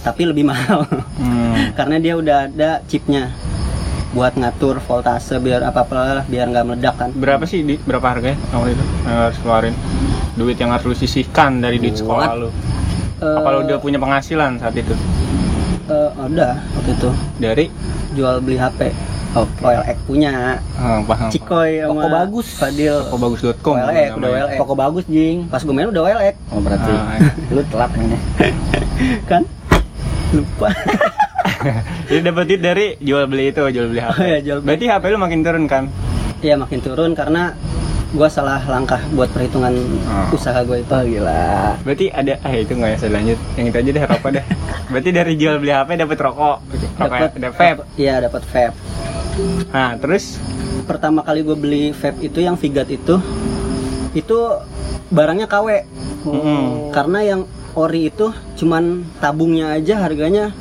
tapi 0.04 0.22
lebih 0.26 0.44
mahal 0.52 0.84
Hmm. 1.16 1.72
karena 1.74 1.96
dia 1.98 2.14
udah 2.14 2.38
ada 2.46 2.84
chipnya 2.84 3.32
buat 4.10 4.34
ngatur 4.34 4.80
voltase 4.80 5.36
biar 5.38 5.62
apa 5.62 5.84
apa 5.84 6.24
biar 6.24 6.47
nggak 6.47 6.66
meledak 6.66 6.95
kan 6.95 7.10
Berapa 7.12 7.43
sih 7.43 7.62
di 7.62 7.76
berapa 7.78 8.08
harganya 8.08 8.39
waktu 8.49 8.72
itu 8.72 8.84
yang 9.03 9.18
harus 9.22 9.38
keluarin? 9.38 9.76
Duit 10.34 10.55
yang 10.55 10.70
harus 10.70 10.86
lu 10.86 10.95
sisihkan 10.95 11.60
dari 11.60 11.76
duit 11.76 11.95
sekolah 11.95 12.28
What? 12.30 12.39
lu. 12.39 12.49
Eh, 13.18 13.36
Apa 13.36 13.47
lu 13.51 13.66
udah 13.66 13.78
punya 13.78 13.97
penghasilan 13.97 14.58
saat 14.58 14.74
itu? 14.74 14.93
eh, 15.88 16.10
udah 16.14 16.53
waktu 16.74 16.91
itu 16.93 17.10
Dari 17.38 17.66
jual 18.14 18.39
beli 18.39 18.55
HP 18.55 18.91
Oke. 19.36 19.60
OLX 19.62 19.97
punya 20.03 20.55
oh, 20.74 21.03
paham. 21.03 21.30
Cikoy 21.30 21.78
sama 21.78 21.99
Toko 21.99 22.10
bagus. 22.10 22.47
Fadil 22.55 22.95
Tokobagus.com 23.05 23.76
OLX 23.78 24.10
udah. 24.16 24.30
OLX 24.32 24.55
Toko 24.55 24.74
bagus, 24.74 25.03
Jing. 25.05 25.38
pas 25.45 25.60
gue 25.60 25.70
main 25.70 25.86
udah 25.86 26.01
OLX 26.01 26.36
Oh, 26.49 26.62
berarti 26.64 26.89
Ah, 26.89 27.20
lu 27.51 27.62
telat 27.68 27.91
mainnya. 27.93 28.20
kan 29.30 29.43
lupa 30.32 30.72
Jadi 32.10 32.22
dapat 32.22 32.43
duit 32.47 32.62
dari 32.62 32.86
jual 32.99 33.26
beli 33.26 33.51
itu, 33.51 33.62
jual 33.70 33.88
beli 33.91 34.01
HP. 34.01 34.18
Oh 34.18 34.26
iya, 34.26 34.39
jual 34.41 34.58
beli. 34.62 34.68
Berarti 34.74 34.86
HP 34.89 35.03
lu 35.10 35.20
makin 35.20 35.39
turun 35.43 35.66
kan? 35.66 35.84
Iya 36.38 36.55
makin 36.55 36.80
turun 36.86 37.12
karena 37.18 37.58
gua 38.14 38.30
salah 38.32 38.62
langkah 38.70 39.01
buat 39.12 39.28
perhitungan 39.34 39.74
Oh. 40.08 40.38
usaha 40.38 40.62
gue 40.64 40.80
itu. 40.80 40.93
Oh, 40.93 41.03
gila. 41.03 41.76
Berarti 41.84 42.05
ada 42.14 42.34
ah 42.45 42.53
itu 42.53 42.72
nggak 42.72 42.89
ya 42.93 42.97
saya 42.97 43.12
lanjut. 43.18 43.39
Yang 43.58 43.66
itu 43.68 43.78
aja 43.78 43.89
deh 43.91 44.03
rokok 44.05 44.30
dah. 44.38 44.45
Berarti 44.88 45.10
dari 45.12 45.34
jual 45.36 45.55
beli 45.60 45.74
HP 45.74 45.89
dapat 45.97 46.18
rokok. 46.22 46.58
Rokok 46.97 47.30
ada 47.36 47.49
vape. 47.51 47.82
Iya 47.97 48.14
dapat 48.24 48.41
vape. 48.47 48.78
Nah, 49.74 49.93
terus 50.01 50.39
Pertama 50.88 51.20
kali 51.20 51.43
gue 51.43 51.58
beli 51.60 51.84
vape 51.91 52.32
itu 52.32 52.39
yang 52.39 52.55
Vigat 52.55 52.88
itu, 52.88 53.20
itu 54.16 54.38
barangnya 55.12 55.51
KW. 55.51 55.68
Mm-mm. 56.24 56.95
Karena 56.95 57.20
yang 57.28 57.41
ori 57.76 58.08
itu 58.08 58.32
cuman 58.55 59.03
tabungnya 59.20 59.76
aja 59.76 59.99
harganya 59.99 60.55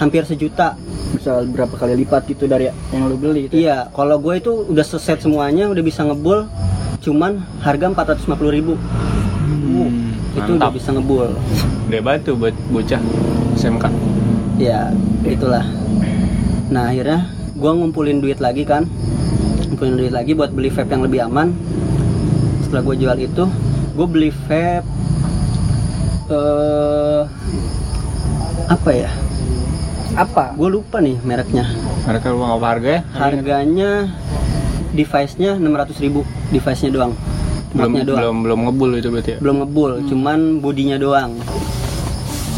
hampir 0.00 0.24
sejuta. 0.24 0.74
Bisa 1.12 1.44
berapa 1.44 1.76
kali 1.76 2.00
lipat 2.00 2.24
gitu 2.32 2.48
dari 2.48 2.72
yang 2.72 3.04
lu 3.04 3.20
beli 3.20 3.52
itu. 3.52 3.60
Iya, 3.60 3.92
kalau 3.92 4.16
gue 4.16 4.40
itu 4.40 4.64
udah 4.72 4.86
seset 4.86 5.20
semuanya, 5.20 5.68
udah 5.68 5.82
bisa 5.84 6.00
ngebul, 6.02 6.48
cuman 7.04 7.44
harga 7.60 7.92
450.000 7.92 8.56
ribu. 8.56 8.74
Itu 10.34 10.56
udah 10.56 10.70
mantap. 10.70 10.78
bisa 10.78 10.88
ngebul. 10.96 11.28
Udah 11.90 12.00
batu 12.00 12.32
buat 12.38 12.56
bocah 12.72 13.02
SMK. 13.54 13.84
ya 14.60 14.92
itulah 15.24 15.64
nah 16.68 16.92
akhirnya 16.92 17.32
gua 17.56 17.72
ngumpulin 17.72 18.20
duit 18.20 18.44
lagi 18.44 18.68
kan 18.68 18.84
ngumpulin 19.72 19.96
duit 19.96 20.12
lagi 20.12 20.36
buat 20.36 20.52
beli 20.52 20.68
vape 20.68 20.92
yang 20.92 21.00
lebih 21.00 21.20
aman 21.24 21.56
setelah 22.62 22.84
gue 22.84 22.96
jual 23.00 23.18
itu 23.18 23.44
gue 23.96 24.06
beli 24.06 24.30
vape 24.30 24.84
eh 26.30 27.22
apa 28.68 28.90
ya 28.92 29.10
Apa? 30.12 30.52
gue 30.52 30.68
lupa 30.68 30.98
nih 30.98 31.16
mereknya 31.20 31.64
Mereka 32.02 32.26
lu 32.28 32.40
nggak 32.40 32.54
apa 32.54 32.66
harga 32.68 32.90
ya? 32.90 33.00
harganya 33.14 33.90
device-nya 34.90 35.54
600.000 35.54 36.02
ribu 36.02 36.20
device-nya 36.50 36.90
doang 36.90 37.12
Belum 37.70 37.94
doang 37.96 38.06
belum 38.10 38.36
belum 38.42 38.58
ngebul 38.66 38.90
itu 38.96 39.08
berarti 39.08 39.30
ya. 39.30 39.38
belum 39.38 39.56
ngebul 39.62 39.90
cuman 40.04 40.38
bodinya 40.58 40.96
doang 40.96 41.38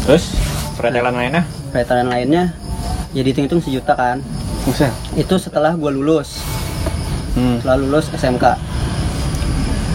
Terus 0.03 0.33
pretelan 0.73 1.13
lainnya? 1.13 1.43
Peretaran 1.69 2.07
lainnya 2.07 2.51
ya 3.11 3.21
dihitung-hitung 3.21 3.61
sejuta 3.61 3.93
kan 3.93 4.17
Buset. 4.63 4.89
itu 5.13 5.35
setelah 5.37 5.73
gue 5.73 5.91
lulus 5.91 6.41
Hmm. 7.33 7.57
setelah 7.57 7.77
lulus 7.79 8.05
SMK 8.11 8.45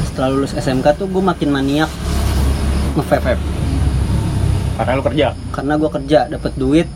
setelah 0.04 0.28
lulus 0.28 0.50
SMK 0.52 0.86
tuh 0.92 1.06
gue 1.06 1.22
makin 1.22 1.48
maniak 1.48 1.86
nge-vape 2.94 3.38
Karena 4.74 4.92
lu 4.92 5.02
kerja. 5.02 5.26
karena 5.50 5.72
gue 5.74 5.90
kerja 5.92 6.20
dapat 6.28 6.52
duit 6.54 6.86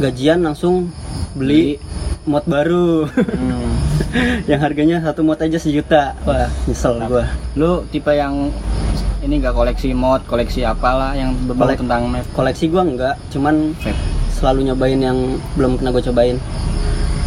gajian 0.00 0.40
langsung 0.40 0.88
beli 1.32 1.76
mod 2.24 2.42
baru 2.44 3.04
Hmm. 3.06 3.68
yang 4.50 4.58
harganya 4.58 4.98
satu 5.00 5.20
mod 5.20 5.36
aja 5.36 5.56
sejuta 5.56 6.16
wah 6.22 6.48
nyesel 6.64 6.98
gue 7.02 7.24
Lu 7.54 7.84
tipe 7.86 8.10
yang 8.10 8.48
ini 9.20 9.36
gak 9.36 9.52
koleksi 9.52 9.92
mod, 9.92 10.24
koleksi 10.24 10.64
apalah 10.64 11.12
yang 11.12 11.36
berbau 11.44 11.68
Kolek- 11.68 11.78
tentang 11.78 12.08
vape. 12.08 12.28
koleksi 12.32 12.64
gue 12.66 12.82
enggak 12.82 13.14
cuman 13.28 13.76
Vape. 13.76 14.00
selalu 14.30 14.60
nyobain 14.66 14.96
yang 14.98 15.18
belum 15.54 15.76
pernah 15.76 15.92
gue 15.92 16.02
cobain 16.02 16.36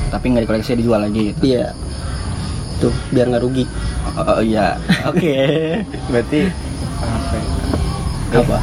Tapi 0.10 0.26
nggak 0.28 0.44
dikoleksi 0.44 0.72
dijual 0.76 1.02
lagi 1.02 1.32
gitu. 1.32 1.42
iya 1.48 1.70
tuh 2.80 2.92
biar 3.10 3.30
nggak 3.30 3.42
rugi 3.42 3.66
Oh, 4.14 4.22
oh, 4.30 4.42
iya. 4.42 4.78
Oke. 5.10 5.34
Berarti 6.06 6.46
apa? 7.02 7.38
Apa? 8.36 8.58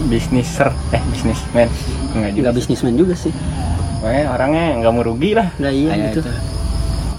Bisniser, 0.00 0.70
eh 0.88 1.02
bisnismen. 1.10 1.66
Enggak 2.14 2.30
juga. 2.30 2.40
nggak 2.40 2.54
bisnismen 2.54 2.94
juga 2.94 3.14
sih 3.14 3.34
Pokoknya 3.98 4.24
orangnya 4.30 4.64
nggak 4.78 4.92
mau 4.92 5.02
rugi 5.02 5.34
lah. 5.34 5.50
nggak 5.58 5.74
iya 5.74 5.90
Ayo, 5.90 6.02
gitu 6.08 6.20
itu. 6.20 6.30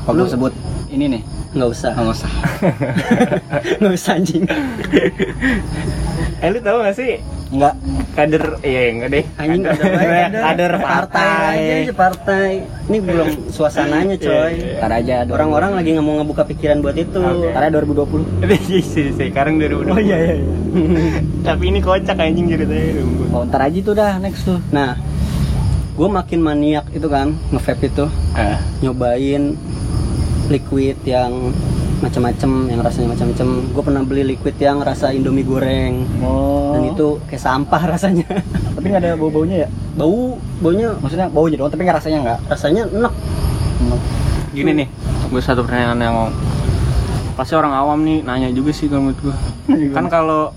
Apa 0.01 0.15
Lu- 0.15 0.25
sebut 0.25 0.53
ini 0.89 1.05
nih? 1.09 1.21
nggak 1.49 1.65
usah 1.67 1.91
nggak 1.91 2.13
usah. 2.13 2.31
nggak 3.81 3.93
usah 3.93 4.11
anjing 4.15 4.43
Eh 6.41 6.47
lu 6.47 6.59
tahu 6.61 6.77
gak 6.79 6.95
sih 6.95 7.19
Enggak. 7.49 7.73
kader 8.09 8.43
iya 8.61 8.81
enggak 8.91 9.09
deh 9.09 9.25
anjing 9.35 9.63
ada 9.63 9.81
baik 9.81 10.25
Kader 10.29 10.73
partai 10.77 11.55
aja 11.55 11.73
aja 11.81 11.93
partai 11.95 12.49
ini 12.85 12.97
belum 12.99 13.27
suasananya 13.49 14.15
coy 14.17 14.51
Iya, 14.53 14.77
iya. 14.77 14.97
Aja. 14.99 15.15
orang-orang 15.29 15.71
lagi 15.73 15.89
nggak 15.93 16.05
mau 16.05 16.15
ngebuka 16.17 16.43
pikiran 16.45 16.77
buat 16.79 16.93
itu 16.93 17.17
Oke. 17.17 17.49
Ntar 17.49 17.63
aja 17.63 17.71
2020. 17.73 19.17
sekarang 19.17 19.53
2020 19.57 19.89
Oh 19.89 19.99
iya 19.99 20.17
iya. 20.19 20.35
iya. 20.35 20.45
tapi 21.47 21.63
ini 21.67 21.79
kocak 21.79 22.17
anjing 22.17 22.45
ceritanya 22.47 23.01
Oh, 23.33 23.41
ntar 23.45 23.61
aja 23.65 23.79
tuh 23.79 23.93
dah 23.93 24.13
next 24.19 24.45
tuh. 24.45 24.59
nah 24.69 24.93
gue 25.95 26.07
makin 26.07 26.39
maniak 26.39 26.85
itu 26.91 27.07
kan 27.07 27.33
nge-vape 27.49 27.89
itu 27.89 28.05
ah 28.31 28.55
nyobain 28.79 29.57
liquid 30.47 30.95
yang 31.03 31.51
macam-macam 31.99 32.71
yang 32.71 32.79
rasanya 32.79 33.07
macam-macam 33.11 33.47
gue 33.75 33.83
pernah 33.83 34.01
beli 34.07 34.23
liquid 34.35 34.55
yang 34.55 34.79
rasa 34.79 35.11
indomie 35.11 35.43
goreng. 35.43 36.07
Oh. 36.23 36.71
dan 36.75 36.95
itu 36.95 37.07
kayak 37.27 37.43
sampah 37.43 37.81
rasanya. 37.93 38.27
Tapi 38.75 38.85
nggak 38.87 39.03
ada 39.03 39.11
bau-baunya 39.19 39.67
ya? 39.67 39.69
bau 39.99 40.39
baunya 40.63 40.95
Maksudnya 41.03 41.27
baunya 41.27 41.59
doang, 41.59 41.71
tapi 41.71 41.83
nggak 41.83 41.97
rasanya 41.99 42.17
nggak. 42.23 42.39
rasanya 42.47 42.83
enak. 42.87 43.13
Gini 44.55 44.71
nih 44.83 44.87
gue 45.29 45.41
satu 45.45 45.61
pertanyaan 45.61 45.99
yang 46.01 46.17
pasti 47.37 47.53
orang 47.53 47.71
awam 47.71 48.01
nih 48.01 48.25
nanya 48.25 48.49
juga 48.49 48.73
sih 48.73 48.89
kalau 48.89 49.07
menurut 49.07 49.19
gue 49.21 49.35
kan 49.97 50.09
kalau 50.09 50.51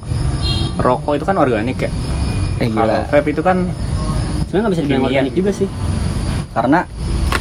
rokok 0.81 1.21
itu 1.21 1.25
kan 1.29 1.37
organik 1.37 1.77
ya? 1.87 1.91
Eh 2.63 2.71
kalau 2.71 3.03
vape 3.11 3.29
itu 3.35 3.43
kan 3.45 3.69
sebenarnya 4.49 4.63
nggak 4.63 4.73
bisa 4.73 4.83
dibilang 4.87 5.05
organik 5.11 5.35
juga 5.35 5.51
sih. 5.53 5.69
Karena 6.55 6.87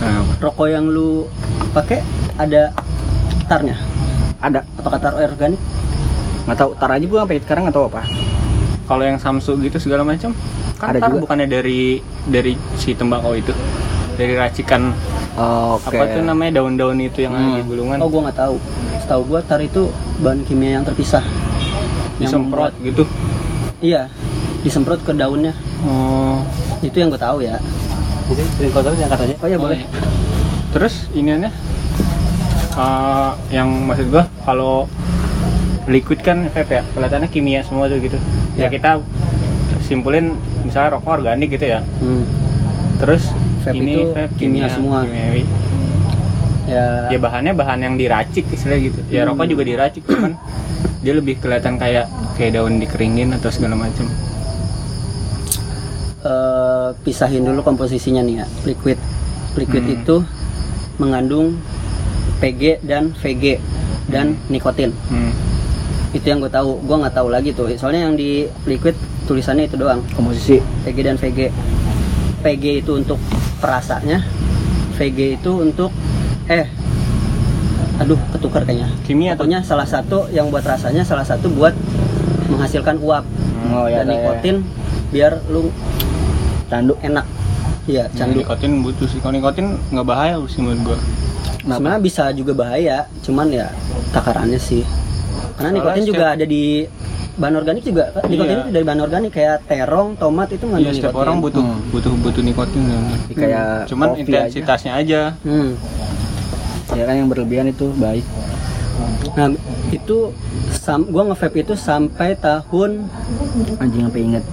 nah, 0.01 0.23
rokok 0.41 0.67
yang 0.67 0.89
lu 0.89 1.29
pakai 1.71 2.01
ada 2.41 2.73
tarnya 3.45 3.90
ada 4.41 4.65
apakah 4.75 4.97
tar 4.97 5.13
organik 5.15 5.61
nggak 6.43 6.57
tahu 6.57 6.71
tar 6.75 6.89
aja 6.91 7.05
gua 7.05 7.19
sampai 7.23 7.37
sekarang 7.39 7.61
nggak 7.63 7.75
tahu 7.75 7.85
apa. 7.87 8.01
kalau 8.83 9.03
yang 9.03 9.15
Samsu 9.15 9.55
gitu 9.57 9.77
segala 9.77 10.01
macam 10.01 10.33
kan 10.75 10.91
Ada 10.91 10.99
tar 10.99 11.09
juga. 11.11 11.21
bukannya 11.23 11.47
dari 11.47 11.81
dari 12.25 12.51
si 12.75 12.91
tembakau 12.91 13.31
itu 13.33 13.53
dari 14.11 14.33
racikan 14.33 14.91
Oke. 15.31 15.95
apa 15.95 16.03
tuh 16.11 16.21
namanya 16.21 16.59
daun-daun 16.59 16.99
itu 16.99 17.21
yang 17.21 17.31
ada 17.31 17.47
di 17.47 17.61
Hmm. 17.61 17.69
gulungan 17.69 17.97
Oh 17.97 18.09
gue 18.09 18.21
nggak 18.21 18.35
tahu. 18.35 18.55
Setahu 18.99 19.21
gue 19.23 19.39
tar 19.41 19.59
itu 19.59 19.87
bahan 20.19 20.43
kimia 20.43 20.75
yang 20.75 20.83
terpisah. 20.83 21.23
Yang 22.17 22.35
disemprot 22.35 22.73
membuat- 22.73 22.75
gitu 22.83 23.03
Iya, 23.79 24.01
disemprot 24.61 24.99
ke 25.01 25.11
daunnya. 25.11 25.53
oh 25.81 26.43
Itu 26.81 26.97
yang 26.97 27.09
gue 27.09 27.17
tahu 27.17 27.41
ya. 27.41 27.55
Jadi 28.27 28.69
kotor 28.69 28.91
diangkat 28.91 29.19
aja. 29.21 29.35
Oh 29.37 29.47
ya 29.47 29.57
boleh. 29.57 29.79
terus 30.71 31.07
iniannya 31.11 31.51
eh, 32.73 33.31
yang 33.51 33.67
maksud 33.83 34.07
gua 34.07 34.25
kalau 34.41 34.87
liquid 35.85 36.19
kan 36.19 36.47
vape 36.47 36.71
ya 36.71 36.83
kelihatannya 36.87 37.27
kimia 37.27 37.61
semua 37.61 37.85
tuh 37.85 37.97
gitu 37.97 38.15
ya, 38.53 38.65
Ya. 38.65 38.69
kita 38.69 39.01
simpulin 39.81 40.33
misalnya 40.61 40.95
rokok 40.95 41.11
organik 41.17 41.51
gitu 41.51 41.65
ya 41.67 41.81
Hmm. 41.99 42.23
terus 42.97 43.33
Vape 43.61 43.75
ini 43.75 43.91
itu 43.93 44.01
vape 44.09 44.33
kimia 44.35 44.67
semua. 44.67 45.03
kimiawi. 45.03 45.43
Ya. 46.63 47.09
ya 47.09 47.19
bahannya 47.19 47.51
bahan 47.51 47.79
yang 47.81 47.95
diracik 47.95 48.45
istilahnya 48.47 48.81
gitu 48.87 48.99
ya 49.09 49.21
Hmm. 49.21 49.33
rokok 49.33 49.45
juga 49.49 49.63
diracik 49.65 50.03
cuman 50.05 50.37
dia 51.03 51.13
lebih 51.13 51.35
kelihatan 51.37 51.75
kayak 51.75 52.05
kayak 52.33 52.51
daun 52.53 52.77
dikeringin 52.77 53.33
atau 53.33 53.49
segala 53.49 53.75
macam 53.75 54.05
eh, 56.21 56.89
pisahin 57.01 57.41
dulu 57.41 57.61
komposisinya 57.61 58.21
nih 58.21 58.35
ya. 58.35 58.45
Liquid. 58.63 58.97
Liquid 59.55 59.83
Hmm. 59.83 59.95
itu 59.97 60.15
mengandung 60.95 61.57
PG 62.41 62.81
dan 62.83 63.13
VG 63.13 63.61
dan 64.09 64.33
nikotin. 64.49 64.89
hmm. 65.07 65.31
Itu 66.11 66.25
yang 66.27 66.43
gue 66.43 66.51
tahu. 66.51 66.81
Gue 66.83 66.97
nggak 66.99 67.15
tahu 67.15 67.31
lagi 67.31 67.55
tuh. 67.55 67.71
Soalnya 67.79 68.09
yang 68.09 68.19
di 68.19 68.43
liquid 68.67 68.97
tulisannya 69.23 69.69
itu 69.69 69.79
doang. 69.79 70.03
Komposisi. 70.11 70.59
PG 70.83 70.97
dan 70.99 71.15
VG. 71.15 71.39
PG 72.41 72.65
itu 72.83 72.91
untuk 72.97 73.15
perasanya, 73.61 74.25
VG 74.97 75.37
itu 75.37 75.51
untuk 75.61 75.93
eh 76.49 76.65
aduh 78.01 78.17
ketukar 78.33 78.65
kayaknya. 78.65 78.89
kimia 79.05 79.37
Pokoknya 79.37 79.61
salah 79.61 79.85
satu 79.85 80.25
yang 80.33 80.49
buat 80.49 80.65
rasanya, 80.65 81.05
salah 81.05 81.21
satu 81.21 81.53
buat 81.53 81.77
menghasilkan 82.49 82.97
uap 82.99 83.23
Oh 83.71 83.85
ya. 83.85 84.01
dan 84.01 84.09
ya, 84.09 84.11
ya. 84.11 84.13
nikotin 84.17 84.55
biar 85.13 85.37
lu 85.47 85.69
Tanduk. 86.65 86.97
enak. 87.05 87.23
Iya, 87.85 88.09
candu 88.17 88.35
candu. 88.35 88.37
nikotin 88.41 88.71
butuh 88.81 89.05
sih 89.05 89.21
kalau 89.21 89.37
nikotin 89.37 89.77
nggak 89.93 90.07
bahaya 90.07 90.41
sih 90.49 90.59
menurut 90.65 90.81
gua 90.81 90.97
Sebenarnya 91.61 92.01
bisa 92.01 92.23
juga 92.31 92.53
bahaya, 92.55 92.97
cuman 93.21 93.47
ya 93.47 93.67
takarannya 94.09 94.57
sih. 94.57 94.81
Karena 95.53 95.69
Soalnya 95.71 95.77
nikotin 95.77 96.05
juga 96.05 96.25
ada 96.33 96.41
di 96.43 96.63
bahan 97.31 97.55
organik 97.55 97.81
juga. 97.81 98.03
kan? 98.11 98.25
Nikotin 98.25 98.49
Iya. 98.51 98.61
itu 98.61 98.69
dari 98.71 98.83
bahan 98.83 99.01
organik 99.01 99.31
kayak 99.31 99.57
terong, 99.65 100.09
tomat 100.15 100.49
itu 100.49 100.57
Iya, 100.57 100.67
mengandung 100.67 100.91
setiap 100.91 101.05
nikotin. 101.07 101.21
orang 101.21 101.37
butuh 101.37 101.63
Hmm. 101.63 101.79
butuh 101.89 102.11
butuh 102.17 102.41
nikotin. 102.43 102.81
Jadi 102.81 103.33
kayak 103.35 103.69
Cuman 103.87 104.07
intensitasnya 104.17 104.91
aja. 104.95 105.21
Hmm. 105.41 105.71
aja. 106.83 106.95
Ya 106.97 107.03
kan 107.05 107.15
yang 107.15 107.29
berlebihan 107.29 107.67
itu 107.67 107.93
baik. 107.95 108.25
Nah, 109.31 109.47
itu 109.89 110.17
sam 110.71 111.07
gua 111.07 111.23
nge-vape 111.25 111.61
itu 111.61 111.73
sampai 111.73 112.35
tahun 112.35 113.07
Anjing 113.79 114.03
sampai 114.03 114.21
inget. 114.23 114.43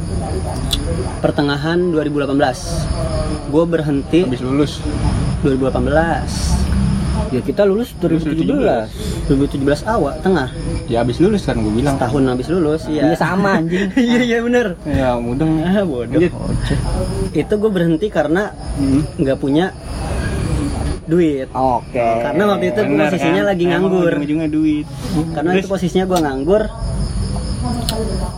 pertengahan 1.18 1.90
2018. 1.90 2.86
Gue 3.48 3.64
berhenti 3.64 4.22
Habis 4.22 4.38
lulus. 4.40 4.72
2018. 5.42 6.54
Ya 7.28 7.40
kita 7.40 7.62
lulus 7.62 7.92
2017. 7.94 9.28
2017 9.28 9.60
awal, 9.84 10.16
tengah. 10.18 10.48
Ya 10.86 11.02
habis 11.02 11.18
lulus 11.18 11.44
kan 11.44 11.56
gue 11.56 11.68
bilang. 11.68 11.96
Tahun 11.96 12.22
habis 12.24 12.48
lulus, 12.48 12.86
Iya 12.86 13.12
iya. 13.12 13.16
sama 13.16 13.60
anjing. 13.60 13.92
Iya, 13.98 14.20
iya 14.24 14.38
bener. 14.40 14.66
Ya 14.82 15.10
mudeng. 15.14 15.60
Ah, 15.60 15.84
bodoh. 15.84 16.16
Lanjut. 16.16 16.32
Itu 17.30 17.54
gue 17.54 17.70
berhenti 17.70 18.08
karena 18.08 18.54
Hmm. 18.74 19.04
nggak 19.14 19.36
punya 19.36 19.76
duit. 21.04 21.48
Oke. 21.50 22.00
Karena 22.00 22.42
waktu 22.46 22.64
itu 22.70 22.80
gue 22.82 22.96
posisinya 22.98 23.42
kan? 23.42 23.50
lagi 23.50 23.64
Emang 23.64 23.72
nganggur. 23.84 24.12
Ujung-ujungnya 24.14 24.48
duit. 24.48 24.86
Karena 25.32 25.50
Terus? 25.52 25.60
itu 25.60 25.68
posisinya 25.68 26.04
gue 26.06 26.18
nganggur. 26.18 26.62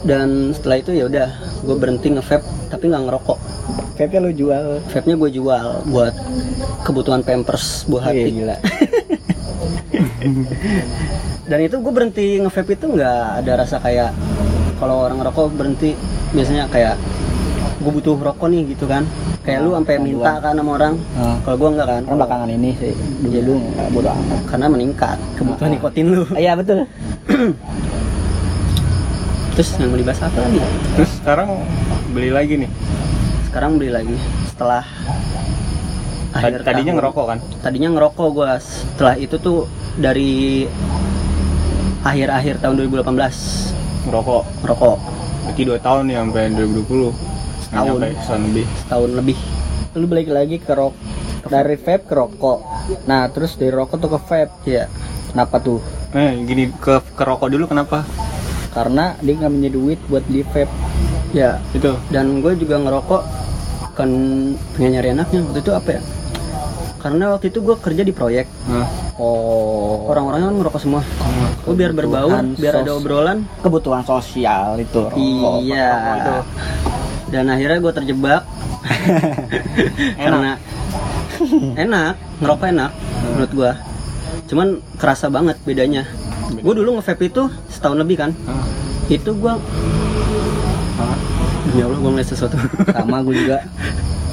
Dan 0.00 0.28
setelah 0.50 0.76
itu 0.78 0.90
ya 0.90 1.04
udah, 1.06 1.28
gue 1.60 1.76
berhenti 1.76 2.08
nge-vape 2.08 2.46
tapi 2.66 2.84
nggak 2.88 3.02
ngerokok. 3.06 3.38
Vape 4.01 4.16
lu 4.16 4.32
jual. 4.32 4.80
Vape-nya 4.88 5.12
gue 5.14 5.30
jual 5.30 5.64
buat 5.84 6.14
kebutuhan 6.80 7.20
pampers 7.20 7.84
buah 7.84 8.09
Iya, 8.09 8.24
hati. 8.24 8.30
gila. 8.32 8.57
Dan 11.44 11.59
itu 11.61 11.76
gue 11.76 11.92
berhenti 11.92 12.40
nge-vape 12.40 12.72
itu 12.72 12.86
nggak 12.88 13.44
ada 13.44 13.53
rasa 13.59 13.76
kayak 13.76 14.16
kalau 14.80 15.05
orang 15.05 15.20
ngerokok 15.20 15.53
berhenti 15.53 15.92
biasanya 16.32 16.64
kayak 16.72 16.96
gue 17.76 17.92
butuh 17.92 18.16
rokok 18.16 18.48
nih 18.48 18.72
gitu 18.72 18.88
kan. 18.88 19.05
Kayak 19.40 19.64
lu 19.64 19.72
sampai 19.72 19.96
minta 19.98 20.32
kan 20.38 20.57
sama 20.57 20.70
orang. 20.72 20.94
Ah. 21.14 21.36
Kalau 21.42 21.57
gue 21.59 21.68
nggak 21.70 21.84
kan. 21.86 22.03
Kan 22.03 22.16
belakangan 22.16 22.48
ini 22.48 22.70
sih 22.76 22.96
dulu 23.20 23.28
Iya. 23.28 23.40
dulu 23.42 23.57
nggak 23.61 23.88
bodo 23.92 24.09
amat. 24.11 24.40
Karena 24.48 24.66
meningkat 24.66 25.18
kebutuhan 25.36 25.68
Ah. 25.68 25.74
nikotin 25.76 26.07
lu. 26.09 26.24
Iya 26.32 26.53
betul. 26.57 26.88
Terus 29.53 29.76
yang 29.76 29.92
mau 29.92 29.98
dibahas 29.98 30.24
apa 30.24 30.38
lagi? 30.40 30.57
Terus 30.94 31.11
sekarang 31.20 31.48
beli 32.11 32.32
lagi 32.32 32.55
nih. 32.57 32.70
Sekarang 33.51 33.76
beli 33.76 33.90
lagi 33.90 34.14
setelah 34.46 34.86
Tad- 36.30 36.62
Tadinya 36.62 36.94
tahun. 36.94 36.98
ngerokok 37.03 37.24
kan? 37.26 37.38
Tadinya 37.59 37.88
ngerokok 37.90 38.28
gue. 38.30 38.51
Setelah 38.62 39.14
itu 39.18 39.34
tuh 39.36 39.66
dari 39.98 40.62
akhir-akhir 42.01 42.62
tahun 42.62 42.74
2018 42.86 43.74
Ngerokok. 44.07 44.42
ngerokok 44.62 44.96
Berarti 45.42 45.62
2 45.66 45.78
tahun 45.80 46.05
ya 46.07 46.18
sampai 46.22 46.44
2020. 46.55 47.11
Nggak 47.11 47.82
Setahun. 47.82 47.98
setahun 48.16 48.42
lebih. 48.46 48.66
tahun 48.86 49.11
lebih. 49.18 49.36
Lu 49.92 50.07
balik 50.07 50.28
lagi 50.30 50.57
ke 50.57 50.70
rok 50.70 50.94
dari 51.44 51.74
vape 51.74 52.05
ke 52.07 52.14
rokok. 52.14 52.59
Nah, 53.05 53.26
terus 53.26 53.59
dari 53.59 53.74
rokok 53.74 53.96
tuh 53.98 54.11
ke 54.11 54.20
vape. 54.20 54.53
Iya. 54.64 54.86
Kenapa 55.28 55.59
tuh? 55.59 55.82
Nah, 56.11 56.30
gini 56.40 56.70
ke 56.72 57.03
ke 57.05 57.22
rokok 57.24 57.51
dulu 57.51 57.66
kenapa? 57.66 58.07
Karena 58.70 59.18
dia 59.18 59.34
nggak 59.34 59.51
punya 59.51 59.70
duit 59.70 59.98
buat 60.07 60.22
beli 60.24 60.46
vape. 60.46 60.70
Ya, 61.30 61.59
Itu. 61.70 61.94
dan 62.11 62.38
gue 62.38 62.55
juga 62.57 62.74
ngerokok 62.76 63.22
kan 64.01 64.11
pengen 64.72 64.90
nyari 64.96 65.09
anaknya. 65.12 65.40
Waktu 65.44 65.61
itu 65.61 65.72
apa 65.72 65.88
ya? 65.92 66.03
Karena 67.01 67.24
waktu 67.32 67.48
itu 67.48 67.59
gue 67.61 67.76
kerja 67.76 68.03
di 68.05 68.12
proyek. 68.12 68.46
Oh. 69.20 70.09
orang-orangnya 70.09 70.48
kan 70.48 70.57
ngerokok 70.59 70.80
semua. 70.80 71.03
Gue 71.61 71.74
biar 71.76 71.92
berbaur 71.92 72.32
Kebutuhan 72.32 72.46
biar 72.57 72.74
ada 72.80 72.92
obrolan. 72.96 73.38
kebutuhan 73.61 74.03
sosial 74.03 74.80
itu 74.80 74.96
rokok. 74.96 75.61
iya 75.61 75.92
Itu. 76.16 76.34
dan 77.28 77.44
akhirnya 77.46 77.78
gue 77.78 77.92
terjebak. 77.92 78.42
Karena 80.24 80.57
enak 81.76 82.12
ngerokok 82.40 82.66
enak 82.68 82.90
menurut 83.22 83.53
gue 83.53 83.72
cuman 84.48 84.68
kerasa 84.96 85.28
banget 85.28 85.57
bedanya. 85.62 86.03
Gue 86.51 86.74
dulu 86.74 86.98
nge-vape 86.98 87.28
itu 87.28 87.46
setahun 87.70 88.01
lebih 88.01 88.16
kan. 88.18 88.30
Ah, 88.44 88.64
itu 89.07 89.30
gue. 89.30 89.53
Demi 91.70 91.82
allah 91.86 91.98
gue 92.02 92.10
ngeliat 92.10 92.28
sesuatu 92.28 92.56
Sama 92.90 93.22
gue 93.22 93.34
juga. 93.46 93.58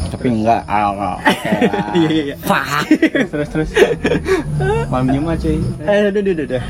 Tapi 0.07 0.27
enggak. 0.31 0.61
Iya 1.97 2.09
iya 2.09 2.23
iya 2.33 2.35
Fuck. 2.39 2.87
terus 3.31 3.49
terus. 3.51 3.69
Malam 4.87 5.07
Jumat 5.13 5.37
cuy. 5.41 5.59
Eh, 5.83 6.09
udah, 6.09 6.21
udah, 6.21 6.45
udah. 6.47 6.63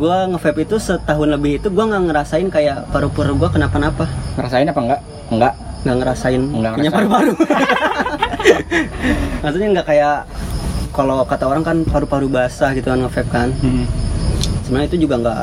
Gua 0.00 0.16
nge-vape 0.32 0.64
itu 0.64 0.76
setahun 0.80 1.28
lebih 1.28 1.60
itu 1.60 1.68
gua 1.68 1.84
nggak 1.92 2.02
ngerasain 2.08 2.48
kayak 2.48 2.88
paru-paru 2.88 3.36
gua 3.36 3.52
kenapa-napa. 3.52 4.08
Ngerasain 4.40 4.64
apa 4.64 4.80
enggak? 4.80 5.00
Enggak. 5.28 5.52
Nggak 5.80 5.96
ngerasain 6.00 6.40
Nggak 6.40 6.72
punya 6.76 6.90
paru-paru. 6.92 7.32
Maksudnya 9.44 9.68
nggak 9.76 9.86
kayak 9.86 10.16
kalau 10.96 11.20
kata 11.24 11.44
orang 11.46 11.62
kan 11.64 11.76
paru-paru 11.84 12.26
basah 12.32 12.72
gitu 12.72 12.88
kan 12.88 13.04
nge-vape 13.04 13.30
kan. 13.30 13.48
Hmm. 13.60 13.84
Sebenarnya 14.70 14.86
itu 14.94 15.02
juga 15.02 15.18
nggak 15.18 15.38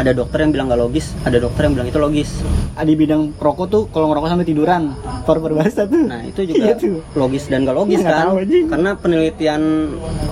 ada 0.00 0.10
dokter 0.16 0.38
yang 0.40 0.48
bilang 0.48 0.72
nggak 0.72 0.80
logis, 0.80 1.12
ada 1.28 1.36
dokter 1.36 1.68
yang 1.68 1.76
bilang 1.76 1.92
itu 1.92 2.00
logis. 2.00 2.40
Di 2.72 2.94
bidang 2.96 3.36
rokok 3.36 3.66
tuh 3.68 3.82
kalau 3.92 4.08
ngerokok 4.08 4.32
sampai 4.32 4.48
tiduran, 4.48 4.82
paru-paru 5.28 5.60
basah 5.60 5.84
tuh. 5.84 6.08
Nah 6.08 6.24
itu 6.24 6.40
juga 6.48 6.72
Iya 6.72 6.74
tuh. 6.80 7.04
logis 7.12 7.52
dan 7.52 7.68
nggak 7.68 7.76
logis 7.76 8.00
Iya, 8.00 8.08
nggak 8.08 8.16
kan, 8.16 8.24
tahu, 8.24 8.36
karena 8.72 8.90
penelitian 8.96 9.62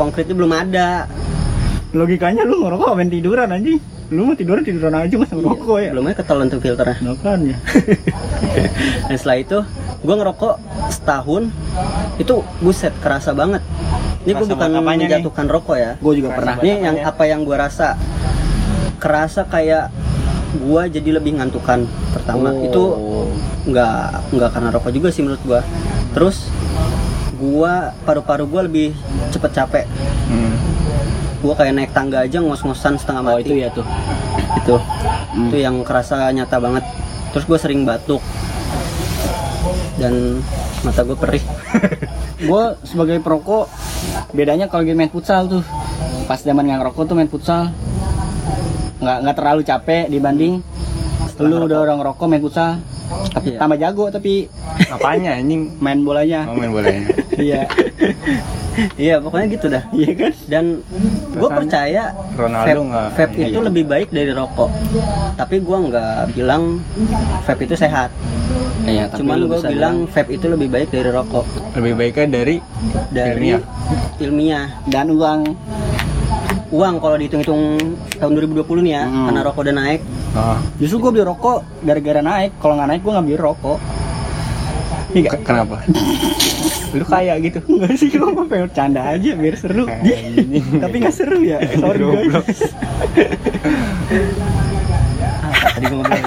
konkretnya 0.00 0.32
belum 0.40 0.52
ada. 0.56 0.88
Logikanya 1.92 2.48
lu 2.48 2.64
ngerokok 2.64 2.96
sampai 2.96 3.12
tiduran 3.12 3.48
anjing. 3.52 3.76
Lu 4.08 4.20
mau 4.24 4.32
tiduran 4.32 4.62
tiduran 4.64 4.94
aja 4.96 5.14
mas 5.20 5.28
ngerokok 5.28 5.76
ya. 5.84 5.90
Belum 5.92 6.08
aja 6.08 6.16
ketelan 6.24 6.46
tuh 6.48 6.60
filternya. 6.64 6.96
Makanya. 7.04 7.56
Dan 9.12 9.16
setelah 9.20 9.36
itu 9.36 9.58
gue 10.00 10.14
ngerokok 10.16 10.54
setahun 10.88 11.52
itu 12.16 12.34
buset 12.64 12.96
kerasa 13.04 13.36
banget. 13.36 13.60
Ini 14.24 14.32
gue 14.32 14.46
bukan 14.46 14.70
apanya 14.72 14.84
nih? 14.90 14.98
menjatuhkan 15.20 15.46
rokok 15.46 15.76
ya. 15.76 15.92
Gue 15.96 16.12
juga 16.14 16.28
Kerasa 16.30 16.38
pernah. 16.40 16.54
Ini 16.58 16.70
yang 16.72 16.96
apanya? 16.96 17.10
apa 17.10 17.22
yang 17.24 17.40
gue 17.42 17.56
rasa 17.56 17.86
kerasa 18.96 19.40
kayak 19.44 19.84
gue 20.54 20.82
jadi 20.90 21.10
lebih 21.12 21.36
ngantukan 21.36 21.84
pertama 22.10 22.48
Oh. 22.48 22.62
itu 22.62 22.82
nggak 23.66 23.96
nggak 24.32 24.50
karena 24.50 24.68
rokok 24.70 24.90
juga 24.90 25.08
sih 25.10 25.20
menurut 25.20 25.42
gue. 25.42 25.60
Terus 26.10 26.48
gue 27.34 27.72
paru-paru 28.02 28.44
gue 28.46 28.62
lebih 28.64 28.88
cepet 29.28 29.50
capek. 29.52 29.84
Hmm. 30.24 30.54
Gue 31.38 31.52
kayak 31.52 31.74
naik 31.74 31.92
tangga 31.92 32.24
aja 32.24 32.38
ngos-ngosan 32.38 32.96
setengah 32.96 33.20
Oh 33.22 33.28
mati. 33.30 33.44
itu 33.44 33.54
ya 33.56 33.68
tuh. 33.68 33.84
itu 34.56 34.76
Hmm. 35.34 35.50
itu 35.50 35.56
yang 35.58 35.82
kerasa 35.82 36.30
nyata 36.30 36.56
banget 36.56 36.86
terus 37.28 37.44
gue 37.44 37.58
sering 37.58 37.82
batuk 37.82 38.22
dan 39.96 40.38
mata 40.80 41.02
gue 41.02 41.12
perih 41.14 41.42
gue 42.44 42.64
sebagai 42.84 43.18
perokok 43.24 43.66
bedanya 44.36 44.68
kalau 44.68 44.84
main 44.92 45.10
futsal 45.10 45.48
tuh. 45.48 45.64
Pas 46.24 46.40
zaman 46.40 46.64
nggak 46.64 46.78
ngerokok 46.84 47.02
tuh 47.08 47.16
main 47.16 47.30
futsal. 47.30 47.72
Nggak 49.00 49.16
nggak 49.24 49.36
terlalu 49.36 49.60
capek 49.64 50.04
dibanding 50.08 50.60
lu 51.42 51.66
udah 51.66 51.82
orang 51.82 51.98
rokok 51.98 52.26
main 52.30 52.42
futsal. 52.42 52.78
Tapi 53.34 53.54
Iya. 53.54 53.58
tambah 53.60 53.78
jago 53.78 54.04
tapi 54.10 54.48
Apanya 54.90 55.38
anjing? 55.38 55.74
main 55.84 56.02
bolanya. 56.02 56.46
Oh, 56.50 56.54
main 56.54 56.70
bolanya. 56.70 57.04
iya. 57.38 57.66
Iya 58.98 59.22
pokoknya 59.22 59.46
gitu 59.54 59.66
dah. 59.70 59.84
Iya 59.94 60.10
kan? 60.18 60.32
Dan 60.50 60.64
gue 61.30 61.48
percaya 61.50 62.10
Ronaldo 62.34 62.90
vape, 62.90 63.14
vape 63.14 63.38
itu 63.50 63.58
iya. 63.58 63.66
lebih 63.70 63.84
baik 63.86 64.08
dari 64.10 64.30
rokok. 64.34 64.70
Tapi 65.38 65.62
gue 65.62 65.78
nggak 65.90 66.34
bilang 66.34 66.82
vape 67.46 67.66
itu 67.66 67.74
sehat 67.78 68.10
iya 68.84 69.04
tapi 69.06 69.18
cuman 69.20 69.36
gue 69.42 69.56
bisa 69.56 69.68
bilang 69.68 69.96
vape 70.06 70.30
itu 70.30 70.46
lebih 70.46 70.68
baik 70.68 70.88
dari 70.90 71.10
rokok 71.10 71.44
Lebih 71.74 71.92
baiknya 71.94 72.26
dari 72.30 72.56
dari 73.08 73.30
Ilmiah. 73.50 73.62
ilmiah 74.18 74.66
dan 74.84 75.06
uang 75.10 75.40
uang 76.70 76.94
kalau 76.96 77.16
dihitung-hitung 77.16 77.62
tahun 78.12 78.32
2020 78.36 78.66
nih 78.82 78.92
ya 78.92 79.04
Hmm. 79.04 79.24
karena 79.26 79.40
rokok 79.42 79.60
udah 79.62 79.76
naik 79.76 80.00
Oh. 80.34 80.58
justru 80.76 80.98
gue 81.00 81.10
beli 81.12 81.24
rokok 81.24 81.58
gara-gara 81.80 82.20
naik 82.20 82.58
kalau 82.58 82.74
nggak 82.74 82.88
naik 82.88 83.00
gue 83.00 83.12
nggak 83.12 83.24
beli 83.24 83.38
rokok 83.38 83.78
Iya 85.14 85.30
Ke- 85.30 85.46
kenapa? 85.46 85.78
Lu 86.98 87.06
kaya 87.06 87.38
gitu. 87.38 87.62
Enggak 87.68 87.94
sih, 87.94 88.06
gue 88.08 88.18
mau 88.24 88.42
pengen 88.44 88.66
bercanda 88.66 89.14
aja 89.14 89.30
biar 89.32 89.54
seru. 89.54 89.86
Tapi 90.82 90.94
nggak 90.96 91.14
seru 91.14 91.38
ya. 91.38 91.62
Sorry 91.72 92.02
Goblok. 92.02 92.42
guys. 92.42 92.60
apa 95.54 95.66
tadi 95.70 95.84
gue 95.84 95.96
ngobrolin 95.96 96.24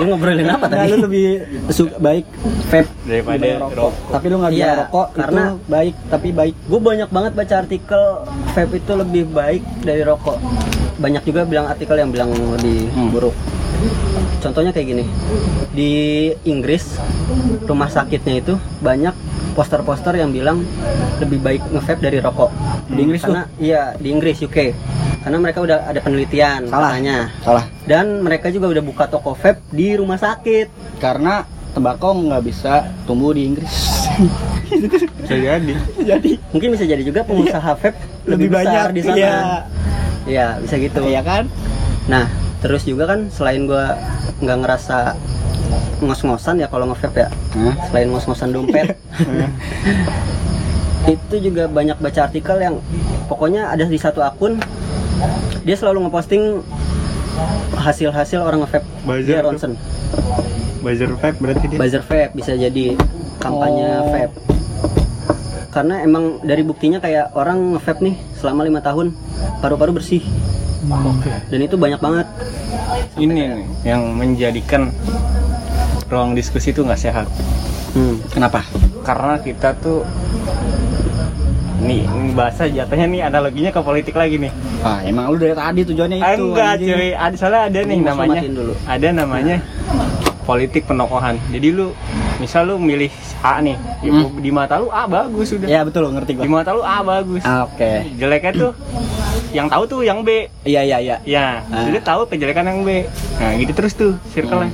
lu 0.00 0.04
ngobrolin 0.06 0.48
apa 0.48 0.64
Nah, 0.64 0.72
tadi 0.74 0.88
lu 0.88 0.96
lebih 1.04 1.26
su- 1.68 1.92
baik 1.94 2.24
vape 2.66 2.88
Daripada 3.04 3.36
dibanding 3.36 3.60
rokok. 3.70 3.92
Tapi 4.08 4.24
lu 4.26 4.36
nggak 4.38 4.50
Iya, 4.50 4.56
bilang 4.56 4.78
rokok 4.80 5.06
karena- 5.12 5.44
itu 5.44 5.56
baik, 5.68 5.94
tapi 6.08 6.28
baik. 6.32 6.54
gue 6.56 6.80
banyak 6.80 7.08
banget 7.10 7.32
baca 7.34 7.54
artikel 7.58 8.02
vape 8.50 8.74
itu 8.74 8.92
lebih 8.94 9.22
baik 9.28 9.62
dari 9.80 10.02
rokok 10.02 10.36
banyak 10.96 11.22
juga 11.22 11.44
bilang 11.44 11.66
artikel 11.66 11.96
yang 11.96 12.08
bilang 12.08 12.28
lebih 12.32 12.88
Hmm. 12.90 13.08
buruk 13.10 13.36
contohnya 14.40 14.72
kayak 14.72 14.88
gini 14.96 15.04
di 15.70 15.92
Inggris 16.48 16.98
rumah 17.68 17.92
sakitnya 17.92 18.40
itu 18.40 18.56
banyak 18.80 19.12
poster-poster 19.54 20.16
yang 20.16 20.32
bilang 20.32 20.64
lebih 21.20 21.38
baik 21.44 21.62
nge-vape 21.70 22.00
dari 22.00 22.18
rokok 22.18 22.50
Di 22.90 23.00
Inggris 23.04 23.22
karena 23.22 23.44
iya 23.60 23.94
di 23.94 24.08
Inggris 24.10 24.40
UK 24.40 24.58
karena 25.20 25.36
mereka 25.36 25.60
udah 25.60 25.84
ada 25.84 26.00
penelitian 26.00 26.72
Salah. 26.72 26.96
katanya 26.96 27.18
Salah. 27.44 27.64
dan 27.84 28.24
mereka 28.24 28.48
juga 28.48 28.72
udah 28.72 28.82
buka 28.82 29.04
toko 29.06 29.36
vape 29.36 29.60
di 29.68 29.92
rumah 29.92 30.16
sakit 30.16 30.96
Karena 30.96 31.44
tembakau 31.70 32.16
nggak 32.16 32.42
bisa 32.44 32.90
tumbuh 33.06 33.30
di 33.30 33.46
Inggris. 33.46 33.70
Bisa 35.20 35.36
jadi. 35.38 35.74
Jadi 36.02 36.32
mungkin 36.50 36.68
bisa 36.74 36.84
jadi 36.86 37.02
juga 37.02 37.22
pengusaha 37.26 37.74
vape 37.78 37.98
lebih, 38.26 38.46
lebih, 38.46 38.48
besar 38.50 38.90
banyak 38.90 38.94
di 38.94 39.00
sana 39.02 39.16
Iya. 39.16 39.34
Iya, 40.28 40.46
bisa 40.62 40.74
gitu. 40.78 41.00
Iya 41.06 41.22
kan? 41.24 41.44
Nah, 42.06 42.26
terus 42.60 42.84
juga 42.84 43.08
kan 43.08 43.28
selain 43.28 43.64
gua 43.64 43.96
nggak 44.38 44.58
ngerasa 44.60 45.16
ngos-ngosan 46.00 46.56
ya 46.56 46.66
kalau 46.66 46.88
nge-vape 46.88 47.18
ya, 47.18 47.28
Hah? 47.28 47.74
selain 47.88 48.08
ngos-ngosan 48.08 48.50
dompet, 48.50 48.96
itu 51.14 51.34
juga 51.40 51.64
banyak 51.66 51.96
baca 51.96 52.20
artikel 52.22 52.56
yang 52.56 52.76
pokoknya 53.26 53.68
ada 53.68 53.84
di 53.84 53.96
satu 53.96 54.20
akun 54.20 54.56
dia 55.62 55.76
selalu 55.76 56.08
ngeposting 56.08 56.64
hasil-hasil 57.74 58.40
orang 58.40 58.64
nge-vape 58.64 58.86
dia 59.22 59.40
tuh. 59.40 59.46
ronsen 59.46 59.72
Buzzer 60.80 61.12
vape 61.12 61.36
berarti 61.38 61.64
dia. 61.68 61.78
buzzer 61.78 62.00
vape 62.00 62.32
bisa 62.34 62.52
jadi 62.52 62.96
kampanye 63.36 63.88
Oh. 63.94 64.08
vape 64.10 64.32
karena 65.70 66.02
emang 66.02 66.40
dari 66.42 66.64
buktinya 66.64 66.98
kayak 66.98 67.30
orang 67.32 67.76
nge-vape 67.76 68.00
nih 68.02 68.16
selama 68.34 68.64
lima 68.64 68.80
tahun 68.80 69.12
paru-paru 69.60 69.94
bersih 69.94 70.24
Oke. 70.88 71.28
dan 71.46 71.60
itu 71.60 71.76
banyak 71.76 72.00
banget 72.00 72.26
Ini 73.16 73.30
nih 73.30 73.46
yang 73.84 74.02
menjadikan 74.12 74.88
ruang 76.06 76.32
diskusi 76.32 76.70
itu 76.70 76.80
nggak 76.80 77.00
sehat. 77.00 77.26
hmm. 77.92 78.30
Kenapa? 78.30 78.64
Karena 79.00 79.38
kita 79.38 79.74
tuh 79.76 80.02
nih 81.80 82.04
bahasa 82.36 82.68
jatuhnya 82.68 83.06
nih 83.08 83.20
analoginya 83.24 83.70
ke 83.70 83.80
politik 83.80 84.12
lagi 84.14 84.36
nih. 84.36 84.52
Ah, 84.80 85.00
emang 85.02 85.28
lu 85.28 85.36
dari 85.36 85.52
tadi 85.52 85.80
tujuannya 85.82 86.16
itu. 86.18 86.44
enggak 86.46 86.70
anjing. 86.76 86.88
cuy, 86.90 87.08
ada 87.12 87.34
soalnya 87.34 87.60
ada 87.66 87.78
nih 87.82 87.98
namanya. 88.00 88.40
dulu. 88.42 88.72
Ada 88.84 89.08
namanya 89.10 89.56
politik 90.42 90.82
penokohan. 90.84 91.40
Jadi 91.48 91.68
lu 91.70 91.92
misal 92.36 92.64
lu 92.64 92.76
milih 92.76 93.08
A 93.40 93.60
nih, 93.60 93.76
ya, 94.00 94.12
Hmm. 94.12 94.36
di 94.36 94.50
mata 94.50 94.76
lu 94.76 94.88
A 94.90 95.04
bagus 95.06 95.48
udah. 95.50 95.64
Iya 95.64 95.80
betul, 95.82 96.08
ngerti 96.10 96.32
Di 96.34 96.44
gua. 96.44 96.60
mata 96.60 96.70
lu 96.72 96.82
A 96.82 97.00
bagus. 97.00 97.40
Ah, 97.42 97.64
Oke. 97.64 98.12
Jeleknya 98.14 98.52
tuh 98.52 98.72
yang 99.50 99.66
tahu 99.66 99.82
tuh 99.84 100.00
yang 100.00 100.20
B. 100.20 100.46
Iya 100.62 100.80
iya 100.82 100.98
iya. 100.98 101.16
Ya, 101.22 101.46
Ah. 101.64 101.82
jadi 101.82 101.98
tahu 102.00 102.26
kejelekan 102.26 102.64
yang 102.64 102.80
B. 102.80 103.04
Nah, 103.36 103.52
gitu 103.54 103.72
terus 103.72 103.92
tuh 103.92 104.14
circle-nya. 104.28 104.70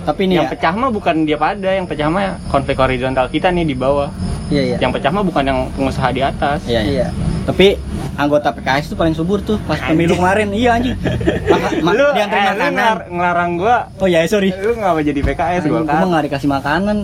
Tapi 0.00 0.24
ini 0.24 0.34
yang 0.34 0.46
ya, 0.46 0.50
pecah 0.50 0.72
mah 0.72 0.88
bukan 0.88 1.22
dia 1.22 1.36
pada, 1.36 1.68
yang 1.68 1.84
pecah 1.84 2.08
mah 2.08 2.40
konflik 2.46 2.74
horizontal 2.74 3.26
kita 3.26 3.50
nih 3.50 3.64
di 3.64 3.74
bawah. 3.74 4.08
iya 4.48 4.62
iya 4.64 4.76
Yang 4.78 4.96
pecah 4.96 5.10
mah 5.10 5.20
bukan 5.20 5.44
yang 5.44 5.58
pengusaha 5.70 6.08
di 6.08 6.22
atas. 6.22 6.64
Iya, 6.64 6.80
iya. 6.80 6.92
iya 7.04 7.08
Tapi 7.44 7.76
anggota 8.14 8.48
PKS 8.50 8.88
tuh 8.88 8.96
paling 8.96 9.12
subur 9.12 9.40
tuh 9.40 9.60
pas 9.62 9.76
pemilu 9.78 10.14
kemarin. 10.14 10.48
Iya 10.50 10.70
anjing. 10.74 10.96
Maka, 11.52 11.68
ma- 11.80 11.92
lu, 11.92 12.06
dianterin 12.10 12.40
eh, 12.40 12.48
makanan. 12.50 12.72
ngelar- 12.72 13.06
ngelarang 13.10 13.50
gua, 13.56 13.76
Oh 13.96 14.06
iya, 14.06 14.24
sorry. 14.24 14.48
lu 14.54 14.72
nggak 14.72 14.90
mau 14.90 15.02
jadi 15.02 15.20
PKS 15.22 15.62
gua 15.66 15.80
gua 15.80 15.84
kan. 15.84 15.96
mah 15.98 16.08
nggak 16.08 16.24
dikasih 16.26 16.48
makanan. 16.50 16.98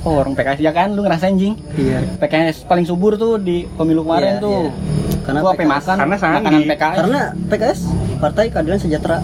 Oh, 0.00 0.16
orang 0.16 0.32
PKS 0.32 0.58
ya 0.58 0.72
kan 0.72 0.92
lu 0.92 1.00
ngerasain 1.00 1.36
jing. 1.36 1.60
iya 1.74 2.00
PKS 2.16 2.64
paling 2.64 2.82
subur 2.82 3.14
tuh 3.14 3.36
di 3.36 3.68
pemilu 3.70 4.00
kemarin 4.00 4.32
Iya, 4.32 4.40
tuh. 4.40 4.62
iya. 4.62 4.72
Karena 5.20 5.38
gua 5.40 5.52
PKS 5.52 5.68
makan 5.68 5.96
Karena 5.98 6.16
makanan 6.16 6.62
PKS. 6.66 6.96
karena 6.96 7.20
PKS 7.46 7.80
Partai 8.16 8.44
Keadilan 8.48 8.78
Sejahtera 8.78 9.18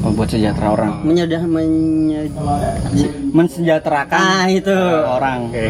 oh, 0.00 0.10
buat 0.10 0.26
sejahtera 0.26 0.66
orang. 0.70 1.02
menyadah 1.02 1.42
menye... 1.44 2.30
Mensejahterakan 3.28 4.18
ah 4.18 4.46
itu 4.46 4.74
orang. 5.04 5.50
Oke. 5.50 5.66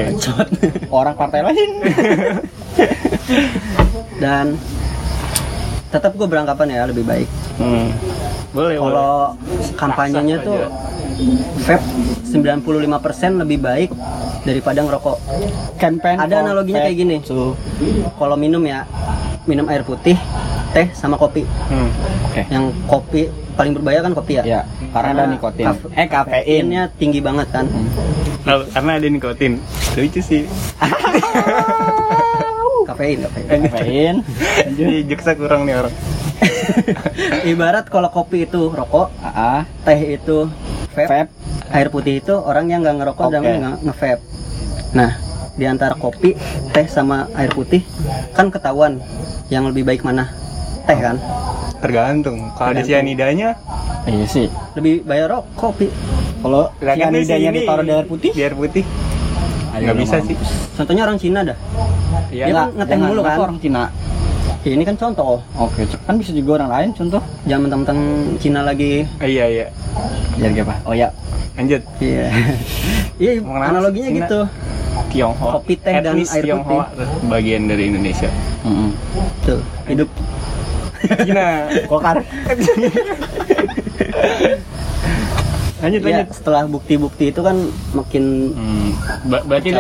Orang 0.93 1.15
partai 1.15 1.41
lain. 1.43 1.71
dan 4.19 4.55
tetap 5.89 6.13
gue 6.15 6.25
beranggapan 6.25 6.67
ya 6.71 6.83
lebih 6.85 7.05
baik 7.05 7.29
Hmm. 7.57 7.93
Boleh, 8.51 8.75
kalau 8.75 9.37
kampanyenya 9.77 10.41
tuh 10.41 10.65
vape 11.61 11.85
95% 12.25 13.39
lebih 13.39 13.59
baik 13.59 13.89
daripada 14.43 14.79
ngerokok 14.81 15.16
Campaign 15.77 16.16
Ada 16.18 16.31
for 16.31 16.41
analoginya 16.43 16.81
kayak 16.83 16.97
gini. 16.97 17.16
kalau 18.14 18.35
minum 18.35 18.62
ya 18.62 18.87
minum 19.45 19.66
air 19.66 19.83
putih 19.83 20.14
teh 20.71 20.87
sama 20.93 21.14
kopi 21.14 21.43
Hmm. 21.66 21.89
Oke. 22.25 22.41
yang 22.47 22.71
kopi 22.85 23.27
paling 23.53 23.73
berbahaya 23.73 24.01
kan 24.01 24.12
kopi 24.12 24.33
ya 24.35 24.43
Ya, 24.45 24.61
karena 24.91 25.09
ada 25.12 25.25
nikotin. 25.27 25.64
kaf- 25.66 25.89
Eh, 25.91 26.05
kafein. 26.05 26.07
kafeinnya 26.07 26.83
tinggi 26.95 27.18
banget 27.18 27.47
kan 27.51 27.64
Kalau- 28.41 28.66
karena 28.66 28.91
ada 28.97 29.07
nikotin. 29.07 29.53
Lucu 29.93 30.21
sih. 30.21 30.43
kafein 32.87 33.16
kafein 33.21 33.61
Kafein. 33.64 34.14
Ini 34.71 34.95
jeksa 35.05 35.35
kurang 35.35 35.64
nih 35.64 35.75
orang. 35.77 35.93
ibarat 37.45 37.85
kalau 37.87 38.09
kopi 38.09 38.43
itu 38.43 38.71
rokok 38.71 39.11
Ah, 39.21 39.62
teh 39.85 40.14
itu 40.14 40.47
vape, 40.93 41.07
vape. 41.07 41.30
air 41.70 41.88
putih 41.88 42.18
itu 42.18 42.34
orang 42.34 42.66
yang 42.66 42.80
nggak 42.80 42.97
ngerokok 42.99 43.26
dan 43.28 43.41
Oke. 43.41 43.53
nggak 43.57 43.76
nge-vape 43.84 44.22
nah 44.91 45.11
di 45.53 45.64
antara 45.64 45.95
kopi 45.95 46.34
teh 46.70 46.86
sama 46.86 47.28
air 47.32 47.51
putih 47.51 47.82
kan 48.32 48.49
ketahuan 48.49 48.99
yang 49.49 49.66
lebih 49.66 49.82
baik 49.82 50.01
mana 50.01 50.30
teh 50.84 50.97
kan 50.97 51.18
Tergantung. 51.80 52.53
Kalau 52.53 52.76
ada 52.76 52.84
Tergantung. 52.84 52.93
cyanidanya, 52.93 53.49
Iya 54.05 54.26
sih. 54.28 54.53
lebih 54.76 55.01
bayar 55.01 55.32
rok 55.32 55.49
kopi 55.57 55.88
Kalau 56.38 56.68
lah 56.76 56.93
kan 56.95 57.09
ditaruh 57.09 57.80
di 57.80 57.91
air 57.91 58.05
putih, 58.05 58.30
Di 58.36 58.43
air 58.45 58.53
putih. 58.53 58.84
Nggak 59.72 59.97
bisa 59.97 60.16
sih. 60.20 60.36
contohnya 60.76 61.09
orang 61.09 61.16
Cina 61.16 61.41
dah 61.41 61.57
Iya. 62.28 62.45
Dia 62.47 62.55
kan 62.55 62.68
ngeteng 62.76 63.01
jangan, 63.01 63.09
mulu 63.09 63.20
kan? 63.24 63.32
itu 63.32 63.41
orang 63.41 63.59
Cina. 63.59 63.82
Ya, 64.61 64.77
ini 64.77 64.85
kan 64.85 64.93
contoh 64.93 65.41
Oke, 65.57 65.89
kan 66.05 66.15
bisa 66.15 66.31
juga 66.31 66.61
orang 66.61 66.69
lain 66.69 66.89
contoh. 66.93 67.23
jangan 67.43 67.63
mentang-mentang 67.65 67.99
Cina 68.37 68.61
lagi 68.61 69.09
Ah, 69.17 69.25
Iya, 69.25 69.45
iya. 69.49 69.67
Jadi 70.37 70.61
apa? 70.61 70.75
Oh 70.85 70.93
ya, 70.93 71.09
Lanjut. 71.57 71.81
iya 71.99 72.29
iya 73.23 73.31
analoginya 73.41 74.09
Cina? 74.11 74.19
gitu 74.21 74.41
Tionghoa. 75.11 75.53
Kopi, 75.59 75.75
teh, 75.75 75.97
dan 75.99 76.13
air 76.15 76.45
Tionghoa 76.45 76.87
tuh, 76.93 77.09
bagian 77.27 77.67
dari 77.67 77.89
Indonesia. 77.89 78.29
Mm-mm. 78.63 78.93
tuh 79.43 79.61
hidup 79.87 80.09
Cina. 81.19 81.65
Golkar. 81.89 82.21
lanjut, 85.81 86.01
ya 86.01 86.09
lanjut. 86.14 86.26
setelah 86.33 86.62
bukti-bukti 86.66 87.24
itu 87.28 87.41
kan 87.41 87.57
makin 87.93 88.24
Hmm, 88.53 88.89
ba- 89.24 89.43
berarti 89.43 89.70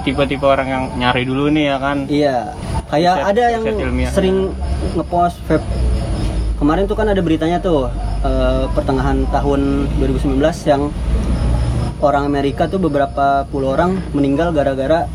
tipe-tipe 0.00 0.44
orang 0.44 0.68
yang 0.68 0.84
nyari 0.94 1.22
dulu 1.22 1.48
nih 1.48 1.64
ya 1.66 1.76
kan? 1.76 1.96
Iya, 2.06 2.36
kayak 2.86 3.14
Riset- 3.14 3.28
ada 3.28 3.42
yang 3.50 3.62
ilmiah. 3.64 4.10
sering 4.10 4.36
ngepost 4.92 5.40
vape. 5.44 5.64
Kemarin 6.56 6.84
tuh 6.84 6.94
kan 6.94 7.06
ada 7.06 7.20
beritanya 7.20 7.58
tuh 7.58 7.88
eh, 8.18 8.64
pertengahan 8.70 9.24
tahun 9.28 9.60
2019 9.96 10.40
yang 10.66 10.88
orang 11.98 12.24
Amerika 12.24 12.66
tuh 12.66 12.76
beberapa 12.78 13.44
puluh 13.46 13.72
orang 13.72 14.00
meninggal 14.10 14.50
gara-gara 14.50 15.08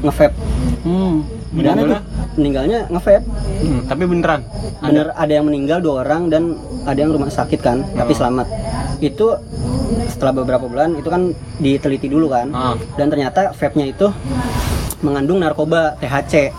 nge-vape. 0.00 0.34
Hmm. 0.80 1.26
Gimana 1.50 1.80
tuh? 1.82 2.00
Meninggalnya 2.38 2.78
nge-vape. 2.86 3.26
Hmm, 3.60 3.80
tapi 3.90 4.02
beneran. 4.06 4.40
Bener 4.80 5.06
ada 5.12 5.32
yang 5.32 5.46
meninggal 5.50 5.82
dua 5.82 6.06
orang 6.06 6.30
dan 6.30 6.54
ada 6.86 6.98
yang 6.98 7.10
rumah 7.10 7.28
sakit 7.28 7.58
kan, 7.58 7.82
tapi 7.92 8.14
Oh. 8.14 8.18
selamat. 8.22 8.46
Itu 9.02 9.34
setelah 10.06 10.32
beberapa 10.32 10.70
bulan 10.70 10.94
itu 10.94 11.08
kan 11.10 11.34
diteliti 11.58 12.06
dulu 12.06 12.30
kan. 12.30 12.54
Ah. 12.54 12.74
Dan 12.94 13.10
ternyata 13.10 13.50
vape-nya 13.50 13.90
itu 13.90 14.06
mengandung 15.02 15.42
narkoba 15.42 15.98
THC. 15.98 16.54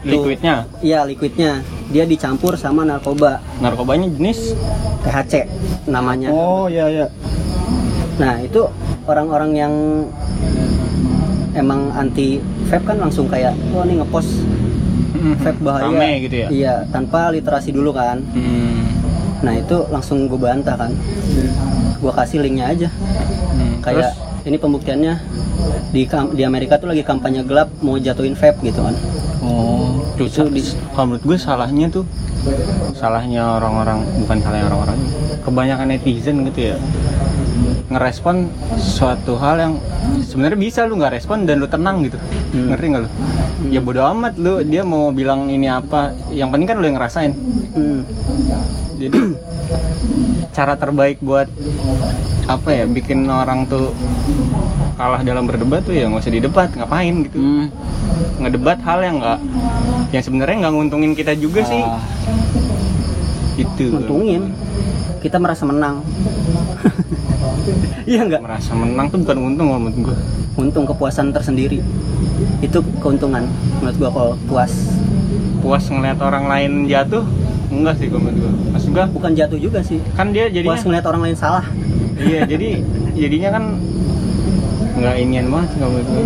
Liquidnya, 0.00 0.64
Iya, 0.80 1.04
liquidnya. 1.04 1.60
Dia 1.90 2.06
dicampur 2.06 2.54
sama 2.56 2.86
narkoba 2.86 3.42
narkobanya 3.58 4.06
jenis 4.08 4.54
THC 5.02 5.44
namanya. 5.84 6.30
Oh 6.30 6.70
iya 6.70 6.86
iya. 6.86 7.06
Nah, 8.16 8.36
itu 8.40 8.62
orang-orang 9.08 9.50
yang 9.56 9.72
emang 11.54 11.90
anti 11.94 12.38
vape 12.68 12.84
kan 12.86 12.98
langsung 12.98 13.26
kayak, 13.26 13.54
"Oh, 13.74 13.82
ini 13.82 14.00
ngepost 14.00 14.30
vape 15.42 15.60
bahaya." 15.60 15.90
Rame 15.90 16.10
gitu 16.26 16.36
ya. 16.46 16.48
Iya, 16.50 16.74
tanpa 16.90 17.30
literasi 17.34 17.70
dulu 17.74 17.94
kan. 17.94 18.22
Hmm. 18.32 18.86
Nah, 19.40 19.56
itu 19.56 19.76
langsung 19.88 20.28
gue 20.28 20.36
bantah 20.36 20.76
kan. 20.76 20.92
Gue 22.00 22.12
kasih 22.12 22.44
linknya 22.44 22.70
aja. 22.72 22.88
Hmm, 23.56 23.80
Kayak 23.80 24.12
ini 24.44 24.56
pembuktiannya 24.56 25.14
di 25.92 26.08
di 26.36 26.42
Amerika 26.44 26.76
tuh 26.80 26.88
lagi 26.92 27.04
kampanye 27.04 27.44
gelap 27.44 27.68
mau 27.80 27.96
jatuhin 27.96 28.36
vape 28.36 28.60
gitu 28.64 28.80
kan. 28.84 28.94
Oh. 29.40 30.00
Terus, 30.20 30.36
itu 30.36 30.44
di, 30.52 30.62
kalau 30.92 31.16
menurut 31.16 31.24
gue 31.24 31.38
salahnya 31.40 31.88
tuh 31.88 32.04
salahnya 32.92 33.56
orang-orang 33.56 34.04
bukan 34.20 34.36
salahnya 34.44 34.68
orang-orang 34.68 34.98
kebanyakan 35.40 35.86
netizen 35.96 36.44
gitu 36.44 36.60
ya 36.72 36.76
ngerespon 37.90 38.46
suatu 38.78 39.34
hal 39.34 39.56
yang 39.58 39.74
sebenarnya 40.22 40.56
bisa 40.56 40.80
lu 40.86 40.94
nggak 40.94 41.18
respon 41.18 41.42
dan 41.42 41.58
lu 41.58 41.66
tenang 41.66 42.06
gitu 42.06 42.16
Hmm. 42.50 42.70
ngerti 42.70 42.86
nggak 42.86 43.02
lu 43.02 43.10
ya 43.68 43.78
bodo 43.78 44.02
amat 44.08 44.34
lu 44.36 44.62
dia 44.62 44.82
mau 44.82 45.10
bilang 45.10 45.46
ini 45.46 45.66
apa 45.66 46.14
yang 46.30 46.50
penting 46.50 46.66
kan 46.66 46.76
lu 46.78 46.86
yang 46.86 46.96
ngerasain 46.96 47.34
Hmm. 47.74 48.06
jadi 48.94 49.18
cara 50.56 50.74
terbaik 50.74 51.18
buat 51.20 51.50
apa 52.46 52.68
ya 52.72 52.84
bikin 52.86 53.26
orang 53.26 53.66
tuh 53.66 53.90
kalah 54.94 55.22
dalam 55.22 55.46
berdebat 55.46 55.82
tuh 55.82 55.94
ya 55.94 56.06
nggak 56.06 56.20
usah 56.20 56.30
didebat 56.32 56.70
ngapain 56.72 57.26
gitu 57.26 57.38
Hmm. 57.38 57.66
ngedebat 58.38 58.78
hal 58.80 59.02
yang 59.02 59.18
nggak 59.18 59.38
yang 60.10 60.22
sebenarnya 60.22 60.56
nggak 60.62 60.74
nguntungin 60.74 61.12
kita 61.14 61.34
juga 61.34 61.62
sih 61.62 61.78
Ah, 61.78 62.02
itu 63.54 63.92
Untungin. 63.92 64.56
Kita 65.20 65.36
merasa 65.36 65.68
menang. 65.68 66.00
Iya 68.04 68.20
enggak? 68.22 68.40
merasa 68.40 68.72
menang 68.72 69.06
tuh 69.08 69.18
bukan 69.20 69.36
untung 69.40 69.66
menurut 69.70 69.96
gue 70.02 70.16
Untung 70.56 70.84
kepuasan 70.84 71.30
tersendiri. 71.30 71.80
Itu 72.60 72.84
keuntungan 72.98 73.48
menurut 73.78 73.96
gua 73.96 74.10
kalau 74.10 74.32
puas. 74.44 74.72
puas 75.60 75.84
ngeliat 75.86 76.16
orang 76.18 76.44
lain 76.46 76.72
jatuh 76.84 77.20
enggak 77.70 77.94
sih 77.96 78.08
menurut 78.08 78.32
gue 78.34 78.52
maksud 78.70 78.88
gue 78.90 79.04
Bukan 79.12 79.32
jatuh 79.32 79.56
juga 79.56 79.80
sih. 79.80 80.00
kan 80.14 80.30
dia 80.30 80.48
jadinya 80.48 80.72
Puas 80.72 80.84
ngeliat 80.84 81.04
orang 81.04 81.22
lain 81.22 81.36
salah. 81.36 81.64
iya 82.18 82.44
jadi 82.44 82.80
jadinya 83.14 83.50
kan 83.52 83.64
nggak 84.96 85.16
inian 85.16 85.46
banget 85.48 85.68
kalau 85.76 85.92
menurut 85.92 86.08
gue 86.08 86.24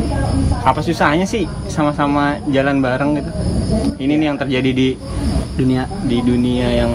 apa 0.61 0.81
susahnya 0.81 1.23
sih 1.23 1.45
sama-sama 1.67 2.39
jalan 2.49 2.79
bareng 2.79 3.19
gitu 3.19 3.31
ini 3.99 4.12
nih 4.17 4.27
yang 4.31 4.39
terjadi 4.39 4.71
di 4.71 4.89
Dunia 5.55 5.87
di 6.03 6.19
dunia 6.19 6.67
yang 6.67 6.91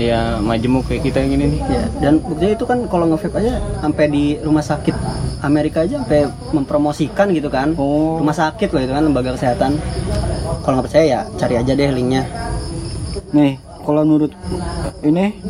ya 0.00 0.20
majemuk 0.40 0.88
kayak 0.88 1.12
kita 1.12 1.20
gini 1.28 1.44
nih 1.56 1.60
Ya, 1.68 1.82
dan 2.00 2.24
buktinya 2.24 2.52
itu 2.56 2.64
kan 2.64 2.78
kalau 2.88 3.04
nge-vape 3.12 3.36
aja 3.44 3.60
sampai 3.84 4.04
di 4.08 4.24
rumah 4.40 4.64
sakit 4.64 4.96
Amerika 5.44 5.84
aja 5.84 6.00
sampai 6.00 6.28
mempromosikan 6.52 7.32
gitu 7.32 7.48
kan. 7.48 7.72
Oh. 7.76 8.20
Rumah 8.20 8.36
sakit 8.36 8.68
loh 8.72 8.82
itu 8.84 8.92
kan 8.92 9.04
lembaga 9.04 9.36
kesehatan. 9.36 9.76
Kalau 10.60 10.74
nggak 10.80 10.86
percaya 10.88 11.04
ya 11.04 11.20
cari 11.36 11.54
aja 11.56 11.72
deh 11.72 11.90
linknya. 11.92 12.22
Nih, 13.32 13.56
kalau 13.86 14.04
menurut 14.04 14.32
ini 15.00 15.40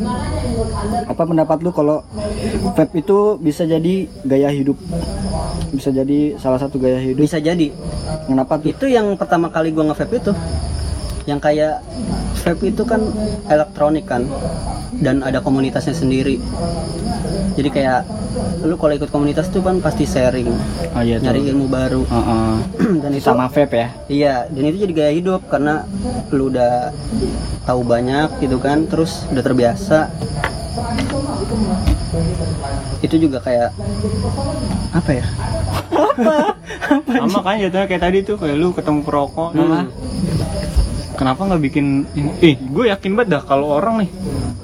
apa 1.07 1.23
pendapat 1.27 1.57
lu 1.59 1.71
kalau 1.75 2.05
vape 2.77 3.03
itu 3.03 3.35
bisa 3.41 3.67
jadi 3.67 4.07
gaya 4.23 4.49
hidup? 4.53 4.79
Bisa 5.71 5.91
jadi 5.91 6.39
salah 6.39 6.59
satu 6.59 6.79
gaya 6.79 6.99
hidup. 6.99 7.23
Bisa 7.23 7.39
jadi. 7.43 7.71
Kenapa 8.27 8.59
tuh? 8.59 8.71
Itu 8.71 8.85
yang 8.87 9.15
pertama 9.19 9.51
kali 9.51 9.75
gua 9.75 9.91
nge-vape 9.91 10.15
itu. 10.23 10.31
Yang 11.29 11.39
kayak 11.49 11.73
vape 12.41 12.73
itu 12.73 12.83
kan 12.83 13.01
elektronik 13.47 14.05
kan 14.09 14.25
dan 14.97 15.21
ada 15.21 15.39
komunitasnya 15.41 15.93
sendiri. 15.93 16.41
Jadi 17.51 17.69
kayak 17.69 18.07
lu 18.63 18.77
kalau 18.79 18.93
ikut 18.95 19.09
komunitas 19.11 19.51
tuh 19.51 19.59
kan 19.59 19.81
pasti 19.83 20.07
sharing, 20.07 20.47
Oh 20.95 21.03
iya 21.03 21.19
nyari 21.19 21.51
ilmu 21.51 21.67
baru. 21.67 22.01
Heeh. 22.07 22.53
dan 23.03 23.11
itu 23.11 23.27
Sama 23.27 23.51
vape 23.51 23.75
ya. 23.75 23.87
Iya, 24.07 24.35
dan 24.47 24.63
itu 24.71 24.77
jadi 24.87 24.93
gaya 24.93 25.11
hidup 25.13 25.41
karena 25.51 25.83
lu 26.31 26.47
udah 26.47 26.95
tahu 27.67 27.81
banyak 27.83 28.39
gitu 28.39 28.57
kan, 28.61 28.87
terus 28.87 29.27
udah 29.29 29.43
terbiasa. 29.43 30.07
Itu 33.03 33.15
juga 33.19 33.43
kayak 33.43 33.75
apa 34.95 35.11
ya? 35.11 35.25
sama 37.21 37.39
kan 37.43 37.55
jatuhnya 37.59 37.87
kayak 37.87 38.03
tadi 38.03 38.17
tuh 38.23 38.35
kayak 38.39 38.55
lu 38.57 38.71
ketemu 38.71 38.99
perokok 39.03 39.49
Hmm. 39.51 39.87
Kenapa 41.21 41.45
nggak 41.45 41.61
bikin 41.61 41.85
ini 42.17 42.29
eh 42.41 42.57
gue 42.57 42.89
yakin 42.89 43.13
banget 43.13 43.37
dah 43.37 43.41
kalau 43.45 43.77
orang 43.77 44.01
nih 44.01 44.09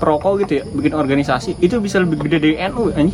perokok 0.02 0.42
gitu 0.42 0.58
ya 0.58 0.64
bikin 0.66 0.98
organisasi 0.98 1.62
itu 1.62 1.78
bisa 1.78 2.02
lebih 2.02 2.18
gede 2.26 2.38
dari 2.42 2.56
NU 2.66 2.90
anjing 2.98 3.14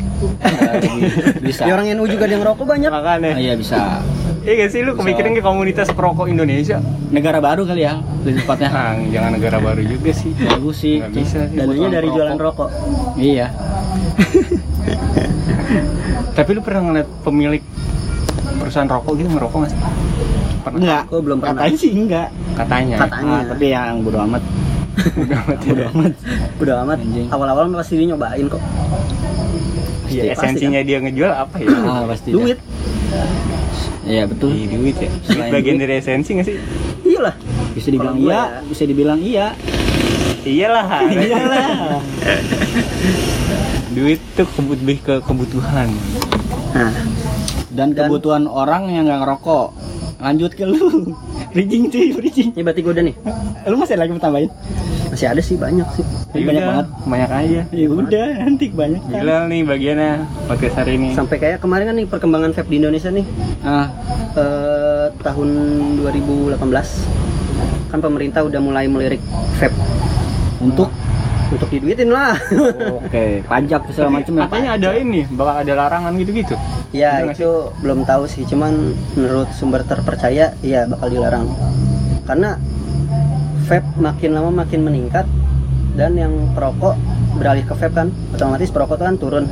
bisa. 1.43 1.67
Ya 1.67 1.75
orang 1.75 1.91
NU 1.91 2.07
juga 2.07 2.23
ada 2.23 2.39
yang 2.39 2.43
ngerokok 2.47 2.63
banyak. 2.63 2.87
makanya 2.87 3.35
Ah, 3.35 3.39
iya 3.39 3.53
bisa. 3.59 3.99
iya 4.43 4.51
gak 4.59 4.71
sih 4.71 4.79
lu 4.79 4.95
kepikiran 4.95 5.35
ke 5.35 5.39
komunitas 5.39 5.87
perokok 5.91 6.27
Indonesia 6.27 6.79
Negara 7.11 7.37
baru 7.37 7.61
kali 7.63 7.83
ya, 7.83 7.99
lebih 8.23 8.41
tepatnya. 8.41 8.69
nah, 8.73 8.95
jangan 9.05 9.31
negara 9.35 9.57
baru 9.59 9.81
juga 9.85 10.11
sih 10.15 10.31
Bagus 10.33 10.75
sih. 10.79 10.97
nggak 10.97 11.11
bisa 11.13 11.39
dari 11.45 12.07
orang 12.07 12.15
jualan 12.15 12.37
rokok. 12.39 12.69
Iya. 13.19 13.47
tapi 16.33 16.49
lu 16.55 16.61
pernah 16.65 16.81
ngeliat 16.81 17.09
pemilik 17.21 17.61
perusahaan 18.57 18.89
rokok 18.89 19.13
gitu 19.19 19.29
ngerokok 19.29 19.57
nggak 19.59 19.71
sih 19.71 19.79
pernah 20.63 20.79
Enggak. 20.79 21.01
Gua 21.07 21.19
belum 21.21 21.37
pernah. 21.39 21.59
Katanya 21.59 21.77
sih 21.77 21.91
enggak. 21.91 22.27
katanya 22.53 22.95
Katanya. 22.99 23.35
Ah, 23.35 23.43
tapi 23.51 23.65
yang 23.69 23.95
bodo 24.01 24.19
amat. 24.23 24.43
udah 24.93 25.39
mati 25.43 25.67
Bodo 25.67 25.83
amat. 25.89 26.13
Udah 26.57 26.75
amat. 26.85 26.99
Awal-awal 27.29 27.63
pasti 27.75 27.93
dia 27.97 28.07
nyobain 28.07 28.45
kok. 28.45 28.61
Iya, 30.05 30.21
Pasti, 30.29 30.45
esensinya 30.45 30.81
dia 30.85 30.97
ngejual 31.01 31.31
apa 31.33 31.55
ya 31.57 31.67
Ah, 31.81 32.05
pasti. 32.05 32.29
Duit. 32.29 32.59
Iya 34.03 34.23
betul. 34.27 34.51
Iya, 34.51 34.65
duit 34.69 34.95
ya 34.99 35.09
Selain 35.23 35.49
bagian 35.49 35.75
duit. 35.75 35.83
dari 35.85 35.93
esensi 35.97 36.29
nggak 36.35 36.45
sih 36.45 36.57
Iyalah. 37.03 37.35
Bisa 37.73 37.87
dibilang 37.89 38.17
iya, 38.19 38.29
ya. 38.29 38.41
bisa 38.61 38.83
dibilang 38.83 39.19
iya. 39.19 39.47
iyalah 40.43 40.87
Iyalah. 41.09 42.03
duit 43.95 44.19
tuh 44.35 44.47
kebut 44.49 44.79
ke 44.99 45.15
kebutuhan 45.23 45.87
Nah, 46.73 46.89
Dan 47.73 47.91
Dan- 47.91 48.05
kebutuhan 48.05 48.45
orang 48.45 48.87
yang 48.87 49.05
nggak 49.05 49.19
ngerokok. 49.19 49.67
Lanjut 50.19 50.51
ke 50.53 50.63
lu. 50.63 51.11
Bridging 51.53 51.85
cuy, 51.87 52.09
bridging. 52.09 52.49
ini 52.49 52.61
berarti 52.61 52.81
gue 52.81 52.89
udah 52.91 53.05
nih. 53.05 53.15
Lu 53.67 53.75
masih 53.75 53.93
lagi 53.93 54.09
mau 54.09 54.17
tambahin? 54.17 54.49
Masih 55.05 55.27
ada 55.27 55.37
sih 55.37 55.53
banyak 55.53 55.85
sih. 55.93 56.01
Ya 56.33 56.41
banyak 56.41 56.49
udah, 56.55 56.65
banget. 56.65 56.87
banyak 57.05 57.29
aja 57.31 57.61
Ya 57.69 57.85
udah, 57.87 58.27
nanti 58.41 58.65
banyak 58.67 59.01
kan. 59.03 59.13
gila 59.13 59.37
nih 59.45 59.61
bagiannya 59.61 60.11
podcast 60.49 60.75
hari 60.75 60.97
ini 60.97 61.13
Sampai 61.13 61.37
kayak 61.37 61.61
kemarin 61.61 61.85
kan 61.85 61.95
nih 61.95 62.07
perkembangan 62.09 62.49
vape 62.51 62.65
di 62.65 62.81
Indonesia 62.81 63.13
nih 63.13 63.21
Ah, 63.61 63.85
eh, 64.33 65.05
tahun 65.15 65.49
2018 66.01 66.57
kan 67.87 67.99
pemerintah 68.01 68.41
udah 68.41 68.57
mulai 68.57 68.85
melirik 68.87 69.21
vape 69.53 69.77
untuk 70.57 70.89
untuk 71.45 71.69
diduitin 71.69 72.09
lah. 72.09 72.33
oke, 72.97 73.23
pajak 73.51 73.81
segala 73.93 74.09
macam 74.15 74.33
ya. 74.33 74.41
katanya 74.43 74.69
ada 74.73 74.89
ini 74.97 75.21
bakal 75.29 75.55
ada 75.59 75.73
larangan 75.77 76.17
gitu-gitu 76.17 76.57
ya 76.93 77.19
nggak 77.19 77.35
itu 77.35 77.49
belum 77.81 78.05
tahu 78.05 78.23
sih, 78.25 78.45
cuman 78.45 78.73
menurut 79.13 79.49
sumber 79.51 79.81
terpercaya 79.81 80.53
ya 80.61 80.85
bakal 80.85 81.09
dilarang. 81.09 81.49
Karena 82.23 82.55
vape 83.63 83.97
makin 83.97 84.31
lama 84.31 84.51
makin 84.55 84.81
meningkat 84.81 85.25
dan 85.93 86.13
yang 86.13 86.31
perokok 86.53 86.93
beralih 87.33 87.63
ke 87.63 87.73
vape 87.73 87.95
kan, 87.95 88.07
otomatis 88.31 88.69
perokok 88.69 89.01
kan 89.01 89.17
turun 89.17 89.45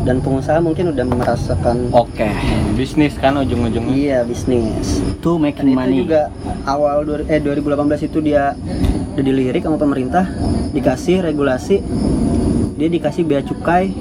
dan 0.00 0.18
pengusaha 0.18 0.56
mungkin 0.58 0.88
udah 0.88 1.04
merasakan 1.04 1.92
Oke. 1.92 2.24
bisnis 2.72 3.12
kan 3.14 3.36
ujung-ujungnya 3.36 3.92
iya 3.92 4.18
bisnis. 4.22 5.04
To 5.20 5.36
Dan 5.36 5.44
making 5.44 5.66
itu 5.66 5.76
money. 5.76 5.96
juga 6.00 6.32
awal 6.64 7.04
dua- 7.04 7.26
eh 7.26 7.36
2018 7.36 8.00
itu 8.02 8.18
dia 8.20 8.56
udah 9.10 9.22
dilirik 9.22 9.60
sama 9.60 9.76
pemerintah, 9.76 10.24
dikasih 10.70 11.20
regulasi, 11.20 11.82
dia 12.74 12.88
dikasih 12.88 13.22
bea 13.22 13.42
cukai 13.42 13.92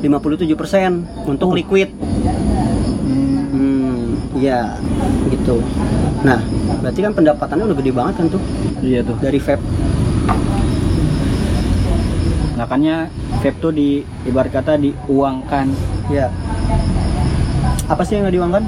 57% 0.00 1.04
untuk 1.24 1.48
Oh. 1.48 1.54
liquid. 1.54 1.92
Iya 4.34 4.74
gitu. 5.30 5.62
Nah, 6.22 6.38
berarti 6.82 7.00
kan 7.00 7.12
pendapatannya 7.12 7.64
udah 7.70 7.76
gede 7.78 7.92
banget 7.94 8.14
kan 8.18 8.26
tuh 8.28 8.42
Iya 8.82 9.00
tuh. 9.02 9.16
dari 9.18 9.38
vape. 9.38 9.62
Makanya 12.54 13.10
vape 13.38 13.58
tuh 13.58 13.70
di 13.70 14.02
ibarat 14.24 14.50
kata 14.50 14.74
kan. 14.74 14.80
diuangkan. 14.80 15.66
Ya. 16.08 16.32
Apa 17.86 18.00
sih 18.02 18.16
yang 18.16 18.24
nggak 18.26 18.34
diuangkan? 18.34 18.64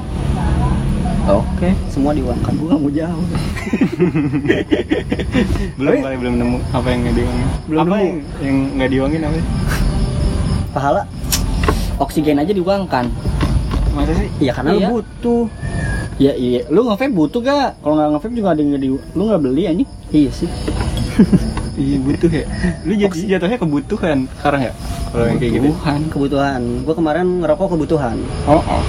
Oke. 1.27 1.75
semua 1.91 2.15
diuangkan 2.15 2.55
Gua 2.55 2.71
nggak 2.71 2.79
mau 2.79 2.87
jauh. 2.87 3.27
belum 5.77 5.93
kali 5.99 6.15
belum 6.15 6.35
nemu 6.39 6.57
apa 6.71 6.87
yang 6.87 6.99
nggak 7.03 7.15
diuangin 7.15 7.47
Belum 7.67 7.79
apa 7.83 7.91
nemu. 7.91 7.99
yang 7.99 8.15
yang 8.39 8.57
nggak 8.79 8.89
diuangin 8.95 9.21
apa 9.27 9.39
pahala 10.71 11.03
Oksigen 11.97 12.37
aja 12.37 12.53
diuangkan. 12.53 13.09
Masa 13.97 14.13
sih? 14.13 14.29
Ya 14.39 14.51
karena 14.53 14.69
Iya. 14.71 14.87
lu 14.87 14.93
butuh. 14.95 15.43
Ya 16.17 16.33
iya, 16.33 16.65
lu 16.69 16.81
nge-vape 16.83 17.13
butuh 17.13 17.41
gak? 17.41 17.77
Kalau 17.77 17.93
nggak 17.93 18.09
nge-vape 18.11 18.33
juga 18.33 18.49
ada 18.49 18.59
yang 18.59 18.69
nggak 18.71 18.81
di, 18.81 18.89
lu 18.89 19.21
nggak 19.23 19.41
beli 19.41 19.63
anjing. 19.65 19.89
iya 20.09 20.29
sih. 20.29 20.49
Iya 21.77 22.01
butuh 22.01 22.25
ya. 22.25 22.45
Lu 22.89 22.93
jadi 22.97 23.37
jatuhnya 23.37 23.57
kebutuhan 23.61 24.25
sekarang 24.33 24.61
ya? 24.65 24.73
Kalau 25.13 25.25
yang 25.29 25.37
kayak 25.37 25.51
gitu? 25.53 25.69
Kebutuhan. 25.69 25.99
kebutuhan. 26.09 26.61
Gua 26.81 26.95
kemarin 26.97 27.25
ngerokok 27.37 27.67
kebutuhan. 27.77 28.17
Oh 28.49 28.57
oh. 28.57 28.81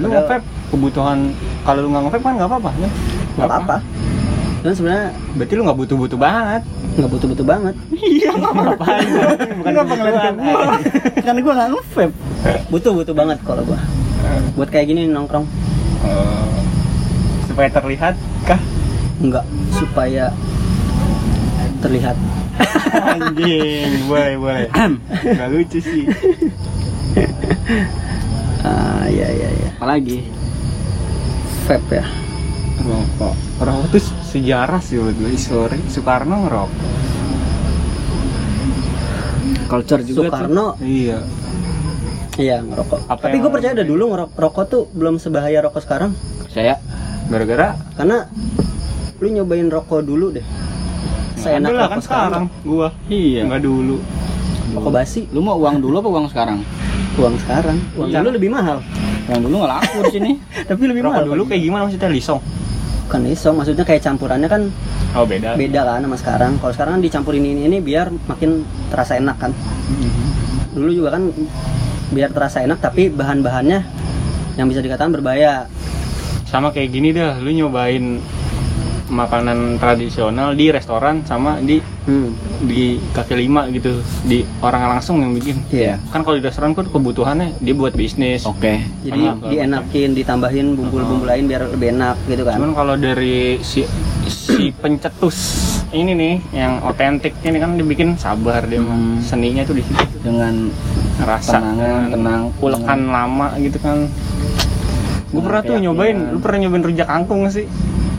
Lu 0.00 0.08
Padahal- 0.08 0.24
nge 0.32 0.36
kebutuhan. 0.72 1.18
Kalau 1.60 1.78
lu 1.84 1.88
nggak 1.92 2.02
nge 2.08 2.18
kan 2.18 2.32
nggak 2.34 2.48
apa-apa 2.48 2.70
ya? 2.74 2.90
Nggak 3.36 3.48
apa-apa. 3.52 3.76
dan 4.64 4.72
sebenarnya 4.72 5.06
berarti 5.36 5.52
lu 5.52 5.62
nggak 5.62 5.76
butuh-butuh 5.76 6.16
banget. 6.16 6.62
Nggak 6.96 7.10
butuh-butuh 7.12 7.44
banget. 7.44 7.74
Iya, 7.92 8.30
ngapain? 8.32 9.08
Bukan 9.60 9.72
kebutuhan. 9.76 10.34
gua? 10.40 10.64
Kan 11.28 11.36
gua 11.36 11.52
nggak 11.52 11.68
nge-vape. 11.68 12.14
butuh-butuh 12.72 13.12
banget 13.12 13.38
kalau 13.44 13.60
gua 13.60 13.76
buat 14.54 14.68
kayak 14.70 14.86
gini 14.90 15.10
nongkrong. 15.10 15.46
Oh. 16.04 16.48
supaya 17.48 17.70
terlihat 17.70 18.14
kah? 18.44 18.60
Enggak 19.22 19.46
supaya 19.72 20.34
terlihat. 21.78 22.16
Anjing 22.94 24.04
boleh 24.10 24.34
boleh. 24.38 24.68
Nggak 25.22 25.48
lucu 25.54 25.78
sih. 25.78 26.04
Ah 28.64 29.06
ya 29.06 29.28
ya 29.28 29.48
ya 29.50 29.70
Apalagi? 29.76 30.24
vape 31.64 32.00
ya? 32.00 32.06
Rokok. 32.84 33.34
Rokok 33.62 33.86
tuh 33.96 34.02
sejarah 34.28 34.80
sih 34.84 35.00
buat 35.00 35.16
gue 35.16 35.36
sorry 35.40 35.80
Soekarno 35.88 36.44
ngerokok. 36.44 36.90
Culture 39.70 40.02
juga 40.04 40.28
Soekarno? 40.28 40.66
Iya 40.82 41.18
iya 42.36 42.58
ngerokok. 42.60 42.98
Apa 43.06 43.20
tapi 43.30 43.36
gue 43.38 43.50
percaya 43.50 43.72
dah 43.74 43.86
dulu 43.86 44.04
ngerokok 44.10 44.36
rokok 44.36 44.64
tuh 44.66 44.82
belum 44.90 45.16
sebahaya 45.18 45.62
rokok 45.62 45.82
sekarang. 45.82 46.10
Saya 46.50 46.78
gara-gara 47.30 47.78
karena 47.94 48.28
lu 49.22 49.28
nyobain 49.30 49.68
rokok 49.70 50.02
dulu 50.02 50.34
deh. 50.34 50.46
Ada 51.44 51.60
lah 51.60 51.70
rokok 51.70 51.90
kan 51.90 52.00
sekarang 52.00 52.44
gua. 52.64 52.88
Iya. 53.06 53.44
nggak 53.46 53.62
dulu. 53.62 53.96
Rokok 54.74 54.92
basi. 54.92 55.28
Lu 55.30 55.44
mau 55.44 55.60
uang 55.60 55.78
dulu 55.78 55.94
apa 56.00 56.08
uang 56.10 56.26
sekarang? 56.32 56.58
uang 57.14 57.36
sekarang. 57.46 57.78
Uang 57.94 58.10
Iya. 58.10 58.18
dulu 58.26 58.30
lebih 58.34 58.50
mahal. 58.50 58.82
Uang 59.30 59.40
dulu 59.46 59.54
nggak 59.62 59.70
laku 59.70 59.98
di 60.08 60.12
sini. 60.18 60.30
tapi 60.68 60.82
lebih 60.90 61.02
rokok 61.06 61.14
mahal 61.14 61.26
dulu 61.30 61.42
kayak 61.46 61.62
gimana? 61.62 61.82
Maksudnya 61.86 62.10
lisong? 62.10 62.40
Kan 63.04 63.20
isong 63.28 63.54
maksudnya 63.60 63.84
kayak 63.84 64.00
campurannya 64.00 64.48
kan 64.48 64.62
oh 65.12 65.28
beda. 65.28 65.54
beda 65.54 65.80
kan 65.84 66.00
sama 66.02 66.16
sekarang. 66.18 66.52
Kalau 66.58 66.72
sekarang 66.72 66.92
kan 66.98 67.02
dicampurin 67.04 67.44
ini 67.44 67.68
ini 67.68 67.78
biar 67.84 68.08
makin 68.26 68.64
terasa 68.88 69.20
enak 69.20 69.36
kan. 69.38 69.52
Dulu 70.74 70.90
juga 70.90 71.14
kan 71.20 71.28
biar 72.12 72.34
terasa 72.34 72.60
enak 72.60 72.82
tapi 72.82 73.08
bahan-bahannya 73.08 73.80
yang 74.58 74.66
bisa 74.68 74.80
dikatakan 74.84 75.14
berbahaya. 75.14 75.70
Sama 76.44 76.70
kayak 76.70 76.90
gini 76.92 77.10
dah 77.10 77.38
lu 77.40 77.50
nyobain 77.50 78.22
makanan 79.04 79.76
tradisional 79.76 80.56
di 80.56 80.72
restoran 80.72 81.20
sama 81.28 81.60
di 81.60 81.78
hmm. 81.78 82.28
di 82.64 82.96
kaki 83.12 83.34
lima 83.36 83.68
gitu 83.68 84.00
di 84.24 84.42
orang 84.64 84.96
langsung 84.96 85.20
yang 85.20 85.36
bikin. 85.36 85.60
Iya. 85.68 86.00
Kan 86.08 86.24
kalau 86.24 86.40
di 86.40 86.44
restoran 86.44 86.72
kan 86.72 86.88
kebutuhannya 86.88 87.60
dia 87.60 87.74
buat 87.76 87.92
bisnis. 87.92 88.48
Oke. 88.48 88.80
jadi 89.04 89.22
Sama, 89.36 89.48
dienakin 89.50 90.10
ditambahin 90.16 90.66
bumbu-bumbu 90.74 91.24
lain 91.28 91.44
biar 91.46 91.68
lebih 91.68 91.94
enak 91.94 92.16
gitu 92.26 92.42
kan? 92.42 92.56
Cuman 92.58 92.72
kalau 92.72 92.94
dari 92.96 93.60
si 93.60 93.84
si 94.28 94.70
pencetus 94.82 95.38
ini 95.94 96.12
nih 96.12 96.34
yang 96.52 96.82
otentik. 96.82 97.32
Ini 97.42 97.58
kan 97.62 97.78
dibikin 97.78 98.18
sabar 98.18 98.66
dia. 98.66 98.82
Hmm. 98.82 99.22
seninya 99.22 99.62
tuh 99.62 99.78
di 99.78 99.82
situ. 99.86 100.02
Dengan 100.24 100.70
rasa 101.22 101.60
Tenangan, 101.62 102.02
tenang. 102.10 102.42
ulekan 102.58 103.00
lama 103.08 103.48
gitu 103.60 103.78
kan. 103.78 104.08
Gue 105.34 105.42
pernah 105.42 105.62
tuh 105.66 105.76
nyobain 105.82 106.18
lu 106.34 106.38
pernah 106.38 106.58
nyobain 106.66 106.84
rujak 106.86 107.08
kangkung 107.10 107.46
sih? 107.50 107.66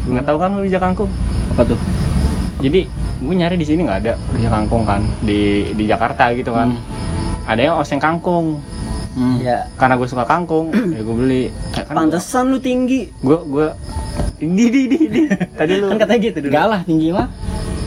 Nggak 0.08 0.26
tahu 0.28 0.38
kan 0.40 0.50
lu 0.56 0.62
rujak 0.68 0.82
kangkung? 0.82 1.12
Apa 1.56 1.64
tuh? 1.64 1.80
jadi 2.64 2.88
gue 3.22 3.36
nyari 3.36 3.60
di 3.62 3.68
sini 3.68 3.86
nggak 3.86 4.00
ada 4.08 4.14
rujak 4.32 4.50
kangkung 4.50 4.84
kan 4.88 5.04
di 5.22 5.70
di 5.76 5.84
Jakarta 5.88 6.32
gitu 6.36 6.52
kan. 6.56 6.76
Ada 7.46 7.62
yang 7.72 7.76
oseng 7.80 8.02
kangkung. 8.02 8.60
Hmm. 9.16 9.40
ya. 9.40 9.64
Karena 9.80 9.96
gue 9.96 10.08
suka 10.12 10.28
kangkung 10.28 10.76
ya 10.96 11.00
gue 11.00 11.16
beli. 11.16 11.44
Kan 11.72 11.96
pantesan 11.96 12.52
lu 12.52 12.60
tinggi. 12.60 13.08
Gue 13.24 13.40
gue 13.48 13.68
di 14.38 14.66
di 14.68 14.82
di 14.86 15.00
di 15.08 15.22
tadi 15.60 15.74
lu 15.76 15.88
kan 15.88 15.98
katanya 15.98 16.20
gitu 16.22 16.38
dulu 16.42 16.52
Galah 16.52 16.82
tinggi 16.84 17.08
mah. 17.10 17.28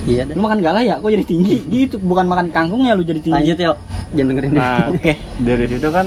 iya 0.04 0.22
Lu 0.24 0.40
makan 0.40 0.58
galah 0.58 0.80
ya? 0.80 0.96
Kok 0.96 1.10
jadi 1.10 1.22
tinggi? 1.22 1.56
Gitu, 1.70 1.96
bukan 1.98 2.24
makan 2.24 2.48
kangkungnya 2.48 2.92
lu 2.92 3.02
jadi 3.02 3.20
tinggi. 3.20 3.36
lanjut 3.36 3.58
yuk 3.58 3.76
jangan 4.08 4.28
dengerin 4.30 4.50
nah 4.52 4.88
Oke. 4.90 5.12
dari 5.38 5.64
situ 5.66 5.88
kan 5.88 6.06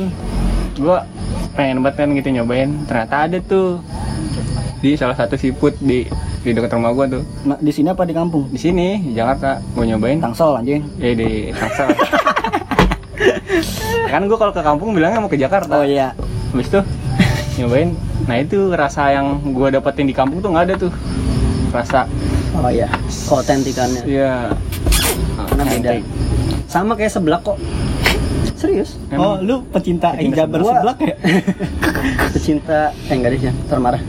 gue 0.73 0.97
pengen 1.51 1.77
banget 1.79 1.95
kan 1.99 2.09
gitu 2.11 2.27
nyobain 2.31 2.69
ternyata 2.83 3.15
ada 3.21 3.37
tuh 3.39 3.77
di 4.79 4.95
salah 4.95 5.13
satu 5.13 5.35
seafood 5.35 5.77
di 5.77 6.09
di 6.41 6.49
dekat 6.49 6.73
rumah 6.73 6.89
gue 6.91 7.05
tuh 7.11 7.23
Nah, 7.45 7.57
di 7.57 7.69
sini 7.69 7.87
apa 7.87 8.01
di 8.01 8.11
kampung? 8.11 8.49
di 8.49 8.57
sini 8.57 8.97
di 8.99 9.13
Jakarta 9.13 9.61
gue 9.61 9.85
nyobain 9.85 10.17
Tangsel 10.17 10.57
anjing. 10.57 10.81
eh 10.97 11.13
di 11.13 11.29
Tangsel 11.51 11.93
kan 14.07 14.21
gue 14.23 14.33
kalau 14.35 14.49
ke 14.49 14.61
kampung 14.61 14.91
bilangnya 14.91 15.19
mau 15.19 15.29
ke 15.29 15.37
Jakarta 15.37 15.71
Oh 15.73 15.85
iya. 15.85 16.11
habis 16.49 16.67
itu 16.67 16.81
nyobain? 17.59 17.89
Nah 18.27 18.35
itu 18.39 18.71
rasa 18.71 19.11
yang 19.11 19.41
gue 19.51 19.67
dapetin 19.71 20.07
di 20.07 20.15
kampung 20.15 20.39
tuh 20.39 20.49
nggak 20.53 20.65
ada 20.71 20.75
tuh. 20.87 20.91
Rasa 21.71 22.07
oh 22.55 22.69
iya. 22.71 22.87
Keotentikannya 23.27 24.01
ya 24.07 24.51
karena 25.49 25.63
beda. 25.67 25.89
Sama 26.67 26.95
kayak 26.95 27.11
seblak 27.11 27.41
kok. 27.43 27.57
Serius? 28.55 28.93
Oh, 29.17 29.41
lu 29.41 29.65
pecinta 29.73 30.13
Pecinta 30.13 30.45
jabar 30.45 30.59
seblak. 30.61 30.77
seblak 30.77 30.97
ya? 31.01 31.15
pecinta 32.37 32.79
eh 33.09 33.15
enggak 33.17 33.31
deh 33.33 33.41
ya. 33.49 33.53
Termarah 33.65 34.01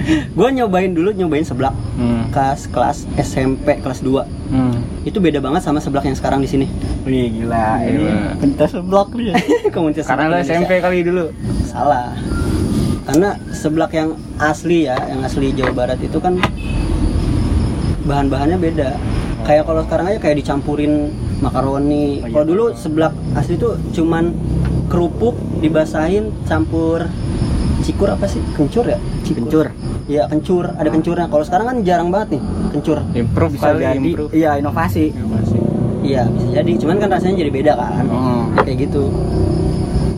gue 0.36 0.48
nyobain 0.50 0.88
dulu 0.88 1.10
nyobain 1.10 1.42
seblak 1.42 1.72
hmm. 1.94 2.30
kelas 2.30 2.68
kelas 2.68 2.98
SMP 3.16 3.78
kelas 3.78 4.00
2 4.00 4.24
Hmm. 4.44 4.76
itu 5.02 5.18
beda 5.18 5.40
banget 5.40 5.60
sama 5.60 5.80
seblak 5.80 6.04
yang 6.04 6.14
sekarang 6.14 6.38
di 6.38 6.46
sini 6.46 6.66
Wih 7.02 7.26
gila, 7.32 7.80
ini 7.82 8.06
Gila. 8.06 8.38
pentas 8.38 8.70
seblak 8.70 9.08
lu 9.10 9.22
ya. 9.24 9.34
komunitas 9.74 10.04
karena 10.04 10.28
lo 10.28 10.36
SMP 10.38 10.78
kali 10.78 11.00
dulu 11.00 11.32
salah 11.64 12.12
karena 13.02 13.34
seblak 13.50 13.90
yang 13.90 14.14
asli 14.36 14.84
ya 14.84 14.94
yang 15.04 15.20
asli 15.20 15.50
Jawa 15.50 15.72
Barat 15.74 15.98
itu 15.98 16.16
kan 16.18 16.38
bahan-bahannya 18.04 18.58
beda 18.58 18.88
kayak 19.42 19.64
kalau 19.64 19.82
sekarang 19.82 20.06
aja 20.08 20.18
kayak 20.20 20.36
dicampurin 20.38 20.92
makaroni 21.40 22.20
Oh, 22.20 22.28
iya. 22.28 22.32
kalau 22.32 22.44
dulu 22.46 22.64
seblak 22.74 23.12
asli 23.34 23.56
itu 23.56 23.68
cuman 23.92 24.32
kerupuk 24.86 25.34
dibasahin 25.58 26.30
campur 26.44 27.08
cikur 27.84 28.08
apa 28.08 28.24
sih? 28.24 28.40
Kencur 28.56 28.88
ya? 28.88 28.98
Kencur. 29.22 29.68
Iya 30.08 30.24
kencur. 30.32 30.64
Ada 30.72 30.88
kencurnya. 30.88 31.26
Kalau 31.28 31.44
sekarang 31.44 31.66
kan 31.68 31.76
jarang 31.84 32.08
banget 32.08 32.40
nih 32.40 32.42
kencur. 32.72 32.98
Improve 33.12 33.52
Bisa 33.54 33.66
kali 33.68 33.84
jadi, 33.84 33.96
improve. 34.00 34.30
Iya 34.32 34.50
inovasi. 34.58 35.04
iya 36.04 36.22
bisa 36.28 36.48
jadi. 36.60 36.70
Cuman 36.80 36.96
kan 37.00 37.08
rasanya 37.12 37.36
jadi 37.44 37.52
beda 37.52 37.72
kan? 37.76 38.04
Oh. 38.08 38.44
kayak 38.64 38.88
gitu. 38.88 39.12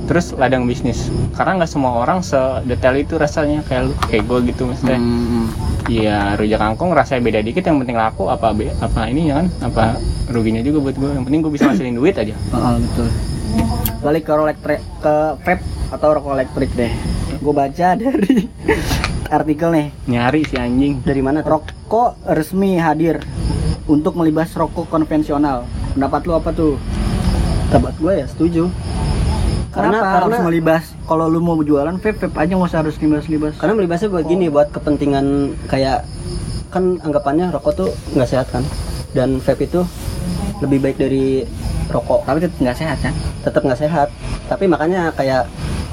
Terus 0.07 0.39
ladang 0.39 0.71
bisnis. 0.71 1.11
Karena 1.35 1.59
nggak 1.63 1.71
semua 1.71 1.99
orang 1.99 2.23
sedetail 2.23 2.95
itu 2.95 3.19
rasanya. 3.19 3.67
Kayak 3.67 3.91
lu 3.91 3.93
kayak 4.07 4.25
gue 4.27 4.39
gitu 4.55 4.63
maksudnya. 4.71 4.99
Hmm. 5.03 5.47
Iya, 5.87 6.35
rujak 6.35 6.59
kangkung 6.59 6.91
rasanya 6.95 7.23
beda 7.23 7.41
dikit. 7.43 7.63
Yang 7.63 7.87
penting 7.87 7.99
laku 7.99 8.27
apa 8.31 8.55
apa 8.55 9.01
ini 9.11 9.31
ya 9.31 9.43
kan? 9.43 9.47
Apa 9.63 9.83
ruginya 10.31 10.63
juga 10.63 10.91
buat 10.91 10.97
gue 10.99 11.11
yang 11.11 11.23
penting 11.27 11.43
gue 11.43 11.53
bisa 11.55 11.67
ngasilin 11.71 11.99
duit 11.99 12.15
aja. 12.19 12.35
Oh, 12.55 12.79
betul. 12.79 13.07
Balik 14.03 14.23
ke 14.27 14.33
elektrik 14.35 14.81
ke 15.03 15.15
vape 15.43 15.63
atau 15.91 16.09
rokok 16.19 16.35
elektrik 16.35 16.71
deh. 16.75 16.91
Gue 17.47 17.55
baca 17.55 17.95
dari 18.03 18.51
artikel 19.27 19.69
nih. 19.71 19.87
nyari 20.05 20.43
si 20.43 20.59
anjing 20.59 20.99
dari 20.99 21.23
mana 21.23 21.47
tuh? 21.47 21.63
Rokok 21.63 22.27
resmi 22.27 22.75
hadir 22.75 23.23
untuk 23.87 24.19
melibas 24.19 24.51
rokok 24.51 24.91
konvensional. 24.91 25.63
Pendapat 25.95 26.27
lu 26.27 26.35
apa 26.35 26.51
tuh? 26.51 26.75
Tempat 27.67 27.95
gue 27.97 28.13
ya 28.17 28.27
setuju 28.27 28.67
Kenapa 29.71 29.95
karena 29.95 29.99
harus 30.01 30.33
karena 30.33 30.39
melibas? 30.43 30.85
Kalau 31.05 31.27
lu 31.27 31.39
mau 31.39 31.55
jualan 31.61 31.95
vape, 31.97 32.17
vape 32.17 32.35
aja 32.35 32.53
nggak 32.55 32.67
usah 32.67 32.81
harus 32.83 32.97
libas-libas. 32.97 33.55
karena 33.55 33.75
melibasnya 33.75 34.09
buat 34.09 34.25
gini 34.25 34.47
buat 34.49 34.71
kepentingan 34.71 35.27
kayak 35.67 36.03
kan 36.71 36.97
anggapannya 36.99 37.53
rokok 37.53 37.73
tuh 37.77 37.91
nggak 38.11 38.27
sehat 38.27 38.47
kan 38.49 38.65
dan 39.13 39.37
vape 39.39 39.67
itu 39.67 39.85
lebih 40.59 40.81
baik 40.81 40.97
dari 40.97 41.45
rokok 41.87 42.25
Tapi 42.25 42.39
tetap 42.41 42.57
nggak 42.57 42.79
sehat 42.79 42.99
kan? 42.99 43.15
tetap 43.45 43.63
nggak 43.63 43.79
sehat 43.79 44.09
tapi 44.47 44.65
makanya 44.65 45.13
kayak 45.13 45.45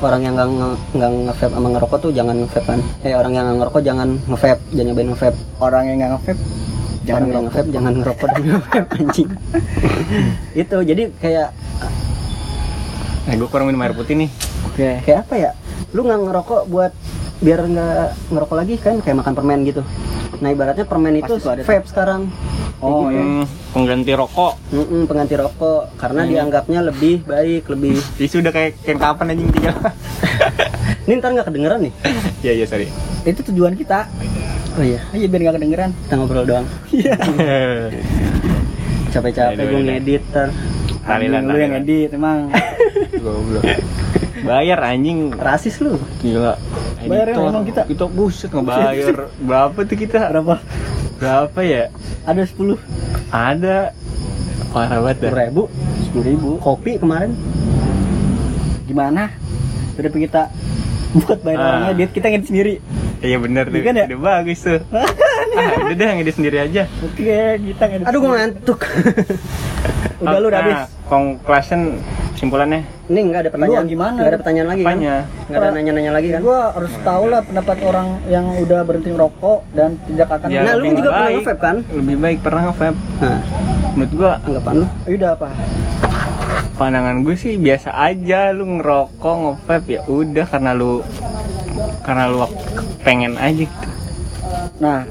orang 0.03 0.21
yang 0.21 0.33
nggak 0.35 0.49
nge- 0.49 0.79
nggak 0.93 1.09
nge-vape 1.31 1.53
sama 1.53 1.67
ngerokok 1.71 1.97
tuh 1.99 2.11
jangan 2.11 2.35
nge-vape 2.39 2.67
kan. 2.67 2.79
Eh 3.01 3.13
orang 3.13 3.31
yang 3.31 3.43
nggak 3.45 3.57
ngerokok 3.59 3.81
jangan 3.81 4.09
nge-vape 4.27 4.61
jangan 4.69 4.87
nyobain 4.87 5.07
nge-vape. 5.09 5.37
Orang 5.57 5.83
yang 5.87 5.97
nggak 5.97 6.11
nge-vape 6.13 6.41
jangan 7.03 7.21
ngerokok. 7.23 7.43
nge-vape 7.43 7.69
jangan 7.71 7.93
ngerokok 7.95 8.27
dan 8.29 8.43
nge-vape 8.49 8.89
anjing. 8.93 9.29
Itu 10.53 10.77
jadi 10.81 11.03
kayak 11.15 11.47
eh 13.23 13.35
gue 13.39 13.47
kurang 13.47 13.67
minum 13.71 13.81
air 13.81 13.95
putih 13.95 14.15
nih. 14.19 14.29
Oke. 14.67 14.87
kayak 15.01 15.19
apa 15.23 15.35
ya? 15.37 15.51
Lu 15.91 16.03
nggak 16.03 16.19
ngerokok 16.21 16.61
buat 16.67 16.91
biar 17.39 17.59
nggak 17.63 18.31
ngerokok 18.31 18.55
lagi 18.55 18.75
kan? 18.77 18.95
Kayak 18.99 19.23
makan 19.23 19.33
permen 19.33 19.59
gitu 19.63 19.81
nah 20.43 20.51
ibaratnya 20.51 20.83
permen 20.83 21.15
itu 21.15 21.33
Pasti 21.33 21.47
ada 21.49 21.63
vape 21.63 21.87
sekarang 21.87 22.21
Oh, 22.77 23.07
iya. 23.07 23.23
Hmm, 23.23 23.47
pengganti 23.71 24.11
rokok. 24.11 24.59
Mm-mm, 24.67 25.07
pengganti 25.07 25.39
rokok 25.39 25.95
karena 25.95 26.21
Hmm. 26.21 26.31
dianggapnya 26.35 26.83
lebih 26.83 27.23
baik 27.23 27.71
lebih 27.71 27.95
Jadi 28.19 28.27
sudah 28.27 28.51
kayak 28.51 28.75
kayak 28.77 28.99
kapan 28.99 29.31
anjing 29.31 29.47
tinggal. 29.49 29.75
ini 31.05 31.13
ntar 31.15 31.31
nggak 31.31 31.47
kedengeran 31.47 31.79
nih 31.81 31.93
Iya 32.43 32.51
iya 32.53 32.65
sorry. 32.67 32.91
Itu 33.23 33.39
tujuan 33.47 33.73
kita. 33.73 34.03
oh 34.75 34.83
iya 34.83 34.99
Iya 35.09 35.25
biar 35.25 35.41
nggak 35.41 35.55
kedengeran. 35.55 35.89
kita 35.97 36.13
ngobrol 36.13 36.43
doang 36.43 36.67
Iya. 36.91 37.15
capek-capek 39.13 39.55
Aduh, 39.55 39.63
gue 39.63 39.71
aduh. 39.73 39.87
ngedit 39.87 40.23
ntar 40.27 40.49
Tahlilan, 41.03 41.43
Lu 41.45 41.55
yang 41.55 41.75
edit 41.77 42.09
emang. 42.11 42.47
Goblok. 43.13 43.63
Bayar 44.41 44.79
anjing. 44.81 45.31
rasis 45.33 45.79
lu 45.79 45.95
Gila. 46.19 46.55
Bayar 47.03 47.27
Editor. 47.29 47.49
emang 47.49 47.65
kita. 47.65 47.81
Kita 47.85 48.05
buset 48.07 48.49
ngebayar. 48.49 49.15
Berapa 49.47 49.79
tuh 49.83 49.97
kita? 49.97 50.19
Berapa? 50.29 50.55
Berapa 51.17 51.59
ya? 51.61 51.83
Ada 52.23 52.41
10 52.45 52.79
Ada. 53.29 53.77
Parah 54.69 54.99
banget 54.99 55.17
sepuluh 55.21 55.37
ribu 55.37 55.63
sepuluh 56.01 56.25
ribu 56.25 56.49
kopi 56.57 56.97
kemarin 56.97 57.37
Gimana? 58.83 59.29
Daripada 59.93 60.17
kita 60.19 60.41
buat 61.13 61.39
bayar 61.45 61.59
Ah. 61.59 61.67
orang 61.69 61.83
edit, 61.93 62.09
kita 62.09 62.25
ngedit 62.25 62.47
sendiri. 62.49 62.73
Iya 63.21 63.37
bener 63.37 63.69
tuh. 63.69 63.77
Iya 63.77 63.83
kan 63.85 63.93
ya? 63.93 64.05
Udah 64.09 64.19
bagus 64.19 64.59
tuh. 64.59 64.81
ah, 64.97 65.07
udah 65.85 65.93
deh 65.93 66.07
ngedit 66.17 66.35
sendiri 66.35 66.57
aja. 66.57 66.83
Oke, 66.99 67.21
kita 67.61 67.83
ngedit. 67.85 68.05
aduh 68.09 68.19
gue 68.19 68.31
ngantuk 68.33 68.79
Udah 70.19 70.37
lu 70.41 70.47
udah 70.49 70.59
habis. 70.59 70.73
Nah, 70.73 70.87
conclusion 71.05 71.81
simpulannya 72.43 72.81
ini 73.07 73.19
nggak 73.23 73.39
ada 73.39 73.49
pertanyaan 73.49 73.85
Lu 73.85 73.89
gimana? 73.89 74.13
nggak 74.13 74.27
ada 74.27 74.37
pertanyaan 74.37 74.67
lagi 74.67 74.81
kan 74.81 74.89
apanya? 74.89 75.15
nggak 75.47 75.59
ada 75.59 75.69
nanya-nanya 75.71 76.11
lagi 76.11 76.27
kan 76.29 76.39
Gua 76.41 76.59
harus 76.69 76.93
tahu 76.99 77.23
lah 77.25 77.41
pendapat 77.41 77.77
orang 77.81 78.07
yang 78.27 78.45
udah 78.57 78.79
berhenti 78.83 79.09
merokok 79.09 79.59
dan 79.71 79.89
tidak 80.03 80.27
akan 80.29 80.47
Ya, 80.51 80.59
nah 80.61 80.73
lu 80.75 80.83
juga 80.91 81.09
pernah 81.09 81.23
baik. 81.23 81.35
nge-vape 81.37 81.61
kan 81.61 81.75
Lebih 81.89 82.15
baik 82.19 82.37
pernah 82.41 82.61
nge-vape. 82.67 82.99
nah 83.17 83.39
Menurut 83.93 84.11
gua 84.13 84.31
anggapan 84.43 84.73
lu 84.75 84.85
Ya 85.05 85.13
udah 85.15 85.31
apa? 85.33 85.47
pandangan 86.73 87.21
gue 87.21 87.37
sih 87.37 87.53
biasa 87.55 87.93
aja 87.93 88.49
lu 88.49 88.65
ngerokok 88.73 89.35
nge-vape 89.37 89.87
ya 89.87 90.01
udah 90.03 90.41
karena 90.43 90.71
lu 90.73 91.05
karena 92.01 92.25
lu 92.27 92.43
pengen 92.99 93.37
aja 93.37 93.63
gitu. 93.63 93.87
Nah, 94.75 95.05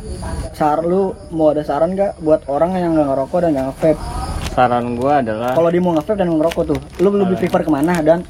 sar 0.52 0.82
lu 0.82 1.14
mau 1.30 1.48
ada 1.48 1.62
saran 1.62 1.94
nggak 1.94 2.18
buat 2.18 2.44
orang 2.46 2.74
yang 2.74 2.92
nggak 2.92 3.08
ngerokok 3.08 3.38
dan 3.40 3.50
nggak 3.54 3.66
nge-vape? 3.70 4.00
Saran 4.52 4.94
gua 4.94 5.24
adalah 5.24 5.56
Kalau 5.56 5.68
dia 5.72 5.80
mau 5.80 5.92
nge-vape 5.96 6.18
dan 6.20 6.28
ngerokok 6.28 6.64
tuh, 6.68 6.78
lu 7.00 7.08
lebih 7.16 7.36
prefer 7.40 7.64
ke 7.64 7.70
mana 7.72 7.98
dan 8.04 8.20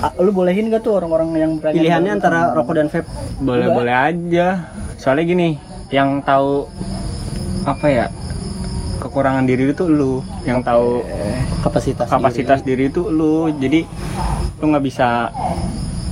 ah, 0.00 0.12
lu 0.22 0.30
bolehin 0.30 0.70
gak 0.70 0.86
tuh 0.86 1.02
orang-orang 1.02 1.28
yang 1.34 1.52
pilihannya 1.58 2.12
antara 2.22 2.54
rokok 2.54 2.74
dan 2.78 2.86
vape. 2.86 3.08
Boleh-boleh 3.42 3.94
aja. 3.94 4.70
Soalnya 4.98 5.24
gini 5.26 5.48
yang 5.90 6.22
tahu 6.22 6.70
apa 7.66 7.86
ya 7.90 8.06
kekurangan 9.02 9.44
diri 9.44 9.74
itu 9.74 9.84
lu. 9.90 10.22
Yang 10.46 10.58
tahu 10.62 10.88
kapasitas 11.66 12.06
kapasitas 12.06 12.60
diri 12.62 12.86
itu 12.88 13.10
lu. 13.10 13.50
Jadi 13.50 13.82
lu 14.62 14.64
nggak 14.70 14.84
bisa 14.86 15.30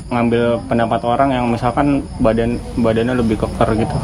ngambil 0.06 0.62
pendapat 0.70 1.00
orang 1.02 1.34
yang 1.34 1.46
misalkan 1.50 2.06
badan 2.22 2.62
badannya 2.78 3.18
lebih 3.18 3.42
keker 3.42 3.74
gitu 3.74 3.98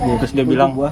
terus 0.00 0.32
dia 0.32 0.42
bilang 0.42 0.72
gua 0.72 0.90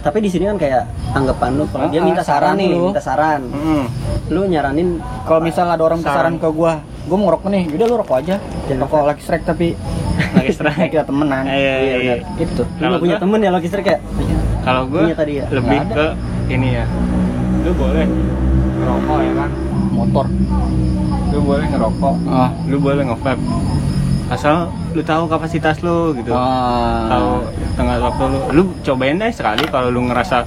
tapi 0.00 0.18
di 0.18 0.28
sini 0.28 0.46
kan 0.46 0.56
kayak 0.56 0.82
anggapan 1.10 1.50
lu 1.54 1.64
kalau 1.66 1.86
dia 1.86 2.00
Ah, 2.00 2.06
minta 2.06 2.22
saran 2.22 2.40
saran 2.48 2.56
nih 2.56 2.68
lu. 2.70 2.84
minta 2.86 3.02
saran 3.02 3.40
"Hmm, 3.44 3.84
lu 4.28 4.40
nyaranin 4.44 4.88
kalau 5.22 5.40
misal 5.40 5.66
ada 5.66 5.82
orang 5.82 6.00
Saran. 6.00 6.16
saran 6.16 6.34
ke 6.36 6.48
gua, 6.50 6.72
gua 7.04 7.16
mau 7.16 7.26
ngerokok 7.28 7.48
nih, 7.48 7.62
udah 7.70 7.86
lu 7.86 7.96
rokok 7.98 8.16
aja. 8.18 8.36
Jangan 8.66 8.80
rokok 8.82 9.00
lagi 9.04 9.20
strike 9.20 9.44
tapi 9.44 9.66
lagi 10.36 10.50
strike 10.50 10.88
kita 10.90 11.04
temenan. 11.04 11.44
Iya, 11.44 11.54
iya, 11.54 11.74
Iya, 11.78 11.96
iya. 11.98 12.14
Itu. 12.38 12.62
lu 12.78 12.96
punya 12.98 13.14
gua- 13.14 13.22
temen 13.22 13.38
ya 13.38 13.50
logistik 13.50 13.82
kayak 13.82 14.00
kalau 14.60 14.82
gue 14.86 15.00
Punya 15.02 15.16
tadi 15.16 15.32
ya? 15.34 15.46
lebih 15.50 15.78
ke 15.88 16.06
ini 16.48 16.68
ya 16.74 16.84
lu 17.58 17.70
boleh 17.74 18.04
ngerokok 18.78 19.18
ya 19.18 19.32
kan 19.34 19.50
Motor. 19.90 20.26
lu 21.28 21.38
boleh 21.42 21.64
ngerokok 21.66 22.14
Ah. 22.26 22.50
lu 22.64 22.76
boleh 22.78 23.02
nge-vape 23.04 23.42
asal 24.28 24.56
lu 24.90 25.00
tahu 25.00 25.24
kapasitas 25.24 25.80
lu 25.80 26.12
gitu 26.12 26.30
Ah. 26.30 27.08
tahu 27.08 27.30
tengah 27.74 27.96
waktu 27.98 28.24
lu 28.26 28.38
lu 28.52 28.62
cobain 28.82 29.16
deh 29.16 29.30
sekali 29.30 29.64
kalau 29.64 29.88
lu 29.88 30.04
ngerasa 30.04 30.44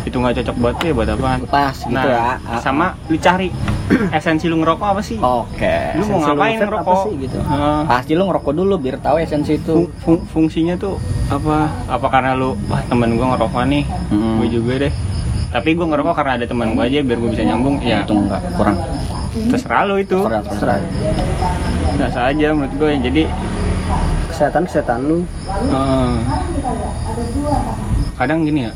itu 0.00 0.16
nggak 0.16 0.42
cocok 0.42 0.56
buat 0.56 0.74
lu 0.74 0.84
ya 0.84 0.94
buat 0.94 1.08
apaan 1.10 1.40
Pas 1.46 1.76
gitu 1.76 1.92
nah 1.92 2.04
ya. 2.04 2.20
Ah. 2.40 2.58
sama 2.58 2.86
lu 3.06 3.16
cari 3.16 3.48
esensi 4.16 4.46
lu 4.46 4.58
ngerokok 4.58 4.86
apa 4.88 5.00
sih 5.00 5.18
Oke. 5.18 5.76
lu 5.94 6.02
mau 6.02 6.10
esensi 6.10 6.14
lu 6.16 6.18
ngapain 6.24 6.50
nge-vape 6.52 6.62
ngerokok 6.64 6.90
apa 6.92 7.04
sih, 7.04 7.14
gitu? 7.20 7.38
Heeh. 7.40 7.80
Pasti 7.84 8.12
lu 8.12 8.22
ngerokok 8.24 8.52
dulu 8.52 8.74
biar 8.76 8.96
tahu 8.98 9.16
esensi 9.18 9.52
itu. 9.56 9.72
Fung- 9.76 9.92
fung- 10.00 10.24
fungsinya 10.24 10.74
tuh 10.74 10.94
apa 11.28 11.56
apa 11.86 12.06
karena 12.08 12.34
lu 12.34 12.54
wah 12.64 12.82
temen 12.82 13.14
gua 13.14 13.34
ngerokok 13.34 13.62
nih 13.64 13.84
Hmm. 14.08 14.38
gue 14.38 14.48
juga 14.48 14.72
deh 14.80 14.92
tapi 15.50 15.74
gue 15.74 15.82
ngerokok 15.82 16.14
karena 16.14 16.32
ada 16.34 16.46
teman 16.46 16.72
gue 16.72 16.84
aja 16.84 16.98
biar 17.00 17.18
gue 17.18 17.30
bisa 17.30 17.42
nyambung 17.42 17.78
ya 17.80 18.02
Itu 18.02 18.14
enggak 18.16 18.38
kurang. 18.54 18.78
Terserah 19.30 19.82
lu 19.86 19.94
itu. 19.96 20.18
Terserah, 20.18 20.42
terserah. 20.44 20.78
biasa 21.90 22.32
aja 22.32 22.48
menurut 22.50 22.74
gue 22.74 22.90
jadi 23.04 23.22
kesehatan 24.28 24.62
kesehatan 24.64 24.98
lu. 25.04 25.18
Eh, 25.68 26.12
kadang 28.16 28.44
gini 28.44 28.68
ya 28.68 28.72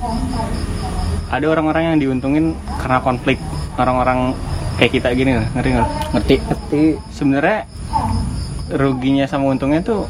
ada 1.29 1.47
orang-orang 1.49 1.95
yang 1.95 1.99
diuntungin 1.99 2.53
karena 2.79 2.99
konflik 3.01 3.37
orang-orang 3.77 4.33
kayak 4.77 4.93
kita 4.93 5.09
gini 5.13 5.41
lah 5.41 5.47
ngerti 5.53 5.69
nggak? 5.73 5.89
Ngerti? 6.15 6.35
ngerti. 6.41 6.83
Sebenarnya 7.11 7.59
ruginya 8.71 9.25
sama 9.25 9.51
untungnya 9.51 9.81
tuh 9.81 10.07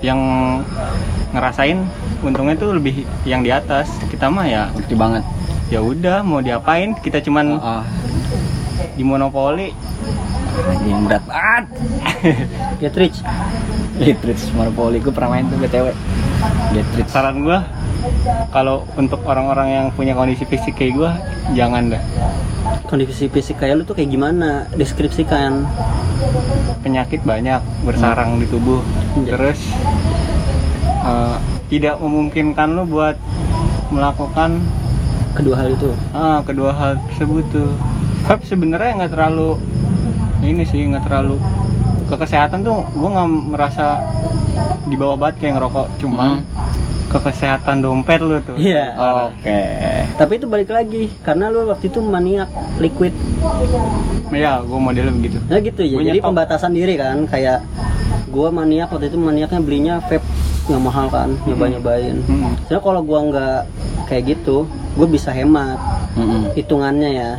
yang 0.00 0.20
ngerasain 1.32 1.80
untungnya 2.20 2.54
tuh 2.54 2.76
lebih 2.76 3.02
yang 3.24 3.42
di 3.42 3.50
atas. 3.50 3.90
Kita 4.08 4.30
mah 4.30 4.46
ya 4.46 4.62
Ngerti 4.72 4.94
banget. 4.94 5.22
ya 5.68 5.80
udah 5.80 6.22
mau 6.22 6.38
diapain? 6.38 6.94
Kita 6.96 7.18
cuman 7.18 7.58
Ah, 7.58 7.82
di 8.94 9.02
monopoli. 9.02 9.68
Anjing 10.54 11.02
berat 11.06 11.24
banget. 11.26 11.64
get 12.80 12.94
rich 12.94 13.18
Getridge 13.94 14.50
Monopoli. 14.54 14.98
Gue 14.98 15.14
pernah 15.14 15.38
main 15.38 15.46
tuh 15.46 15.58
BTW. 15.58 15.86
Getridge. 16.74 17.10
saran 17.10 17.46
gua 17.46 17.62
kalau 18.52 18.84
untuk 19.00 19.22
orang-orang 19.24 19.68
yang 19.70 19.86
punya 19.94 20.12
kondisi 20.12 20.44
fisik 20.44 20.76
kayak 20.76 20.92
gua 20.98 21.10
jangan 21.54 21.94
dah. 21.94 22.02
Kondisi 22.90 23.30
fisik 23.30 23.62
kayak 23.62 23.80
lu 23.80 23.82
tuh 23.86 23.94
kayak 23.96 24.10
gimana? 24.10 24.66
Deskripsikan. 24.74 25.64
Penyakit 26.82 27.22
banyak 27.22 27.62
bersarang 27.86 28.42
di 28.42 28.46
tubuh. 28.50 28.82
Iya. 29.14 29.38
terus 29.38 29.60
eh, 31.06 31.36
tidak 31.70 32.02
memungkinkan 32.02 32.76
lu 32.76 32.84
buat 32.84 33.16
melakukan 33.94 34.58
kedua 35.38 35.54
hal 35.64 35.68
itu. 35.72 35.90
Ah, 36.12 36.42
kedua 36.42 36.74
hal 36.74 36.98
tersebut 37.08 37.46
tuh 37.54 37.70
vape 38.24 38.44
sebenarnya 38.48 39.04
nggak 39.04 39.12
terlalu 39.12 39.60
ini 40.44 40.64
sih 40.64 40.80
nggak 40.88 41.04
terlalu 41.08 41.36
ke 42.04 42.14
kesehatan 42.16 42.64
tuh 42.64 42.84
gue 42.92 43.08
nggak 43.08 43.28
merasa 43.52 44.00
di 44.84 44.96
bawah 44.96 45.16
banget 45.16 45.34
kayak 45.40 45.52
ngerokok. 45.60 45.86
Cuma 46.00 46.40
ke 47.08 47.18
kesehatan 47.20 47.84
dompet 47.84 48.20
lu 48.20 48.40
tuh. 48.42 48.56
Iya. 48.58 48.96
Oh, 48.96 49.30
Oke. 49.30 49.60
tapi 50.18 50.32
itu 50.40 50.46
balik 50.50 50.70
lagi 50.72 51.08
karena 51.22 51.48
lu 51.48 51.68
waktu 51.70 51.88
itu 51.88 52.00
maniak 52.02 52.50
liquid. 52.80 53.14
Ya 54.34 54.60
gue 54.60 54.78
modelnya 54.78 55.14
begitu. 55.14 55.38
Nah 55.46 55.60
gitu 55.62 55.80
ya. 55.84 55.96
Gua 55.96 56.04
jadi 56.04 56.18
nyetop. 56.20 56.28
pembatasan 56.32 56.72
diri 56.74 56.94
kan 56.98 57.18
kayak 57.30 57.62
gua 58.34 58.48
maniak 58.50 58.90
waktu 58.90 59.08
itu 59.08 59.18
maniaknya 59.20 59.60
belinya 59.62 59.94
vape 60.02 60.26
yang 60.64 60.80
mahal 60.80 61.12
kan 61.12 61.36
nyoba 61.44 61.76
nyobain 61.76 62.16
Hmm. 62.24 62.56
Soalnya 62.66 62.82
kalau 62.82 63.00
gua 63.04 63.20
nggak 63.30 63.60
kayak 64.08 64.22
gitu 64.36 64.64
gue 64.94 65.06
bisa 65.10 65.34
hemat 65.34 65.74
Mm-mm. 66.14 66.54
hitungannya 66.54 67.10
ya 67.12 67.30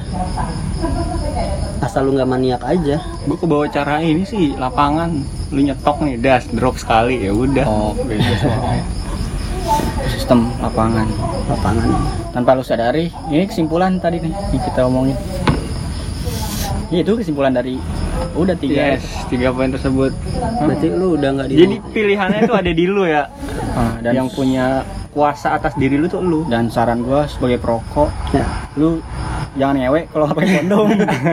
asal 1.80 2.04
lu 2.04 2.14
nggak 2.14 2.28
maniak 2.28 2.62
aja 2.62 2.98
gue 3.00 3.38
kebawa 3.38 3.68
cara 3.68 4.00
ini 4.00 4.24
sih 4.24 4.54
lapangan 4.54 5.16
lu 5.50 5.62
nyetok 5.62 6.02
nih 6.02 6.18
das 6.18 6.44
drop 6.50 6.76
sekali 6.76 7.22
ya 7.22 7.32
udah 7.32 7.66
Oke. 7.94 8.16
Sistem 10.08 10.54
lapangan. 10.60 11.10
lapangan 11.48 11.90
Tanpa 12.30 12.54
lu 12.54 12.62
sadari, 12.62 13.10
ini 13.28 13.46
kesimpulan 13.46 13.98
tadi 13.98 14.20
nih 14.20 14.30
yang 14.52 14.62
kita 14.62 14.86
omongin. 14.86 15.18
Iya, 16.88 17.02
itu 17.02 17.18
kesimpulan 17.18 17.50
dari 17.50 17.82
udah 18.36 18.54
tiga. 18.54 18.94
yes 18.94 19.04
tiga 19.26 19.50
poin 19.50 19.72
tersebut 19.72 20.12
berarti 20.60 20.88
lu 20.90 21.16
udah 21.16 21.30
nggak 21.34 21.48
di 21.48 21.56
jadi 21.58 21.76
pilihannya 21.82 22.40
tuh 22.46 22.56
ada 22.56 22.72
di 22.72 22.86
lu 22.86 23.04
ya 23.04 23.26
Ah, 23.74 23.96
dan 24.00 24.12
yang 24.14 24.30
punya 24.30 24.84
kuasa 25.16 25.56
atas 25.56 25.72
diri 25.80 25.96
lu 25.96 26.12
tuh 26.12 26.20
lu. 26.20 26.44
Dan 26.46 26.68
saran 26.68 27.00
gua 27.00 27.24
sebagai 27.26 27.56
perokok, 27.58 28.12
Ya, 28.36 28.44
lu 28.76 29.00
jangan 29.56 29.80
ngewek 29.80 30.12
kalau 30.12 30.28
pakai 30.28 30.60
kondom. 30.60 30.88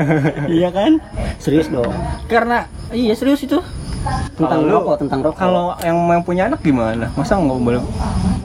iya 0.62 0.70
kan? 0.70 1.02
serius 1.42 1.66
dong. 1.66 1.90
Karena 2.30 2.62
iya 2.94 3.12
serius 3.18 3.42
itu. 3.42 3.58
tentang 4.34 4.66
lu- 4.66 4.82
rokok 4.82 4.98
tentang 4.98 5.20
rokok. 5.22 5.38
kalau 5.38 5.78
yang 5.78 5.94
yang 6.10 6.22
punya 6.22 6.42
anak 6.50 6.58
gimana? 6.62 7.06
Masa 7.14 7.38
nggak 7.38 7.58
boleh? 7.58 7.82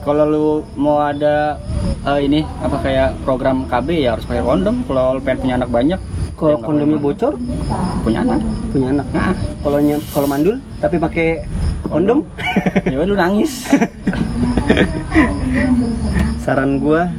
Kalau 0.06 0.24
lu 0.26 0.46
mau 0.78 1.02
ada 1.02 1.58
eh, 2.06 2.20
ini 2.26 2.46
apa 2.62 2.78
kayak 2.82 3.10
program 3.26 3.66
KB 3.66 4.06
ya 4.06 4.14
harus 4.18 4.26
pakai 4.26 4.42
kondom. 4.46 4.86
Kalau 4.86 5.18
lu 5.18 5.22
pengen 5.22 5.42
punya 5.42 5.54
anak 5.58 5.70
banyak, 5.74 6.00
kalau 6.38 6.58
ya 6.58 6.62
kondomnya 6.62 6.98
bocor? 7.02 7.34
Punya 8.06 8.22
anak. 8.22 8.42
punya 8.70 8.88
anak. 8.94 9.06
Nah, 9.10 9.34
kalau 9.66 9.78
kalau 10.14 10.28
mandul 10.30 10.56
tapi 10.78 10.96
pakai 11.02 11.28
kondom? 11.90 12.22
Ya 12.86 13.02
lu 13.02 13.18
nangis 13.18 13.66
saran 16.44 16.80
gua 16.80 17.12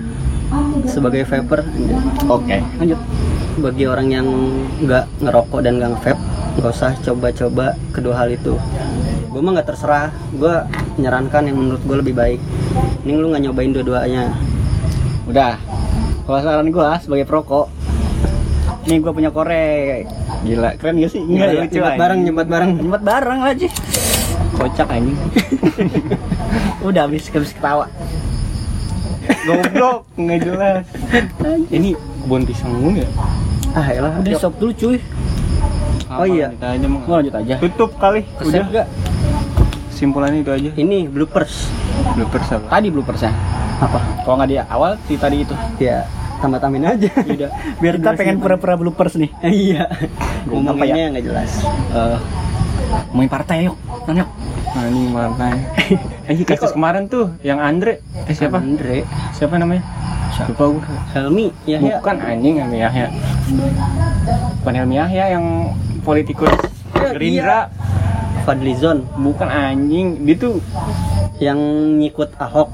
sebagai 0.89 1.29
vaper 1.29 1.65
oke 2.29 2.57
lanjut. 2.81 3.01
Bagi 3.59 3.85
orang 3.91 4.09
yang 4.09 4.27
nggak 4.87 5.05
ngerokok 5.19 5.61
dan 5.67 5.83
nggak 5.83 5.91
nge-vape 5.99 6.23
nggak 6.59 6.73
usah 6.75 6.93
coba-coba 7.03 7.75
kedua 7.91 8.15
hal 8.19 8.31
itu. 8.31 8.55
Gue 9.29 9.41
mah 9.45 9.59
nggak 9.59 9.69
terserah 9.75 10.15
gue 10.35 10.55
menyarankan 10.99 11.43
yang 11.51 11.57
menurut 11.59 11.83
gue 11.83 11.97
lebih 11.99 12.15
baik. 12.15 12.41
Ini 13.03 13.19
lu 13.19 13.35
nggak 13.35 13.43
nyobain 13.51 13.75
dua-duanya. 13.75 14.31
Udah 15.27 15.59
kalau 16.29 16.45
saran 16.45 16.69
gua 16.69 17.01
sebagai 17.01 17.25
perokok 17.25 17.73
nih 18.89 19.01
gua 19.01 19.13
punya 19.13 19.31
korek. 19.33 20.09
Gila. 20.47 20.77
Keren 20.79 21.03
gak 21.03 21.11
sih? 21.13 21.21
Nggak, 21.25 21.73
nyebat 21.73 21.95
bareng 21.99 22.21
nyebat 22.25 22.47
bareng. 22.47 22.71
Nyempat 22.79 23.03
bareng 23.03 23.41
aja 23.43 23.69
kocak 24.59 24.89
anjing. 24.91 25.19
Udah 26.89 27.07
habis 27.07 27.31
habis 27.31 27.55
ketawa. 27.55 27.87
Goblok 29.47 30.05
nggak 30.19 30.39
jelas. 30.43 30.85
Ini 31.71 31.95
kebun 31.95 32.43
pisang 32.45 32.75
ya? 32.93 33.09
Ah 33.77 33.87
elah 33.93 34.13
udah 34.19 34.33
stop 34.35 34.57
dulu 34.59 34.73
cuy. 34.75 34.99
Oh 36.09 36.25
iya. 36.27 36.51
Aja 36.59 36.87
mau 36.89 37.05
lanjut 37.05 37.35
aja. 37.37 37.61
Tutup 37.61 37.93
kali 38.01 38.25
Kesep 38.41 38.65
udah. 38.65 38.83
gak? 38.83 38.89
simpulannya 39.93 40.47
itu 40.47 40.53
aja. 40.55 40.71
Ini 40.79 41.11
bloopers. 41.11 41.69
Bloopers 42.15 42.49
apa? 42.55 42.67
Tadi 42.71 42.89
bloopersnya. 42.89 43.33
Apa? 43.83 43.99
Kalau 44.23 44.37
nggak 44.39 44.51
di 44.51 44.57
awal 44.63 44.93
di 45.05 45.15
tadi 45.19 45.37
itu. 45.43 45.55
Ya 45.83 46.07
tambah 46.39 46.63
tambahin 46.63 46.87
aja. 46.87 47.11
Udah. 47.11 47.51
biar 47.83 47.95
kita 47.99 48.11
pengen 48.15 48.39
pura-pura 48.39 48.79
bloopers 48.79 49.19
nih. 49.19 49.31
Iya. 49.43 49.91
Apa 49.91 50.55
ngomonginnya 50.55 51.05
ya? 51.11 51.13
nggak 51.13 51.25
jelas. 51.27 51.51
Eh, 51.93 52.17
ngomongin 52.89 53.31
partai 53.31 53.57
yuk 53.69 53.77
Nan, 54.09 54.25
yuk. 54.25 54.31
Nah, 54.69 54.85
ini 54.89 55.01
mana 55.13 55.49
eh 56.29 56.37
kasus 56.45 56.73
kemarin 56.73 57.09
tuh 57.09 57.33
yang 57.45 57.61
Andre 57.61 58.01
eh 58.29 58.35
siapa? 58.37 58.61
Andre. 58.61 59.05
Siapa 59.37 59.57
namanya? 59.61 59.85
Lupa 60.49 60.65
gue 60.71 60.83
Helmi 61.17 61.47
ya 61.67 61.83
bukan 61.83 62.17
anjing 62.21 62.63
Helmi 62.63 62.79
Yahya. 62.79 63.07
Bukan 64.63 64.75
Helmi 64.77 64.97
Yahya 64.97 65.25
yang 65.35 65.75
politikus 66.07 66.53
Ya, 66.99 67.15
Gerindra. 67.15 67.61
Fadlizon. 68.43 69.05
Bukan 69.21 69.49
anjing. 69.49 70.25
Dia 70.25 70.37
tuh 70.41 70.59
yang 71.39 71.59
nyikut 72.01 72.33
Ahok. 72.41 72.69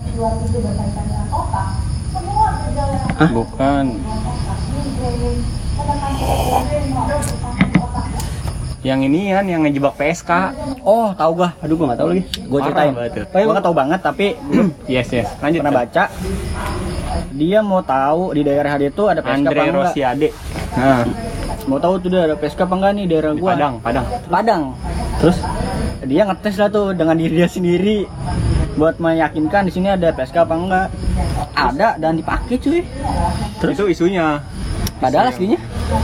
Hah? 3.15 3.31
bukan 3.31 3.85
yang 8.85 9.01
ini 9.01 9.33
kan 9.33 9.49
yang 9.49 9.65
ngejebak 9.65 9.97
PSK 9.97 10.31
oh 10.85 11.17
tahu 11.17 11.41
gua. 11.41 11.57
Aduh 11.65 11.75
gua 11.81 11.87
nggak 11.91 12.01
tahu 12.05 12.09
lagi. 12.13 12.23
Gua 12.45 12.61
Parah 12.61 12.69
ceritain. 13.17 13.45
gua 13.49 13.53
nggak 13.57 13.67
tahu 13.67 13.77
banget 13.81 14.01
tapi 14.05 14.27
yes 14.93 15.09
yes. 15.09 15.29
lanjut. 15.41 15.61
Pernah 15.65 15.77
baca. 15.81 16.05
Dia 17.35 17.59
mau 17.65 17.81
tahu 17.81 18.23
di 18.37 18.43
daerah 18.45 18.77
dia 18.77 18.93
tuh 18.93 19.09
ada 19.09 19.25
PSK 19.25 19.33
Andre 19.41 19.57
apa 19.57 19.63
enggak? 19.65 19.81
Rosiade 19.89 20.29
nah. 20.77 21.05
Mau 21.65 21.81
tahu 21.81 21.95
tuh 21.97 22.09
dia 22.13 22.21
ada 22.29 22.37
PSK 22.37 22.61
apa 22.61 22.75
enggak 22.77 22.93
nih 22.93 23.05
daerah 23.09 23.31
di 23.33 23.41
gua? 23.41 23.51
Padang 23.57 23.75
Padang. 23.81 24.07
Padang. 24.29 24.63
Terus? 25.19 25.39
Dia 26.05 26.23
ngetes 26.29 26.55
lah 26.61 26.69
tuh 26.69 26.87
dengan 26.93 27.17
diri 27.17 27.35
dia 27.41 27.49
sendiri. 27.49 28.05
Buat 28.77 29.01
meyakinkan 29.01 29.65
di 29.65 29.73
sini 29.73 29.89
ada 29.89 30.13
PSK 30.13 30.45
apa 30.45 30.55
enggak. 30.61 30.87
Ada 31.57 31.97
dan 31.97 32.21
dipakai 32.21 32.61
cuy. 32.61 32.85
Terus? 33.65 33.75
Itu 33.81 33.89
isunya 33.89 34.45
padahal 35.05 35.27
aslinya. 35.29 35.59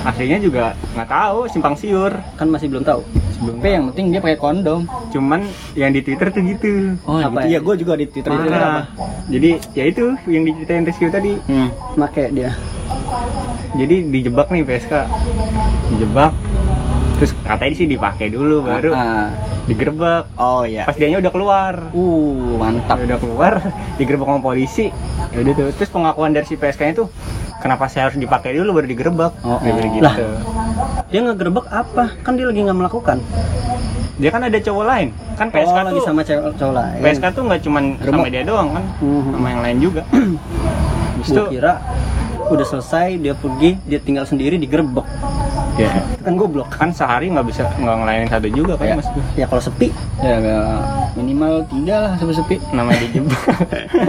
Aslinya 0.04 0.38
juga 0.44 0.64
nggak 0.92 1.08
tahu 1.08 1.38
simpang 1.48 1.74
siur. 1.74 2.12
Kan 2.36 2.52
masih 2.52 2.68
belum 2.68 2.84
tahu. 2.84 3.00
Sebelum 3.40 3.56
tapi 3.56 3.68
yang 3.72 3.84
penting 3.88 4.06
dia 4.12 4.20
pakai 4.20 4.38
kondom. 4.38 4.80
Cuman 5.08 5.40
yang 5.72 5.90
di 5.96 6.00
Twitter 6.04 6.28
tuh 6.28 6.42
gitu. 6.44 6.72
Oh 7.08 7.16
Apa 7.16 7.40
gitu 7.40 7.48
ya? 7.48 7.56
ya? 7.56 7.58
Gue 7.64 7.74
juga 7.80 7.92
di 7.96 8.06
Twitter 8.08 8.30
itu 8.36 8.44
Nah, 8.52 8.84
jadi 9.32 9.50
ya 9.72 9.84
itu 9.88 10.04
yang 10.28 10.42
diceritain 10.44 10.84
Rizky 10.84 11.08
tadi. 11.08 11.32
Hmm. 11.48 11.68
make 11.96 12.28
dia. 12.36 12.52
Jadi 13.70 13.96
dijebak 14.12 14.52
nih 14.52 14.66
PSK 14.66 14.92
dijebak 15.94 16.32
terus 17.20 17.36
katanya 17.44 17.74
sih 17.76 17.84
dipakai 17.84 18.32
dulu 18.32 18.64
baru 18.64 18.96
Ah. 18.96 19.28
digerebek. 19.68 20.24
Oh 20.34 20.64
iya. 20.64 20.88
Pas 20.88 20.96
dianya 20.96 21.20
udah 21.20 21.28
keluar. 21.28 21.74
Uh 21.92 22.56
mantap. 22.56 22.96
Udah 22.96 23.20
keluar 23.20 23.52
digerebek 24.00 24.24
sama 24.24 24.40
polisi. 24.40 24.88
Ya 25.30 25.44
udah 25.44 25.52
tuh. 25.52 25.68
Terus 25.76 25.90
pengakuan 25.92 26.32
dari 26.32 26.48
si 26.48 26.56
PSK 26.56 26.80
nya 26.82 26.94
tuh 26.96 27.08
kenapa 27.60 27.86
saya 27.86 28.08
harus 28.08 28.16
dipakai 28.16 28.56
dulu 28.56 28.80
baru 28.80 28.88
digerebek? 28.88 29.32
Oh, 29.44 29.54
oh. 29.54 29.58
bilang 29.60 30.00
Lah. 30.00 30.16
gitu 30.16 30.26
dia 31.10 31.20
ngegerebek 31.20 31.66
apa? 31.68 32.04
Kan 32.22 32.38
dia 32.38 32.46
lagi 32.48 32.60
nggak 32.62 32.78
melakukan. 32.78 33.18
Dia 34.16 34.30
kan 34.30 34.42
ada 34.42 34.56
cowok 34.56 34.84
lain. 34.86 35.08
Kan 35.34 35.46
PSK 35.50 35.70
oh 35.70 35.82
lagi 35.82 35.92
tuh 35.92 36.04
sama 36.06 36.20
cewek 36.24 36.42
cowok 36.56 36.74
lain. 36.74 36.98
PSK 37.02 37.24
tuh 37.30 37.42
nggak 37.44 37.60
cuman 37.66 37.82
sama 38.00 38.28
dia 38.30 38.42
doang 38.46 38.68
kan? 38.72 38.84
Mhm. 39.02 39.30
sama 39.34 39.46
yang 39.50 39.60
lain 39.60 39.76
juga. 39.78 40.02
Gua 41.20 41.44
kira 41.52 41.72
udah 42.48 42.66
selesai 42.66 43.20
dia 43.20 43.34
pergi 43.36 43.76
dia 43.84 44.00
tinggal 44.00 44.24
sendiri 44.24 44.56
digerebek 44.56 45.04
ya 45.76 45.90
kan 46.20 46.34
goblok. 46.34 46.68
Kan 46.70 46.90
sehari 46.90 47.28
nggak 47.28 47.46
bisa 47.46 47.66
nggak 47.76 47.96
ngelayanin 47.98 48.28
satu 48.28 48.48
juga 48.48 48.74
kan 48.74 48.86
Ya. 48.86 48.94
mas? 48.96 49.08
Ya 49.34 49.44
kalau 49.46 49.62
sepi. 49.62 49.88
Ya 50.20 50.36
minimal 51.12 51.66
tiga 51.66 51.96
lah 52.06 52.12
sepi-sepi 52.14 52.62
namanya 52.70 53.02
dijebak 53.02 53.42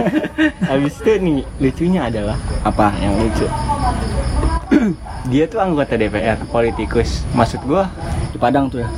habis 0.70 0.94
itu 1.02 1.12
nih 1.18 1.42
lucunya 1.58 2.00
adalah 2.06 2.38
apa 2.62 2.94
yang 2.98 3.14
lucu? 3.18 3.46
Dia 5.30 5.46
tuh 5.46 5.62
anggota 5.62 5.94
DPR 5.94 6.34
politikus. 6.50 7.22
Maksud 7.32 7.62
gua 7.62 7.86
di 8.30 8.38
Padang 8.38 8.66
tuh 8.66 8.82
ya? 8.82 8.88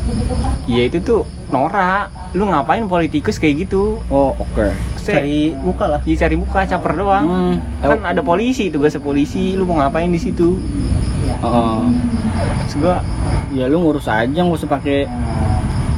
ya 0.65 0.83
itu 0.89 0.99
tuh 1.01 1.23
Nora. 1.49 2.09
Lu 2.33 2.49
ngapain 2.49 2.83
politikus 2.85 3.37
kayak 3.39 3.69
gitu? 3.69 4.01
Oh 4.09 4.33
oke. 4.35 4.73
Se, 4.97 5.13
cari 5.13 5.53
muka 5.55 5.85
lah. 5.87 6.01
Ya 6.03 6.17
cari 6.17 6.35
muka 6.35 6.65
caper 6.65 6.93
doang. 6.97 7.25
Hmm. 7.29 7.55
kan 7.79 8.01
ada 8.03 8.25
polisi 8.25 8.73
tugasnya 8.73 9.05
polisi. 9.05 9.53
Lu 9.53 9.69
mau 9.69 9.79
ngapain 9.79 10.09
di 10.09 10.19
situ 10.19 10.57
oh 11.45 11.89
maksud 12.65 12.79
gua 12.81 12.99
ya 13.55 13.69
lu 13.71 13.81
ngurus 13.81 14.09
aja 14.11 14.35
nggak 14.35 14.59
usah 14.59 14.71
pakai 14.71 15.07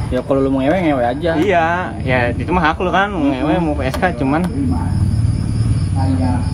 ya 0.07 0.23
kalau 0.23 0.39
lu 0.39 0.49
mau 0.53 0.63
ngewe 0.63 0.77
ngewe 0.87 1.03
aja. 1.03 1.31
Iya 1.35 1.91
ya 2.05 2.31
itu 2.31 2.47
mah 2.53 2.71
hak 2.71 2.79
lu 2.79 2.91
kan 2.91 3.11
mau 3.11 3.27
ngewe 3.27 3.53
mau 3.59 3.73
PSK 3.75 4.23
cuman 4.23 4.47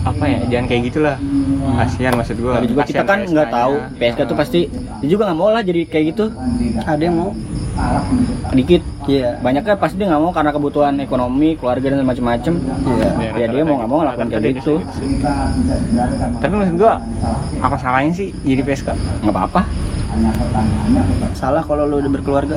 apa 0.04 0.24
ya 0.24 0.38
jangan 0.50 0.66
kayak 0.66 0.82
gitulah. 0.90 1.16
Kasihan 1.74 2.12
maksud 2.16 2.36
gua. 2.40 2.58
Tapi 2.58 2.68
juga 2.72 2.82
kita 2.88 3.02
kan 3.06 3.18
nggak 3.28 3.48
tahu 3.52 3.74
PSK 4.00 4.20
tuh 4.26 4.36
pasti 4.36 4.60
dia 5.02 5.08
juga 5.08 5.30
nggak 5.30 5.38
mau 5.38 5.50
lah 5.52 5.62
jadi 5.62 5.86
kayak 5.86 6.04
gitu. 6.16 6.34
Ada 6.82 7.02
yang 7.02 7.16
mau 7.20 7.30
dikit 8.54 8.82
iya. 9.10 9.36
Banyak 9.42 9.62
kan 9.66 9.76
pasti 9.78 9.98
dia 9.98 10.06
nggak 10.10 10.22
mau 10.22 10.30
karena 10.30 10.50
kebutuhan 10.54 10.94
ekonomi 11.02 11.58
keluarga 11.58 11.86
dan 11.90 12.06
macam-macam. 12.06 12.54
Iya. 12.60 13.30
Ya 13.34 13.46
dia 13.50 13.62
mau 13.66 13.74
nggak 13.82 13.90
mau 13.90 13.98
ngelakuin 14.02 14.28
kayak 14.30 14.42
Rata-rata 14.42 14.58
gitu. 14.62 14.74
tapi 16.38 16.52
maksud 16.54 16.76
gua 16.78 16.94
apa 17.60 17.76
salahnya 17.80 18.12
sih 18.14 18.28
jadi 18.46 18.62
PSK 18.62 18.88
nggak 19.26 19.34
apa-apa. 19.34 19.60
Salah 21.34 21.62
kalau 21.66 21.90
lu 21.90 21.98
udah 21.98 22.10
berkeluarga. 22.10 22.56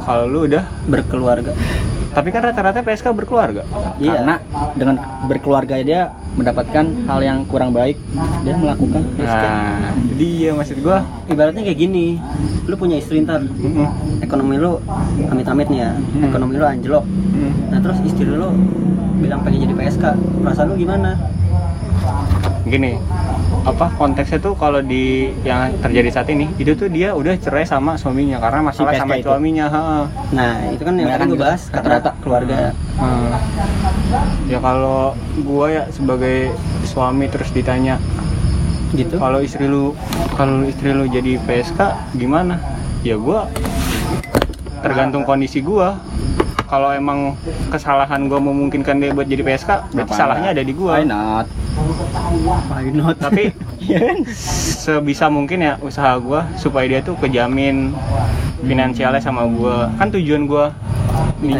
Kalau 0.00 0.24
lu 0.24 0.38
udah? 0.48 0.64
Berkeluarga 0.88 1.52
tapi 2.10 2.28
kan 2.28 2.42
rata-rata 2.42 2.80
PSK 2.80 3.06
berkeluarga. 3.14 3.62
Iya. 3.96 4.18
Karena 4.18 4.34
dengan 4.74 4.96
berkeluarga 5.26 5.74
dia 5.78 6.00
mendapatkan 6.34 6.84
hal 7.06 7.20
yang 7.20 7.38
kurang 7.44 7.70
baik. 7.70 7.98
Dia 8.42 8.54
melakukan 8.54 9.02
PSK 9.14 9.44
nah 9.44 9.92
jadi 10.10 10.26
ya 10.36 10.50
maksud 10.52 10.78
gua. 10.80 11.02
Ibaratnya 11.26 11.62
kayak 11.62 11.78
gini 11.78 12.18
lu 12.66 12.74
punya 12.74 12.96
istri 12.96 13.18
ntar. 13.20 13.42
Mm-mm, 13.42 13.86
ekonomi 14.20 14.54
lu 14.54 14.78
amit-amit 15.26 15.66
nih 15.66 15.80
ya 15.80 15.90
Hmm. 15.90 16.26
ekonomi 16.26 16.54
lu 16.54 16.66
anjlok. 16.66 17.04
Mm. 17.30 17.52
nah 17.70 17.78
terus 17.80 17.98
istri 18.04 18.26
lu 18.26 18.50
bilang 19.18 19.40
pengen 19.40 19.64
jadi 19.64 19.74
PSK 19.74 20.04
perasaan 20.42 20.66
lu 20.68 20.76
gimana 20.76 21.14
gini 22.68 23.00
apa 23.64 23.92
konteksnya 23.96 24.40
tuh 24.40 24.52
kalau 24.56 24.80
di 24.80 25.32
yang 25.44 25.72
terjadi 25.80 26.08
saat 26.12 26.28
ini 26.32 26.48
itu 26.56 26.72
tuh 26.76 26.88
dia 26.88 27.12
udah 27.12 27.36
cerai 27.36 27.64
sama 27.64 27.96
suaminya 27.96 28.40
karena 28.40 28.72
masalah 28.72 28.92
PSK 28.92 29.00
sama 29.04 29.14
itu? 29.16 29.28
suaminya 29.28 29.66
ha. 29.68 29.82
nah 30.32 30.52
itu 30.72 30.82
kan 30.84 30.94
yang 30.96 31.08
tadi 31.12 31.24
gue 31.24 31.36
gitu. 31.36 31.44
bahas 31.44 31.62
kata-kata 31.68 32.10
keluarga 32.24 32.72
Hmm. 33.00 33.32
ya 34.44 34.60
kalau 34.60 35.16
gua 35.40 35.72
ya 35.72 35.82
sebagai 35.88 36.52
suami 36.84 37.32
terus 37.32 37.48
ditanya 37.48 37.96
gitu 38.92 39.16
kalau 39.16 39.40
istri 39.40 39.64
lu 39.64 39.96
kalau 40.36 40.68
istri 40.68 40.92
lu 40.92 41.08
jadi 41.08 41.40
PSK 41.48 41.80
gimana 42.20 42.60
ya 43.00 43.16
gua 43.16 43.48
tergantung 44.84 45.24
kondisi 45.24 45.64
gua 45.64 45.96
kalau 46.70 46.94
emang 46.94 47.34
kesalahan 47.66 48.30
gua 48.30 48.38
memungkinkan 48.38 49.02
dia 49.02 49.10
buat 49.10 49.26
jadi 49.26 49.42
PSK 49.42 49.90
berarti 49.90 50.12
salahnya 50.14 50.54
ada 50.54 50.62
di 50.62 50.70
gua. 50.70 51.02
Why 51.02 51.04
not? 51.04 51.46
Why 52.70 52.86
not? 52.94 53.18
Tapi 53.18 53.50
sebisa 54.86 55.26
mungkin 55.26 55.66
ya 55.66 55.74
usaha 55.82 56.14
gua 56.22 56.46
supaya 56.54 56.86
dia 56.86 57.00
tuh 57.02 57.18
kejamin 57.18 57.90
finansialnya 58.62 59.18
sama 59.18 59.50
gua. 59.50 59.90
Kan 59.98 60.14
tujuan 60.14 60.46
dia. 60.46 60.70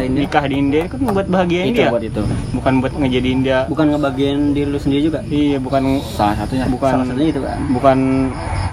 nikah 0.07 0.45
di 0.45 0.55
India 0.61 0.85
kan 0.87 1.01
buat 1.09 1.27
bahagiain 1.27 1.75
itu 1.75 1.83
dia. 1.83 1.91
buat 1.91 2.05
itu. 2.05 2.23
Bukan 2.55 2.73
buat 2.79 2.93
ngejadiin 2.95 3.39
dia 3.43 3.67
bukan 3.67 3.85
ngebagian 3.91 4.55
diri 4.55 4.69
lu 4.71 4.79
sendiri 4.79 5.11
juga? 5.11 5.19
Iya 5.27 5.59
bukan 5.59 5.99
salah 6.15 6.39
satunya. 6.39 6.65
bukan 6.71 6.91
salah 6.95 7.05
satunya 7.09 7.29
itu 7.35 7.41
kan? 7.43 7.57
bukan 7.73 7.97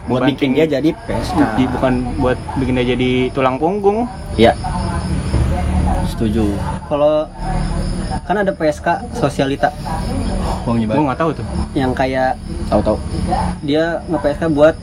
buat 0.09 0.25
bikin 0.25 0.57
dia 0.57 0.65
jadi 0.65 0.89
PSK 1.05 1.41
bukan 1.81 1.93
buat 2.23 2.39
bikin 2.61 2.79
dia 2.79 2.87
jadi 2.95 3.11
tulang 3.35 3.57
punggung. 3.59 4.07
Ya 4.39 4.55
setuju. 6.19 6.51
Kalau 6.91 7.31
kan 8.27 8.37
ada 8.43 8.51
PSK 8.51 8.87
sosialita. 9.15 9.71
Bang 10.67 10.83
gue 10.83 10.99
nggak 11.07 11.21
tahu 11.23 11.31
tuh. 11.31 11.47
Yang 11.79 11.93
kayak 11.95 12.35
tahu 12.67 12.81
tahu 12.83 12.97
dia 13.63 14.03
nge 14.11 14.19
PSK 14.19 14.43
buat 14.51 14.75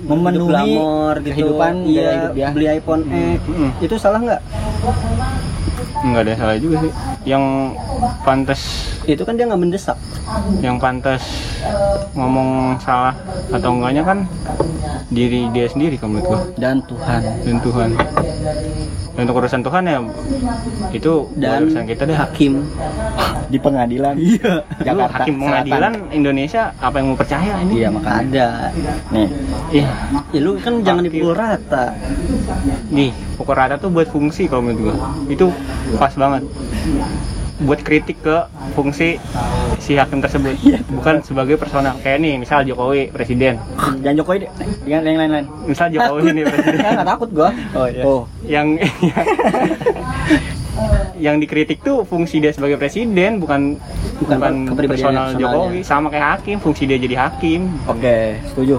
Memenuhi 0.00 0.48
glamor 0.50 1.14
gitu. 1.22 1.26
kehidupan 1.30 1.72
iya 1.86 2.08
hidup 2.12 2.32
dia. 2.34 2.48
beli 2.50 2.66
iPhone 2.66 3.02
X. 3.06 3.40
Mm-mm. 3.46 3.70
itu 3.78 3.94
salah 3.96 4.20
nggak? 4.20 4.40
Nggak 6.02 6.22
ada 6.26 6.32
salah 6.36 6.56
juga 6.60 6.76
sih. 6.84 6.92
Yang 7.24 7.44
pantas 8.26 8.60
itu 9.06 9.22
kan 9.22 9.34
dia 9.38 9.44
nggak 9.48 9.60
mendesak. 9.60 9.98
Yang 10.60 10.76
pantas 10.82 11.22
ngomong 12.14 12.78
salah 12.82 13.14
atau 13.50 13.70
enggaknya 13.76 14.02
kan 14.02 14.18
diri 15.10 15.50
dia 15.50 15.66
sendiri 15.66 15.98
kalau 15.98 16.18
menurut 16.18 16.28
gua. 16.28 16.40
Dan 16.56 16.76
Tuhan. 16.86 17.20
Dan 17.42 17.56
Tuhan. 17.62 17.88
Dan 19.16 19.22
untuk 19.26 19.42
urusan 19.42 19.60
Tuhan 19.60 19.82
ya 19.84 19.98
itu 20.94 21.12
dan 21.36 21.66
urusan 21.66 21.84
kita 21.84 22.02
deh. 22.06 22.16
Hakim 22.16 22.52
di 23.50 23.58
pengadilan. 23.58 24.14
Iya. 24.14 24.62
Jakarta 24.86 25.26
hakim 25.26 25.34
pengadilan 25.42 25.92
Indonesia 26.14 26.70
apa 26.78 27.02
yang 27.02 27.06
mau 27.12 27.18
percaya 27.18 27.50
Selatan. 27.58 27.66
ini? 27.66 27.74
Iya 27.82 27.88
makanya 27.90 28.16
ada. 28.22 28.48
Nih. 29.10 29.28
Ih, 29.70 29.86
ya 30.30 30.38
lu 30.40 30.50
kan 30.62 30.74
jangan 30.86 31.02
Hakim. 31.02 31.12
dipukul 31.12 31.34
rata. 31.34 31.84
Nih 32.94 33.10
pokok 33.34 33.54
rata 33.58 33.74
tuh 33.76 33.90
buat 33.90 34.06
fungsi 34.08 34.46
kalau 34.46 34.62
menurut 34.70 34.94
gua. 34.94 35.10
Itu 35.26 35.50
pas 35.98 36.14
banget. 36.14 36.46
Buat 37.60 37.80
kritik 37.84 38.22
ke 38.24 38.36
fungsi 38.72 39.18
si 39.80 39.96
hakim 39.96 40.20
tersebut. 40.20 40.54
Bukan 40.92 41.24
sebagai 41.24 41.56
personal 41.56 41.96
kayak 42.04 42.20
nih 42.20 42.36
misal 42.36 42.60
Jokowi 42.62 43.08
presiden. 43.08 43.56
Jangan 44.04 44.16
Jokowi 44.20 44.46
deh. 44.46 44.50
Dengan 44.84 45.02
yang 45.08 45.20
lain-lain. 45.24 45.46
Misal 45.64 45.88
Jokowi 45.88 46.36
nih 46.36 46.44
presiden. 46.46 46.78
Nggak 46.84 47.08
takut 47.08 47.28
gua. 47.32 47.50
Oh, 47.72 47.86
iya. 47.88 48.02
oh. 48.04 48.22
Yang 48.44 48.66
yang 51.24 51.36
dikritik 51.40 51.80
tuh 51.80 52.04
fungsi 52.04 52.40
dia 52.40 52.52
sebagai 52.52 52.76
presiden 52.76 53.40
bukan 53.40 53.80
Bukan 54.20 54.68
bukan, 54.68 54.84
personal. 54.84 55.32
Jokowi. 55.32 55.80
Sama 55.80 56.12
kayak 56.12 56.28
hakim 56.38 56.60
fungsi 56.60 56.84
dia 56.84 57.00
jadi 57.00 57.16
hakim. 57.16 57.72
Oke 57.88 58.36
setuju. 58.52 58.76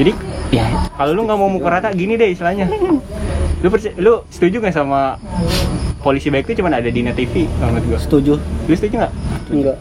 Jadi 0.00 0.16
ya 0.48 0.64
kalau 0.96 1.12
lu 1.12 1.28
nggak 1.28 1.38
mau 1.38 1.52
mukul 1.52 1.68
rata 1.68 1.92
gini 1.92 2.16
deh 2.16 2.32
istilahnya. 2.32 2.72
Lu 3.60 3.68
lu 4.00 4.14
setuju 4.32 4.64
nggak 4.64 4.74
sama 4.74 5.20
polisi 6.00 6.32
baik 6.32 6.50
itu 6.50 6.64
cuma 6.64 6.72
ada 6.72 6.88
di 6.88 7.04
Net 7.04 7.14
TV 7.14 7.44
menurut 7.60 7.84
gua? 7.84 7.98
Setuju. 8.00 8.40
Lu 8.40 8.72
setuju 8.72 9.04
nggak? 9.04 9.12
Enggak 9.52 9.76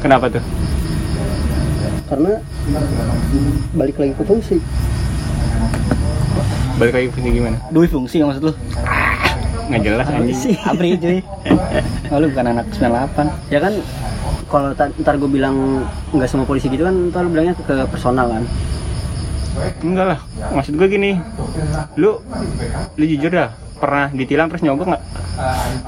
kenapa 0.00 0.26
tuh? 0.28 0.44
Karena 2.06 2.32
balik 3.72 3.96
lagi 3.96 4.12
ke 4.12 4.24
fungsi. 4.24 4.56
Balik 6.76 6.92
lagi 6.92 7.06
fungsi 7.12 7.28
gimana? 7.30 7.56
Dui 7.70 7.86
fungsi 7.86 8.18
maksud 8.18 8.42
lu? 8.42 8.52
Nggak 9.70 9.80
jelas 9.84 10.06
anjing. 10.08 10.56
Abri 10.64 10.96
cuy? 10.96 11.18
Oh, 12.10 12.18
lu 12.18 12.26
bukan 12.26 12.42
anak 12.50 12.66
98 12.74 13.54
ya 13.54 13.62
kan 13.62 13.70
kalau 14.50 14.74
ta- 14.74 14.90
ntar 14.98 15.14
gue 15.14 15.30
bilang 15.30 15.86
nggak 16.10 16.26
semua 16.26 16.42
polisi 16.42 16.66
gitu 16.66 16.82
kan 16.82 17.06
ntar 17.06 17.22
lu 17.22 17.30
bilangnya 17.30 17.54
ke 17.54 17.86
personal 17.86 18.26
kan? 18.26 18.42
Enggak 19.78 20.06
lah. 20.10 20.18
Maksud 20.50 20.74
gue 20.74 20.88
gini. 20.90 21.22
Lu 21.94 22.18
lu 22.98 23.04
jujur 23.06 23.30
dah 23.30 23.54
pernah 23.80 24.06
ditilang 24.12 24.52
terus 24.52 24.60
nyogok 24.60 24.92
nggak? 24.92 25.02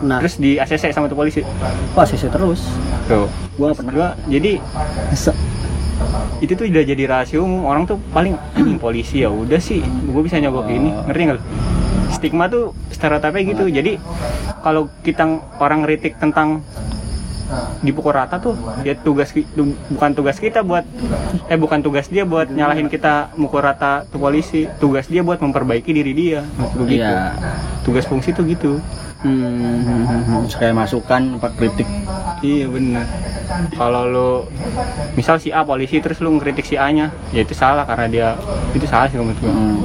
Nah. 0.03 0.19
Terus 0.25 0.35
di 0.41 0.57
ACC 0.57 0.91
sama 0.91 1.07
tuh 1.07 1.19
polisi? 1.21 1.45
Wah 1.93 2.09
sisi 2.09 2.27
terus. 2.27 2.65
Tuh. 3.05 3.29
Gue 3.55 3.65
nggak 3.69 3.79
pernah. 3.79 3.93
Gua 3.93 4.09
jadi 4.27 4.57
Se- 5.13 5.37
itu 6.43 6.59
tuh 6.59 6.67
udah 6.67 6.83
jadi 6.83 7.03
rahasia 7.07 7.39
umum. 7.39 7.69
Orang 7.69 7.85
tuh 7.85 8.01
paling 8.11 8.35
"Anjing, 8.57 8.81
polisi 8.85 9.23
ya 9.23 9.31
udah 9.31 9.61
sih. 9.61 9.85
Gue 9.85 10.23
bisa 10.25 10.41
nyogok 10.41 10.67
ini. 10.73 10.91
Ngerti 11.07 11.23
nggak? 11.29 11.41
Stigma 12.17 12.49
tuh 12.49 12.73
stereotipnya 12.89 13.43
gitu. 13.45 13.65
Jadi 13.69 13.93
kalau 14.65 14.89
kita 15.05 15.29
orang 15.61 15.85
ngeritik 15.85 16.17
tentang 16.17 16.65
dipukul 17.83 18.15
rata 18.15 18.39
tuh 18.39 18.55
ya 18.83 18.95
tugas 18.95 19.33
tu- 19.33 19.77
bukan 19.91 20.11
tugas 20.15 20.37
kita 20.39 20.63
buat 20.63 20.87
eh 21.51 21.59
bukan 21.59 21.83
tugas 21.83 22.07
dia 22.09 22.23
buat 22.23 22.49
nyalahin 22.49 22.87
kita 22.87 23.35
mukul 23.37 23.63
rata 23.63 24.07
tuh 24.09 24.19
polisi. 24.19 24.69
Tugas 24.79 25.07
dia 25.09 25.21
buat 25.23 25.39
memperbaiki 25.41 25.91
diri 25.93 26.13
dia 26.13 26.41
maksud 26.59 26.77
gue 26.85 26.87
gitu. 26.97 27.05
iya. 27.05 27.35
Tugas 27.83 28.05
fungsi 28.07 28.31
tuh 28.33 28.47
gitu. 28.47 28.79
Hmm, 29.23 30.51
kayak 30.51 30.75
masukan 30.75 31.39
apa 31.39 31.55
kritik. 31.55 31.87
Iya 32.43 32.67
bener. 32.67 33.07
Kalau 33.79 34.03
lu 34.11 34.31
misal 35.15 35.39
si 35.39 35.55
A 35.55 35.63
polisi 35.63 36.03
terus 36.03 36.19
lu 36.19 36.35
ngkritik 36.35 36.67
si 36.67 36.75
A 36.75 36.91
nya, 36.91 37.15
ya 37.31 37.47
itu 37.47 37.55
salah 37.55 37.87
karena 37.87 38.07
dia 38.11 38.29
itu 38.75 38.83
salah 38.91 39.07
sih 39.07 39.23
menurut 39.23 39.39
gua. 39.39 39.55
hmm. 39.55 39.79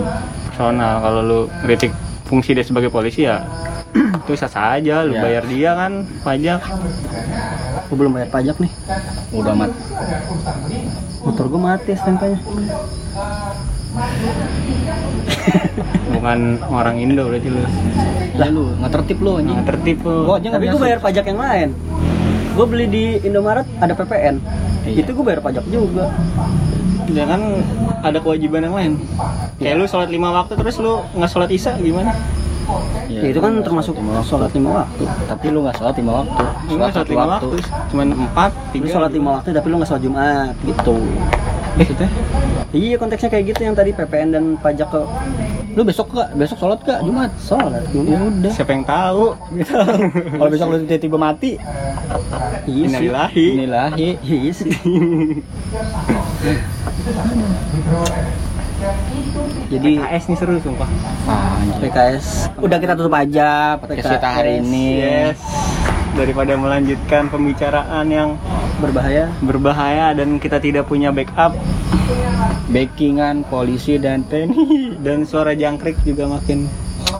Personal. 0.49 0.93
Kalau 1.05 1.21
lu 1.21 1.39
kritik 1.61 1.93
fungsi 2.25 2.57
dia 2.57 2.65
sebagai 2.65 2.89
polisi 2.89 3.29
ya 3.29 3.45
itu 3.97 4.33
sah 4.35 4.49
saja 4.49 5.01
lu 5.01 5.13
Ya. 5.13 5.21
bayar 5.21 5.43
dia 5.45 5.71
kan 5.73 5.91
pajak. 6.21 6.61
gue 7.83 7.95
belum 7.95 8.11
bayar 8.11 8.29
pajak 8.29 8.55
nih 8.57 8.71
udah 9.31 9.53
amat 9.53 9.71
motor 11.21 11.45
gue 11.47 11.61
mati 11.61 11.91
STNK-nya 11.93 12.39
Bukan 16.09 16.39
orang 16.65 16.95
Indo 16.97 17.23
berarti 17.25 17.49
lu. 17.49 17.63
lah 18.33 18.49
lu 18.49 18.69
nggak 18.75 18.91
tertib 18.93 19.17
lu 19.19 19.31
anjing 19.35 19.55
Nah, 19.55 19.65
tertib 19.65 19.97
lu. 19.99 20.17
gua 20.23 20.35
aja 20.35 20.45
nggak 20.45 20.53
tapi 20.53 20.65
gue 20.65 20.71
biasa. 20.71 20.85
bayar 20.85 20.99
pajak 21.01 21.25
yang 21.25 21.39
lain 21.39 21.69
gue 22.53 22.65
beli 22.65 22.85
di 22.87 23.03
Indomaret 23.23 23.65
ada 23.77 23.93
PPN 23.93 24.35
Iya. 24.83 24.97
itu 24.99 25.09
gue 25.11 25.25
bayar 25.25 25.41
pajak 25.41 25.63
juga 25.67 26.13
Ya 27.07 27.23
kan 27.23 27.39
ada 28.03 28.19
kewajiban 28.19 28.61
yang 28.61 28.75
lain. 28.75 28.93
Kayak 29.55 29.79
lu 29.79 29.87
sholat 29.87 30.11
lima 30.11 30.27
waktu 30.33 30.53
terus 30.53 30.75
lu 30.75 30.99
nggak 31.09 31.31
sholat 31.31 31.47
isya 31.47 31.71
gimana? 31.77 32.11
Iya, 33.07 33.19
ya, 33.23 33.27
itu 33.31 33.39
kan 33.39 33.51
lu 33.55 33.61
termasuk 33.63 33.95
sholat 33.95 34.03
lima 34.03 34.19
waktu. 34.19 34.27
sholat 34.27 34.51
lima 34.51 34.69
waktu. 34.83 35.03
Tapi 35.31 35.45
lu 35.47 35.59
nggak 35.63 35.75
sholat 35.79 35.95
lima 35.95 36.11
waktu. 36.23 36.43
Lu 36.43 36.75
sholat 36.75 36.93
satu 36.93 37.11
lima 37.15 37.25
waktu, 37.39 37.57
cuman 37.87 38.07
empat, 38.11 38.51
lu 38.51 38.71
tiga. 38.75 38.87
sholat 38.91 39.11
lima. 39.15 39.29
waktu 39.39 39.49
tapi 39.55 39.67
lu 39.71 39.75
nggak 39.79 39.89
sholat 39.89 40.03
Jumat 40.03 40.53
gitu. 40.67 40.95
Maksudnya? 41.77 42.09
iya 42.75 42.95
konteksnya 42.99 43.29
kayak 43.31 43.53
gitu 43.53 43.61
yang 43.63 43.75
tadi 43.77 43.93
PPN 43.95 44.29
dan 44.33 44.43
pajak 44.59 44.91
ke 44.91 44.99
lu 45.77 45.85
besok 45.85 46.09
gak 46.09 46.33
besok 46.35 46.57
sholat 46.57 46.81
gak 46.83 46.99
jumat? 47.05 47.29
Sholat 47.37 47.85
ya 47.93 48.17
udah. 48.17 48.49
Siapa 48.51 48.71
yang 48.73 48.81
tahu? 48.83 49.37
kalau 50.35 50.49
besok 50.49 50.67
lu 50.73 50.77
tiba-tiba 50.89 51.17
mati 51.21 51.51
iya 52.65 52.85
sih. 52.89 53.07
Innalillahi. 53.07 53.45
inilahi 53.61 54.09
iya 54.25 54.51
sih 54.51 54.73
jadi 59.67 59.91
PKS 59.99 60.23
nih 60.29 60.37
seru 60.37 60.55
sumpah. 60.61 60.89
Anjir. 61.27 61.89
PKS 61.89 62.25
udah 62.61 62.77
kita 62.77 62.93
tutup 62.93 63.13
aja 63.17 63.75
podcast 63.81 64.07
kita 64.15 64.29
hari 64.29 64.61
ini. 64.61 65.01
Yes. 65.01 65.39
Daripada 66.13 66.57
melanjutkan 66.57 67.29
pembicaraan 67.29 68.05
yang 68.09 68.37
berbahaya. 68.81 69.29
berbahaya 69.41 70.13
dan 70.13 70.37
kita 70.37 70.61
tidak 70.61 70.85
punya 70.85 71.09
backup. 71.09 71.57
Backingan 72.69 73.47
polisi 73.47 73.97
dan 73.97 74.27
TNI 74.27 74.99
dan 75.05 75.25
suara 75.25 75.55
jangkrik 75.57 75.97
juga 76.03 76.27
makin 76.27 76.67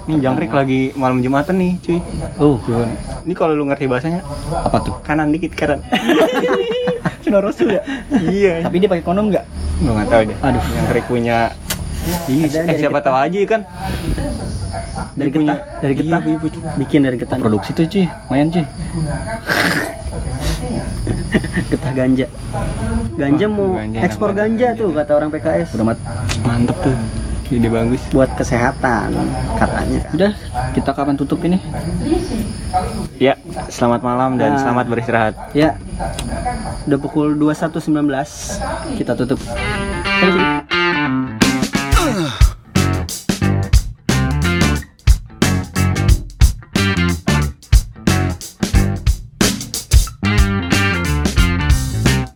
ini 0.07 0.19
jangkrik 0.19 0.51
lagi 0.51 0.81
malam 0.95 1.19
jumatan 1.23 1.55
nih 1.59 1.71
cuy. 1.83 1.99
Oh 2.39 2.59
ini 3.27 3.33
kalau 3.35 3.55
lu 3.55 3.67
ngerti 3.67 3.91
bahasanya 3.91 4.23
apa 4.55 4.79
tuh? 4.79 4.95
kanan 5.03 5.35
dikit 5.35 5.51
kanan 5.51 5.83
Rasul 7.33 7.67
ya? 7.69 7.81
Iya. 8.11 8.53
Tapi 8.63 8.75
dia 8.77 8.87
pakai 8.87 9.03
kondom 9.03 9.27
nggak? 9.27 9.45
Gue 9.77 9.91
nggak 9.91 10.07
tahu 10.07 10.21
deh 10.25 10.37
Aduh. 10.41 10.61
jangkrik 10.63 11.05
punya 11.05 11.37
Iya, 12.25 12.63
eh, 12.63 12.77
siapa 12.79 13.03
tahu 13.03 13.15
aja 13.15 13.37
kan? 13.45 13.61
Dari 15.13 15.29
getah 15.29 15.57
dari 15.83 15.93
Iya, 15.97 16.17
iya. 16.23 16.37
bikin 16.77 17.03
dari 17.03 17.17
getah 17.17 17.35
produksi 17.35 17.75
tuh 17.75 17.83
cuy 17.83 18.05
lumayan 18.07 18.47
cuy 18.47 18.63
getah 21.67 21.93
ganja. 21.93 22.25
Ganja 23.17 23.45
mau 23.49 23.75
ekspor 23.75 24.31
ganja 24.31 24.71
tuh 24.71 24.93
kata 24.93 25.11
orang 25.13 25.29
PKS 25.29 25.75
udah 25.75 25.85
mantep 26.41 26.77
tuh 26.79 26.95
ide 27.51 27.69
bagus. 27.71 28.01
Buat 28.11 28.31
kesehatan 28.35 29.15
katanya. 29.55 29.99
Udah 30.13 30.31
kita 30.75 30.91
kapan 30.91 31.15
tutup 31.15 31.39
ini? 31.47 31.57
Ya 33.17 33.39
selamat 33.71 34.01
malam 34.03 34.37
dan 34.37 34.55
Nah. 34.55 34.61
selamat 34.61 34.85
beristirahat. 34.91 35.33
Ya 35.55 35.79
udah 36.87 36.99
pukul 36.99 37.35
21.19 37.35 38.59
kita 38.99 39.11
tutup. 39.15 39.39
Thank 40.17 40.35
you. 40.39 41.26